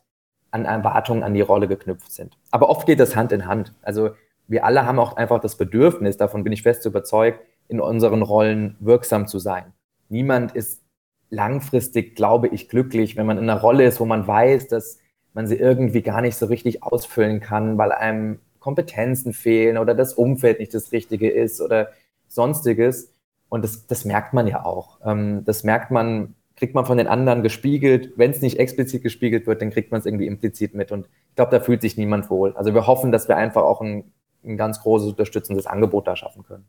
an 0.50 0.64
Erwartungen 0.64 1.22
an 1.22 1.34
die 1.34 1.42
Rolle 1.42 1.68
geknüpft 1.68 2.10
sind. 2.12 2.38
Aber 2.50 2.70
oft 2.70 2.86
geht 2.86 3.00
das 3.00 3.14
Hand 3.14 3.32
in 3.32 3.46
Hand. 3.46 3.74
Also 3.82 4.10
wir 4.48 4.64
alle 4.64 4.86
haben 4.86 4.98
auch 4.98 5.16
einfach 5.16 5.40
das 5.40 5.56
Bedürfnis, 5.56 6.16
davon 6.16 6.44
bin 6.44 6.52
ich 6.52 6.62
fest 6.62 6.86
überzeugt, 6.86 7.40
in 7.68 7.80
unseren 7.80 8.22
Rollen 8.22 8.76
wirksam 8.80 9.26
zu 9.26 9.38
sein. 9.38 9.72
Niemand 10.08 10.52
ist 10.52 10.82
langfristig, 11.30 12.14
glaube 12.14 12.48
ich, 12.48 12.68
glücklich, 12.68 13.16
wenn 13.16 13.26
man 13.26 13.38
in 13.38 13.48
einer 13.48 13.60
Rolle 13.60 13.84
ist, 13.84 14.00
wo 14.00 14.04
man 14.04 14.26
weiß, 14.26 14.68
dass 14.68 14.98
man 15.34 15.46
sie 15.46 15.56
irgendwie 15.56 16.02
gar 16.02 16.22
nicht 16.22 16.36
so 16.36 16.46
richtig 16.46 16.82
ausfüllen 16.82 17.40
kann, 17.40 17.78
weil 17.78 17.92
einem 17.92 18.38
Kompetenzen 18.60 19.32
fehlen 19.32 19.78
oder 19.78 19.94
das 19.94 20.14
Umfeld 20.14 20.60
nicht 20.60 20.74
das 20.74 20.92
Richtige 20.92 21.30
ist 21.30 21.60
oder 21.60 21.90
sonstiges. 22.28 23.12
Und 23.48 23.62
das, 23.62 23.86
das 23.86 24.04
merkt 24.04 24.34
man 24.34 24.46
ja 24.46 24.64
auch. 24.64 24.98
Ähm, 25.04 25.44
das 25.44 25.62
merkt 25.62 25.90
man, 25.90 26.34
kriegt 26.56 26.74
man 26.74 26.86
von 26.86 26.98
den 26.98 27.06
anderen 27.06 27.42
gespiegelt. 27.42 28.12
Wenn 28.16 28.30
es 28.30 28.40
nicht 28.40 28.58
explizit 28.58 29.02
gespiegelt 29.02 29.46
wird, 29.46 29.62
dann 29.62 29.70
kriegt 29.70 29.92
man 29.92 30.00
es 30.00 30.06
irgendwie 30.06 30.26
implizit 30.26 30.74
mit. 30.74 30.90
Und 30.90 31.06
ich 31.30 31.36
glaube, 31.36 31.50
da 31.50 31.60
fühlt 31.60 31.82
sich 31.82 31.96
niemand 31.96 32.30
wohl. 32.30 32.56
Also 32.56 32.74
wir 32.74 32.86
hoffen, 32.86 33.12
dass 33.12 33.28
wir 33.28 33.36
einfach 33.36 33.62
auch 33.62 33.80
ein, 33.80 34.12
ein 34.44 34.56
ganz 34.56 34.80
großes 34.80 35.10
unterstützendes 35.10 35.66
Angebot 35.66 36.08
da 36.08 36.16
schaffen 36.16 36.42
können 36.42 36.66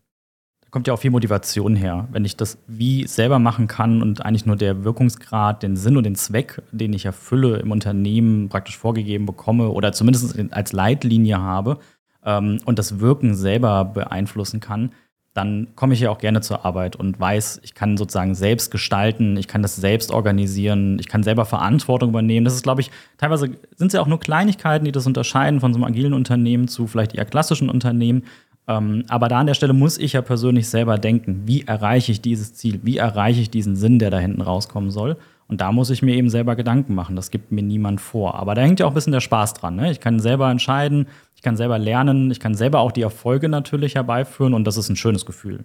kommt 0.71 0.87
ja 0.87 0.93
auch 0.93 0.99
viel 0.99 1.11
Motivation 1.11 1.75
her. 1.75 2.07
Wenn 2.11 2.25
ich 2.25 2.35
das 2.35 2.57
wie 2.67 3.07
selber 3.07 3.39
machen 3.39 3.67
kann 3.67 4.01
und 4.01 4.25
eigentlich 4.25 4.45
nur 4.45 4.55
der 4.55 4.83
Wirkungsgrad, 4.83 5.63
den 5.63 5.75
Sinn 5.75 5.97
und 5.97 6.03
den 6.03 6.15
Zweck, 6.15 6.61
den 6.71 6.93
ich 6.93 7.05
erfülle 7.05 7.57
im 7.57 7.71
Unternehmen 7.71 8.49
praktisch 8.49 8.77
vorgegeben 8.77 9.25
bekomme 9.25 9.69
oder 9.69 9.93
zumindest 9.93 10.37
als 10.51 10.73
Leitlinie 10.73 11.39
habe 11.39 11.79
ähm, 12.25 12.59
und 12.65 12.79
das 12.79 12.99
Wirken 12.99 13.35
selber 13.35 13.85
beeinflussen 13.85 14.59
kann, 14.59 14.91
dann 15.37 15.67
komme 15.75 15.93
ich 15.93 15.99
ja 15.99 16.09
auch 16.09 16.17
gerne 16.17 16.41
zur 16.41 16.65
Arbeit 16.65 16.95
und 16.95 17.19
weiß, 17.19 17.61
ich 17.63 17.75
kann 17.75 17.95
sozusagen 17.95 18.33
selbst 18.33 18.71
gestalten, 18.71 19.37
ich 19.37 19.47
kann 19.47 19.61
das 19.61 19.75
selbst 19.75 20.09
organisieren, 20.09 20.97
ich 20.99 21.07
kann 21.07 21.21
selber 21.21 21.45
Verantwortung 21.45 22.09
übernehmen. 22.09 22.43
Das 22.43 22.55
ist, 22.55 22.63
glaube 22.63 22.81
ich, 22.81 22.89
teilweise 23.19 23.51
sind 23.75 23.87
es 23.87 23.93
ja 23.93 24.01
auch 24.01 24.07
nur 24.07 24.19
Kleinigkeiten, 24.19 24.85
die 24.85 24.91
das 24.91 25.05
unterscheiden 25.05 25.59
von 25.59 25.73
so 25.73 25.77
einem 25.77 25.83
agilen 25.83 26.15
Unternehmen 26.15 26.67
zu 26.67 26.87
vielleicht 26.87 27.13
eher 27.13 27.25
klassischen 27.25 27.69
Unternehmen. 27.69 28.23
Ähm, 28.67 29.05
aber 29.07 29.29
da 29.29 29.39
an 29.39 29.47
der 29.47 29.53
Stelle 29.53 29.73
muss 29.73 29.97
ich 29.97 30.13
ja 30.13 30.21
persönlich 30.21 30.69
selber 30.69 30.97
denken, 30.97 31.43
wie 31.45 31.63
erreiche 31.65 32.11
ich 32.11 32.21
dieses 32.21 32.53
Ziel, 32.53 32.79
wie 32.83 32.97
erreiche 32.97 33.41
ich 33.41 33.49
diesen 33.49 33.75
Sinn, 33.75 33.99
der 33.99 34.11
da 34.11 34.19
hinten 34.19 34.41
rauskommen 34.41 34.91
soll. 34.91 35.17
Und 35.47 35.61
da 35.61 35.71
muss 35.71 35.89
ich 35.89 36.01
mir 36.01 36.15
eben 36.15 36.29
selber 36.29 36.57
Gedanken 36.57 36.93
machen. 36.93 37.15
Das 37.15 37.31
gibt 37.31 37.53
mir 37.53 37.63
niemand 37.63 38.01
vor. 38.01 38.35
Aber 38.35 38.53
da 38.53 38.61
hängt 38.61 38.81
ja 38.81 38.85
auch 38.85 38.91
ein 38.91 38.95
bisschen 38.95 39.13
der 39.13 39.21
Spaß 39.21 39.53
dran. 39.53 39.77
Ne? 39.77 39.91
Ich 39.91 40.01
kann 40.01 40.19
selber 40.19 40.51
entscheiden, 40.51 41.07
ich 41.35 41.41
kann 41.41 41.55
selber 41.55 41.79
lernen, 41.79 42.29
ich 42.31 42.41
kann 42.41 42.53
selber 42.53 42.81
auch 42.81 42.91
die 42.91 43.01
Erfolge 43.01 43.47
natürlich 43.47 43.95
herbeiführen 43.95 44.53
und 44.53 44.65
das 44.67 44.75
ist 44.75 44.89
ein 44.89 44.97
schönes 44.97 45.25
Gefühl. 45.25 45.63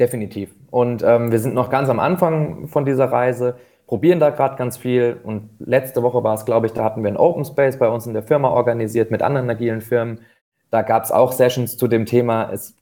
Definitiv. 0.00 0.54
Und 0.70 1.02
ähm, 1.02 1.30
wir 1.30 1.38
sind 1.38 1.54
noch 1.54 1.68
ganz 1.68 1.90
am 1.90 2.00
Anfang 2.00 2.68
von 2.68 2.86
dieser 2.86 3.12
Reise. 3.12 3.56
probieren 3.86 4.18
da 4.18 4.30
gerade 4.30 4.56
ganz 4.56 4.78
viel. 4.78 5.18
Und 5.22 5.50
letzte 5.58 6.02
Woche 6.02 6.24
war 6.24 6.34
es, 6.34 6.46
glaube 6.46 6.66
ich, 6.66 6.72
da 6.72 6.82
hatten 6.82 7.02
wir 7.02 7.10
ein 7.10 7.16
Open 7.18 7.44
Space 7.44 7.78
bei 7.78 7.88
uns 7.88 8.06
in 8.06 8.14
der 8.14 8.22
Firma 8.22 8.48
organisiert 8.48 9.10
mit 9.10 9.22
anderen 9.22 9.50
agilen 9.50 9.82
Firmen. 9.82 10.20
Da 10.70 10.82
gab 10.82 11.04
es 11.04 11.12
auch 11.12 11.32
Sessions 11.32 11.76
zu 11.76 11.88
dem 11.88 12.06
Thema. 12.06 12.50
Es 12.52 12.76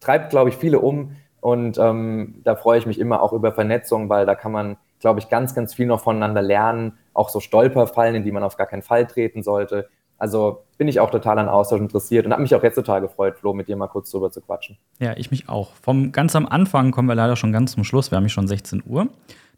treibt, 0.00 0.30
glaube 0.30 0.50
ich, 0.50 0.56
viele 0.56 0.80
um. 0.80 1.16
Und 1.40 1.78
ähm, 1.78 2.40
da 2.44 2.56
freue 2.56 2.78
ich 2.78 2.86
mich 2.86 2.98
immer 2.98 3.22
auch 3.22 3.32
über 3.32 3.52
Vernetzung, 3.52 4.08
weil 4.08 4.26
da 4.26 4.34
kann 4.34 4.52
man, 4.52 4.76
glaube 4.98 5.20
ich, 5.20 5.28
ganz, 5.28 5.54
ganz 5.54 5.74
viel 5.74 5.86
noch 5.86 6.00
voneinander 6.00 6.42
lernen. 6.42 6.98
Auch 7.14 7.28
so 7.28 7.40
Stolperfallen, 7.40 8.16
in 8.16 8.24
die 8.24 8.32
man 8.32 8.42
auf 8.42 8.56
gar 8.56 8.66
keinen 8.66 8.82
Fall 8.82 9.06
treten 9.06 9.42
sollte. 9.42 9.88
Also 10.18 10.64
bin 10.78 10.88
ich 10.88 10.98
auch 11.00 11.10
total 11.10 11.38
an 11.38 11.48
Austausch 11.48 11.80
interessiert 11.80 12.24
und 12.24 12.32
habe 12.32 12.42
mich 12.42 12.54
auch 12.54 12.62
jetzt 12.62 12.74
total 12.74 13.00
gefreut, 13.00 13.38
Flo, 13.38 13.52
mit 13.52 13.68
dir 13.68 13.76
mal 13.76 13.86
kurz 13.86 14.10
drüber 14.10 14.30
zu 14.30 14.40
quatschen. 14.40 14.78
Ja, 14.98 15.14
ich 15.16 15.30
mich 15.30 15.48
auch. 15.48 15.74
Vom 15.82 16.10
ganz 16.12 16.34
am 16.34 16.46
Anfang 16.46 16.90
kommen 16.90 17.08
wir 17.08 17.14
leider 17.14 17.36
schon 17.36 17.52
ganz 17.52 17.72
zum 17.72 17.84
Schluss. 17.84 18.10
Wir 18.10 18.16
haben 18.16 18.28
schon 18.28 18.48
16 18.48 18.82
Uhr. 18.86 19.08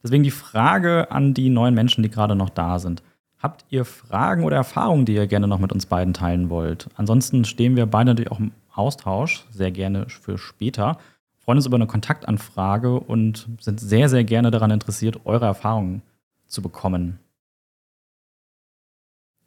Deswegen 0.02 0.22
die 0.22 0.30
Frage 0.30 1.10
an 1.10 1.34
die 1.34 1.48
neuen 1.48 1.74
Menschen, 1.74 2.02
die 2.02 2.10
gerade 2.10 2.34
noch 2.34 2.50
da 2.50 2.78
sind. 2.78 3.02
Habt 3.38 3.64
ihr 3.70 3.84
Fragen 3.84 4.44
oder 4.44 4.56
Erfahrungen, 4.56 5.04
die 5.04 5.14
ihr 5.14 5.26
gerne 5.28 5.46
noch 5.46 5.60
mit 5.60 5.72
uns 5.72 5.86
beiden 5.86 6.12
teilen 6.12 6.50
wollt? 6.50 6.88
Ansonsten 6.96 7.44
stehen 7.44 7.76
wir 7.76 7.86
beide 7.86 8.10
natürlich 8.10 8.32
auch 8.32 8.40
im 8.40 8.52
Austausch, 8.72 9.46
sehr 9.50 9.70
gerne 9.70 10.08
für 10.08 10.38
später. 10.38 10.98
Freuen 11.38 11.58
uns 11.58 11.66
über 11.66 11.76
eine 11.76 11.86
Kontaktanfrage 11.86 12.98
und 12.98 13.48
sind 13.60 13.80
sehr, 13.80 14.08
sehr 14.08 14.24
gerne 14.24 14.50
daran 14.50 14.70
interessiert, 14.70 15.24
eure 15.24 15.46
Erfahrungen 15.46 16.02
zu 16.46 16.62
bekommen. 16.62 17.20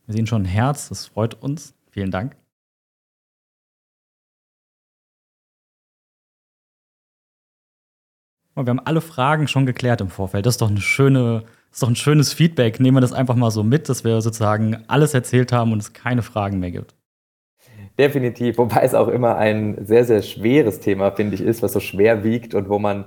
Wir 0.06 0.16
sehen 0.16 0.28
schon 0.28 0.44
ein 0.44 0.46
Herz, 0.46 0.90
das 0.90 1.08
freut 1.08 1.36
uns. 1.36 1.74
Vielen 1.90 2.12
Dank. 2.12 2.36
Und 8.54 8.66
wir 8.66 8.72
haben 8.72 8.86
alle 8.86 9.02
Fragen 9.02 9.48
schon 9.48 9.66
geklärt 9.66 10.02
im 10.02 10.10
Vorfeld. 10.10 10.46
Das 10.46 10.56
ist 10.56 10.62
doch 10.62 10.70
eine 10.70 10.82
schöne, 10.82 11.44
ist 11.72 11.82
doch 11.82 11.88
ein 11.88 11.96
schönes 11.96 12.34
Feedback. 12.34 12.80
Nehmen 12.80 12.98
wir 12.98 13.02
das 13.02 13.14
einfach 13.14 13.36
mal 13.36 13.52
so 13.52 13.64
mit, 13.64 13.90
dass 13.90 14.04
wir 14.04 14.22
sozusagen 14.22 14.84
alles 14.88 15.14
erzählt 15.14 15.52
haben 15.52 15.72
und 15.72 15.80
es 15.80 15.94
keine 15.94 16.22
Fragen 16.22 16.60
mehr 16.60 16.72
gibt. 16.72 16.96
Definitiv, 17.98 18.58
wobei 18.58 18.82
es 18.82 18.94
auch 18.94 19.08
immer 19.08 19.36
ein 19.38 19.86
sehr, 19.86 20.06
sehr 20.06 20.22
schweres 20.22 20.80
Thema, 20.80 21.12
finde 21.12 21.36
ich, 21.36 21.42
ist, 21.42 21.62
was 21.62 21.74
so 21.74 21.80
schwer 21.80 22.24
wiegt 22.24 22.56
und 22.56 22.70
wo 22.70 22.80
man, 22.80 23.06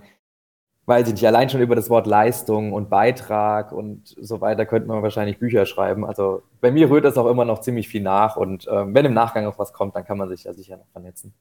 weiß 0.86 1.08
ich 1.08 1.14
nicht, 1.14 1.26
allein 1.26 1.50
schon 1.50 1.62
über 1.62 1.74
das 1.74 1.90
Wort 1.90 2.06
Leistung 2.06 2.72
und 2.72 2.90
Beitrag 2.90 3.72
und 3.72 4.14
so 4.20 4.40
weiter 4.40 4.66
könnte 4.66 4.88
man 4.88 5.02
wahrscheinlich 5.02 5.38
Bücher 5.38 5.66
schreiben. 5.66 6.04
Also 6.04 6.42
bei 6.60 6.70
mir 6.70 6.90
rührt 6.90 7.04
das 7.04 7.18
auch 7.18 7.26
immer 7.26 7.44
noch 7.44 7.60
ziemlich 7.60 7.88
viel 7.88 8.02
nach 8.02 8.36
und 8.36 8.68
ähm, 8.70 8.94
wenn 8.94 9.06
im 9.06 9.14
Nachgang 9.14 9.44
noch 9.44 9.58
was 9.58 9.72
kommt, 9.72 9.96
dann 9.96 10.04
kann 10.04 10.18
man 10.18 10.28
sich 10.28 10.44
ja 10.44 10.52
sicher 10.52 10.76
noch 10.76 10.88
vernetzen. 10.92 11.34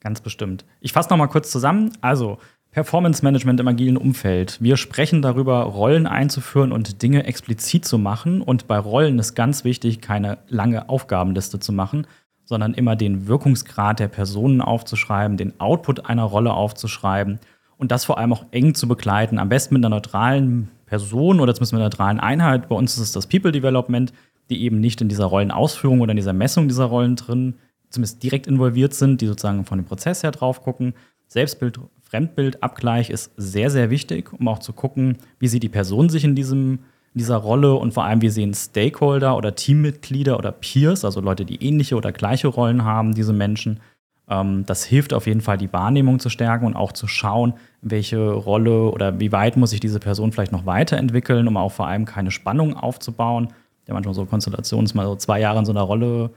Ganz 0.00 0.20
bestimmt. 0.20 0.66
Ich 0.80 0.92
fasse 0.92 1.08
noch 1.10 1.16
mal 1.16 1.28
kurz 1.28 1.50
zusammen. 1.50 1.90
Also, 2.02 2.38
Performance 2.74 3.22
Management 3.22 3.60
im 3.60 3.68
agilen 3.68 3.96
Umfeld. 3.96 4.60
Wir 4.60 4.76
sprechen 4.76 5.22
darüber, 5.22 5.62
Rollen 5.62 6.08
einzuführen 6.08 6.72
und 6.72 7.02
Dinge 7.02 7.24
explizit 7.24 7.84
zu 7.84 7.98
machen. 7.98 8.42
Und 8.42 8.66
bei 8.66 8.76
Rollen 8.76 9.16
ist 9.20 9.36
ganz 9.36 9.62
wichtig, 9.62 10.00
keine 10.00 10.38
lange 10.48 10.88
Aufgabenliste 10.88 11.60
zu 11.60 11.72
machen, 11.72 12.08
sondern 12.44 12.74
immer 12.74 12.96
den 12.96 13.28
Wirkungsgrad 13.28 14.00
der 14.00 14.08
Personen 14.08 14.60
aufzuschreiben, 14.60 15.36
den 15.36 15.60
Output 15.60 16.06
einer 16.06 16.24
Rolle 16.24 16.52
aufzuschreiben 16.52 17.38
und 17.78 17.92
das 17.92 18.04
vor 18.04 18.18
allem 18.18 18.32
auch 18.32 18.44
eng 18.50 18.74
zu 18.74 18.88
begleiten. 18.88 19.38
Am 19.38 19.48
besten 19.48 19.74
mit 19.74 19.84
einer 19.84 19.94
neutralen 19.94 20.68
Person 20.86 21.38
oder 21.38 21.54
zumindest 21.54 21.74
mit 21.74 21.78
einer 21.78 21.90
neutralen 21.90 22.18
Einheit. 22.18 22.68
Bei 22.68 22.74
uns 22.74 22.94
ist 22.94 23.00
es 23.00 23.12
das 23.12 23.28
People 23.28 23.52
Development, 23.52 24.12
die 24.50 24.64
eben 24.64 24.80
nicht 24.80 25.00
in 25.00 25.08
dieser 25.08 25.26
Rollenausführung 25.26 26.00
oder 26.00 26.10
in 26.10 26.16
dieser 26.16 26.32
Messung 26.32 26.66
dieser 26.66 26.86
Rollen 26.86 27.14
drin, 27.14 27.54
zumindest 27.88 28.20
direkt 28.24 28.48
involviert 28.48 28.94
sind, 28.94 29.20
die 29.20 29.26
sozusagen 29.26 29.64
von 29.64 29.78
dem 29.78 29.84
Prozess 29.84 30.24
her 30.24 30.32
drauf 30.32 30.60
gucken. 30.60 30.94
Selbstbild 31.28 31.78
Fremdbildabgleich 32.14 33.10
ist 33.10 33.32
sehr, 33.36 33.70
sehr 33.70 33.90
wichtig, 33.90 34.32
um 34.32 34.46
auch 34.46 34.60
zu 34.60 34.72
gucken, 34.72 35.18
wie 35.40 35.48
sieht 35.48 35.64
die 35.64 35.68
Person 35.68 36.08
sich 36.08 36.22
in 36.22 36.36
diesem 36.36 36.78
dieser 37.12 37.36
Rolle 37.36 37.74
und 37.74 37.92
vor 37.92 38.04
allem 38.04 38.22
wie 38.22 38.28
sehen 38.28 38.54
Stakeholder 38.54 39.36
oder 39.36 39.54
Teammitglieder 39.54 40.38
oder 40.38 40.52
Peers, 40.52 41.04
also 41.04 41.20
Leute, 41.20 41.44
die 41.44 41.64
ähnliche 41.64 41.96
oder 41.96 42.12
gleiche 42.12 42.48
Rollen 42.48 42.84
haben, 42.84 43.14
diese 43.14 43.32
Menschen. 43.32 43.80
Ähm, 44.28 44.64
das 44.66 44.84
hilft 44.84 45.12
auf 45.12 45.26
jeden 45.26 45.40
Fall, 45.40 45.58
die 45.58 45.72
Wahrnehmung 45.72 46.20
zu 46.20 46.28
stärken 46.28 46.66
und 46.66 46.76
auch 46.76 46.92
zu 46.92 47.08
schauen, 47.08 47.54
welche 47.82 48.30
Rolle 48.30 48.90
oder 48.90 49.18
wie 49.18 49.32
weit 49.32 49.56
muss 49.56 49.70
sich 49.70 49.80
diese 49.80 50.00
Person 50.00 50.30
vielleicht 50.30 50.52
noch 50.52 50.66
weiterentwickeln, 50.66 51.48
um 51.48 51.56
auch 51.56 51.72
vor 51.72 51.88
allem 51.88 52.04
keine 52.04 52.30
Spannung 52.30 52.76
aufzubauen. 52.76 53.48
Ja, 53.88 53.94
manchmal 53.94 54.14
so 54.14 54.24
Konstellationen, 54.24 54.86
dass 54.86 54.94
man 54.94 55.06
so 55.06 55.16
zwei 55.16 55.40
Jahre 55.40 55.58
in 55.58 55.64
so 55.64 55.72
einer 55.72 55.82
Rolle 55.82 56.30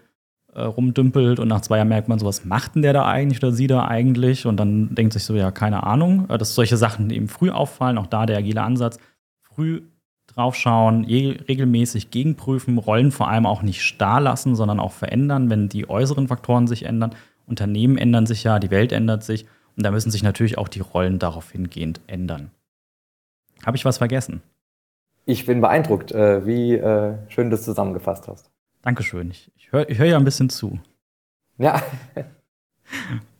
äh, 0.57 0.63
rumdümpelt 0.63 1.39
und 1.39 1.47
nach 1.47 1.61
zwei 1.61 1.77
Jahren 1.77 1.89
merkt 1.89 2.07
man 2.07 2.17
so, 2.17 2.25
was 2.25 2.43
macht 2.43 2.73
denn 2.73 2.81
der 2.81 2.91
da 2.91 3.05
eigentlich 3.05 3.43
oder 3.43 3.51
sie 3.51 3.67
da 3.67 3.85
eigentlich? 3.85 4.47
Und 4.47 4.57
dann 4.57 4.95
denkt 4.95 5.13
sich 5.13 5.23
so, 5.23 5.35
ja, 5.35 5.51
keine 5.51 5.83
Ahnung, 5.83 6.27
äh, 6.29 6.37
dass 6.39 6.55
solche 6.55 6.77
Sachen 6.77 7.11
eben 7.11 7.27
früh 7.27 7.51
auffallen, 7.51 7.99
auch 7.99 8.07
da 8.07 8.25
der 8.25 8.37
agile 8.37 8.63
Ansatz, 8.63 8.97
früh 9.43 9.83
draufschauen, 10.25 11.05
regelmäßig 11.05 12.09
gegenprüfen, 12.09 12.79
Rollen 12.79 13.11
vor 13.11 13.29
allem 13.29 13.45
auch 13.45 13.61
nicht 13.61 13.83
starr 13.83 14.19
lassen, 14.19 14.55
sondern 14.55 14.79
auch 14.79 14.93
verändern, 14.93 15.51
wenn 15.51 15.69
die 15.69 15.89
äußeren 15.89 16.27
Faktoren 16.27 16.65
sich 16.65 16.83
ändern. 16.83 17.13
Unternehmen 17.45 17.97
ändern 17.97 18.25
sich 18.25 18.43
ja, 18.43 18.57
die 18.57 18.71
Welt 18.71 18.91
ändert 18.91 19.23
sich 19.23 19.45
und 19.75 19.85
da 19.85 19.91
müssen 19.91 20.09
sich 20.09 20.23
natürlich 20.23 20.57
auch 20.57 20.69
die 20.69 20.81
Rollen 20.81 21.19
darauf 21.19 21.51
hingehend 21.51 22.01
ändern. 22.07 22.49
Habe 23.63 23.77
ich 23.77 23.85
was 23.85 23.99
vergessen? 23.99 24.41
Ich 25.25 25.45
bin 25.45 25.61
beeindruckt, 25.61 26.11
äh, 26.11 26.45
wie 26.45 26.79
schön 27.29 27.49
du 27.49 27.55
es 27.55 27.63
zusammengefasst 27.63 28.27
hast. 28.27 28.49
Dankeschön. 28.81 29.31
Ich, 29.31 29.51
ich 29.67 29.73
höre 29.73 29.97
hör 29.97 30.05
ja 30.05 30.17
ein 30.17 30.25
bisschen 30.25 30.49
zu. 30.49 30.79
Ja. 31.57 31.81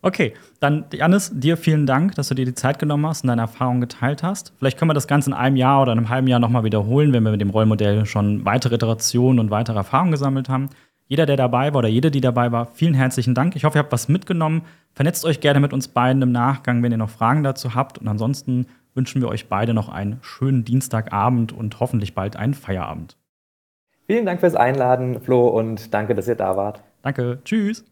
Okay, 0.02 0.34
dann 0.60 0.84
Janis, 0.92 1.32
dir 1.34 1.56
vielen 1.56 1.86
Dank, 1.86 2.14
dass 2.14 2.28
du 2.28 2.34
dir 2.34 2.44
die 2.44 2.54
Zeit 2.54 2.78
genommen 2.78 3.06
hast 3.06 3.24
und 3.24 3.28
deine 3.28 3.42
Erfahrungen 3.42 3.80
geteilt 3.80 4.22
hast. 4.22 4.52
Vielleicht 4.58 4.78
können 4.78 4.90
wir 4.90 4.94
das 4.94 5.08
Ganze 5.08 5.30
in 5.30 5.34
einem 5.34 5.56
Jahr 5.56 5.82
oder 5.82 5.92
einem 5.92 6.08
halben 6.08 6.28
Jahr 6.28 6.38
nochmal 6.38 6.64
wiederholen, 6.64 7.12
wenn 7.12 7.24
wir 7.24 7.32
mit 7.32 7.40
dem 7.40 7.50
Rollmodell 7.50 8.06
schon 8.06 8.44
weitere 8.44 8.76
Iterationen 8.76 9.40
und 9.40 9.50
weitere 9.50 9.78
Erfahrungen 9.78 10.12
gesammelt 10.12 10.48
haben. 10.48 10.68
Jeder, 11.08 11.24
der 11.24 11.36
dabei 11.36 11.72
war 11.72 11.78
oder 11.78 11.88
jede, 11.88 12.10
die 12.10 12.20
dabei 12.20 12.52
war, 12.52 12.66
vielen 12.66 12.94
herzlichen 12.94 13.34
Dank. 13.34 13.56
Ich 13.56 13.64
hoffe, 13.64 13.78
ihr 13.78 13.82
habt 13.82 13.92
was 13.92 14.08
mitgenommen. 14.08 14.62
Vernetzt 14.92 15.24
euch 15.24 15.40
gerne 15.40 15.58
mit 15.58 15.72
uns 15.72 15.88
beiden 15.88 16.20
im 16.22 16.32
Nachgang, 16.32 16.82
wenn 16.82 16.92
ihr 16.92 16.98
noch 16.98 17.10
Fragen 17.10 17.42
dazu 17.42 17.74
habt. 17.74 17.98
Und 17.98 18.08
ansonsten 18.08 18.66
wünschen 18.94 19.22
wir 19.22 19.28
euch 19.28 19.48
beide 19.48 19.72
noch 19.72 19.88
einen 19.88 20.18
schönen 20.20 20.64
Dienstagabend 20.64 21.52
und 21.52 21.80
hoffentlich 21.80 22.14
bald 22.14 22.36
einen 22.36 22.54
Feierabend. 22.54 23.16
Vielen 24.10 24.24
Dank 24.24 24.40
fürs 24.40 24.54
Einladen, 24.54 25.20
Flo, 25.20 25.48
und 25.48 25.92
danke, 25.92 26.14
dass 26.14 26.28
ihr 26.28 26.34
da 26.34 26.56
wart. 26.56 26.82
Danke. 27.02 27.40
Tschüss. 27.44 27.84